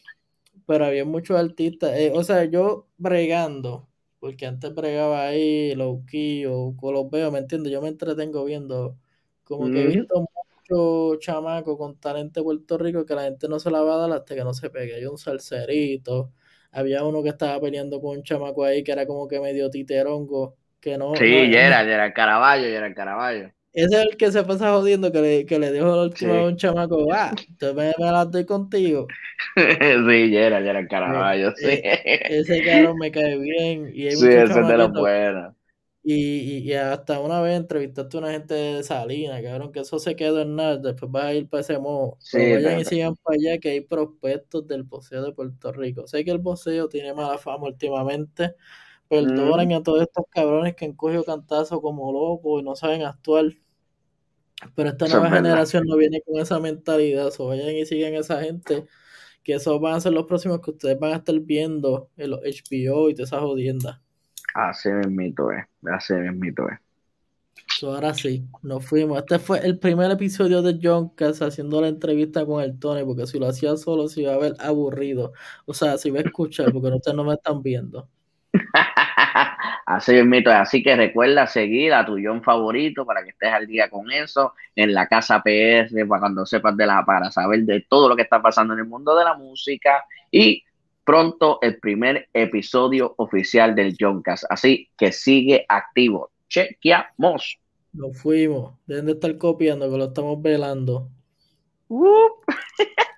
Pero 0.68 0.86
había 0.86 1.06
muchos 1.06 1.40
artistas, 1.40 1.92
eh, 1.96 2.12
o 2.14 2.24
sea, 2.24 2.46
yo 2.46 2.88
bregando 2.98 3.88
porque 4.26 4.48
antes 4.48 4.74
bregaba 4.74 5.28
ahí 5.28 5.76
low 5.76 6.04
key 6.08 6.46
o 6.48 6.74
los 6.92 7.10
veo, 7.12 7.32
¿me 7.32 7.38
entiendes? 7.40 7.72
Yo 7.72 7.80
me 7.82 7.90
entretengo 7.90 8.44
viendo, 8.44 8.98
como 9.44 9.70
que 9.70 9.84
he 9.84 9.88
visto 9.88 10.26
mucho 10.68 11.20
chamaco 11.20 11.78
con 11.78 12.00
talento 12.00 12.40
de 12.40 12.44
Puerto 12.44 12.78
Rico 12.80 13.06
que 13.06 13.14
la 13.14 13.24
gente 13.24 13.48
no 13.48 13.60
se 13.60 13.70
la 13.70 13.82
va 13.84 13.94
a 13.96 13.98
dar 14.08 14.12
hasta 14.14 14.34
que 14.34 14.44
no 14.44 14.54
se 14.56 14.72
pegue. 14.72 14.96
Hay 14.96 15.06
un 15.06 15.20
salserito, 15.20 16.32
había 16.72 17.04
uno 17.06 17.22
que 17.22 17.30
estaba 17.30 17.62
peleando 17.62 18.02
con 18.02 18.18
un 18.18 18.24
chamaco 18.24 18.64
ahí 18.64 18.84
que 18.84 18.94
era 18.94 19.06
como 19.06 19.28
que 19.28 19.40
medio 19.40 19.70
titerongo, 19.70 20.56
que 20.80 20.98
no. 20.98 21.14
Sí, 21.14 21.50
ya 21.52 21.68
era, 21.68 21.84
ya 21.84 21.94
era 21.96 22.06
el 22.08 22.14
Caraballo, 22.14 22.68
ya 22.68 22.78
era 22.78 22.88
el 22.88 22.96
Caraballo. 22.96 23.52
Ese 23.76 23.96
es 23.96 24.08
el 24.08 24.18
que 24.18 24.32
se 24.32 24.42
pasa 24.44 24.72
jodiendo, 24.72 25.12
que 25.12 25.22
le, 25.22 25.46
que 25.46 25.60
le 25.60 25.72
dijo 25.74 25.86
la 25.86 26.04
última 26.04 26.40
a 26.40 26.46
un 26.46 26.56
chamaco, 26.56 27.06
ah, 27.12 27.36
te 27.60 27.74
me, 27.74 27.94
me 27.98 28.12
la 28.12 28.24
doy 28.24 28.46
contigo. 28.46 29.06
sí, 29.56 30.32
ya 30.32 30.48
era, 30.48 30.62
ya 30.62 30.70
era 30.70 30.80
el 30.80 30.88
Caraballo, 30.88 31.52
sí. 31.58 31.66
E, 31.66 32.22
ese 32.30 32.64
cabrón 32.64 32.98
me 32.98 33.12
cae 33.12 33.38
bien. 33.38 33.92
Y 33.94 34.08
hay 34.08 34.16
sí, 34.16 34.28
ese 34.28 34.44
es 34.44 34.68
de 34.68 34.78
los 34.78 34.92
buenos. 34.94 35.54
Y, 36.08 36.60
y, 36.60 36.74
hasta 36.74 37.20
una 37.20 37.42
vez 37.42 37.58
entrevistaste 37.58 38.16
a 38.16 38.20
una 38.20 38.32
gente 38.32 38.54
de 38.54 38.84
Salinas, 38.84 39.42
cabrón, 39.42 39.72
que 39.72 39.80
eso 39.80 39.98
se 39.98 40.16
quedó 40.16 40.40
en 40.40 40.56
nada, 40.56 40.78
después 40.78 41.12
vas 41.12 41.26
a 41.26 41.34
ir 41.34 41.50
para 41.50 41.62
ese 41.62 41.80
modo. 41.80 42.16
Sí, 42.20 42.38
vayan 42.38 42.80
y 42.80 42.86
sigan 42.86 43.16
para 43.16 43.36
allá 43.36 43.58
que 43.60 43.72
hay 43.72 43.82
prospectos 43.82 44.68
del 44.68 44.84
boxeo 44.84 45.24
de 45.24 45.34
Puerto 45.34 45.72
Rico. 45.74 46.06
Sé 46.06 46.24
que 46.24 46.30
el 46.30 46.38
boxeo 46.38 46.88
tiene 46.88 47.14
mala 47.14 47.40
fama 47.40 47.66
últimamente, 47.66 48.54
perdonen 49.10 49.74
a 49.74 49.82
todos 49.84 50.04
estos 50.04 50.26
cabrones 50.30 50.76
que 50.76 50.86
han 50.86 50.94
cogido 50.94 51.24
cantazos 51.24 51.82
como 51.82 52.14
locos 52.14 52.62
y 52.62 52.64
no 52.64 52.76
saben 52.76 53.02
actuar. 53.02 53.46
Pero 54.76 54.90
esta 54.90 55.08
nueva 55.08 55.30
generación 55.30 55.84
no 55.86 55.98
viene 55.98 56.22
con 56.22 56.40
esa 56.42 56.60
mentalidad. 56.60 57.32
O 57.38 57.48
vayan 57.48 57.76
y 57.76 57.86
sigan 57.86 58.14
a 58.14 58.20
esa 58.20 58.42
gente. 58.42 58.86
Que 59.44 59.54
esos 59.54 59.80
van 59.80 59.96
a 59.96 60.00
ser 60.00 60.14
los 60.14 60.26
próximos 60.26 60.60
que 60.62 60.72
ustedes 60.72 61.00
van 61.00 61.14
a 61.14 61.18
estar 61.18 61.40
viendo 61.40 62.10
en 62.18 62.32
los 62.32 62.40
HBO 62.42 63.10
y 63.10 63.14
todas 63.14 63.30
esas 63.30 63.42
jodiendas. 63.42 64.00
Así 64.56 64.90
mismito 64.90 65.52
es. 65.52 65.66
Así 65.92 66.14
mismito 66.14 66.68
es. 66.70 67.84
ahora 67.84 68.14
sí, 68.14 68.48
nos 68.64 68.86
fuimos. 68.86 69.20
Este 69.20 69.38
fue 69.38 69.60
el 69.60 69.78
primer 69.78 70.10
episodio 70.10 70.62
de 70.62 70.80
John 70.82 71.10
Cass 71.10 71.42
haciendo 71.42 71.82
la 71.82 71.90
entrevista 71.90 72.46
con 72.46 72.64
el 72.64 72.80
Tony, 72.80 73.04
porque 73.04 73.28
si 73.28 73.38
lo 73.38 73.48
hacía 73.48 73.76
solo 73.78 74.08
se 74.08 74.22
iba 74.22 74.34
a 74.34 74.38
ver 74.38 74.56
aburrido. 74.60 75.34
O 75.66 75.74
sea, 75.74 75.98
si 75.98 76.08
iba 76.08 76.20
a 76.20 76.24
escuchar, 76.24 76.72
porque 76.72 76.88
ustedes 76.88 77.16
no 77.16 77.24
me 77.24 77.34
están 77.34 77.62
viendo. 77.62 78.10
Así 79.86 80.14
mito. 80.24 80.52
Así 80.52 80.84
que 80.84 80.96
recuerda 80.96 81.48
seguir 81.48 81.94
a 81.94 82.06
tu 82.06 82.18
John 82.22 82.44
favorito 82.44 83.06
para 83.06 83.24
que 83.24 83.30
estés 83.30 83.52
al 83.52 83.68
día 83.68 83.90
con 83.90 84.12
eso 84.12 84.54
en 84.76 84.94
la 84.94 85.08
casa 85.08 85.42
PS 85.42 85.94
para 86.08 86.20
cuando 86.20 86.46
sepas 86.46 86.76
de 86.78 86.86
la 86.86 87.06
para 87.06 87.32
saber 87.32 87.62
de 87.62 87.86
todo 87.90 88.10
lo 88.10 88.16
que 88.16 88.24
está 88.24 88.42
pasando 88.42 88.74
en 88.74 88.82
el 88.82 88.86
mundo 88.86 89.16
de 89.16 89.24
la 89.24 89.36
música 89.36 90.06
y 90.32 90.64
pronto 91.04 91.60
el 91.62 91.80
primer 91.80 92.30
episodio 92.34 93.14
oficial 93.18 93.76
del 93.76 93.96
Johncast. 94.00 94.46
Así 94.50 94.90
que 94.98 95.12
sigue 95.12 95.66
activo. 95.68 96.32
Chequeamos. 96.50 97.60
Nos 97.94 98.22
fuimos. 98.22 98.74
Deben 98.86 99.06
de 99.06 99.12
estar 99.14 99.38
copiando 99.38 99.90
que 99.90 99.98
lo 99.98 100.06
estamos 100.06 100.42
velando. 100.42 101.10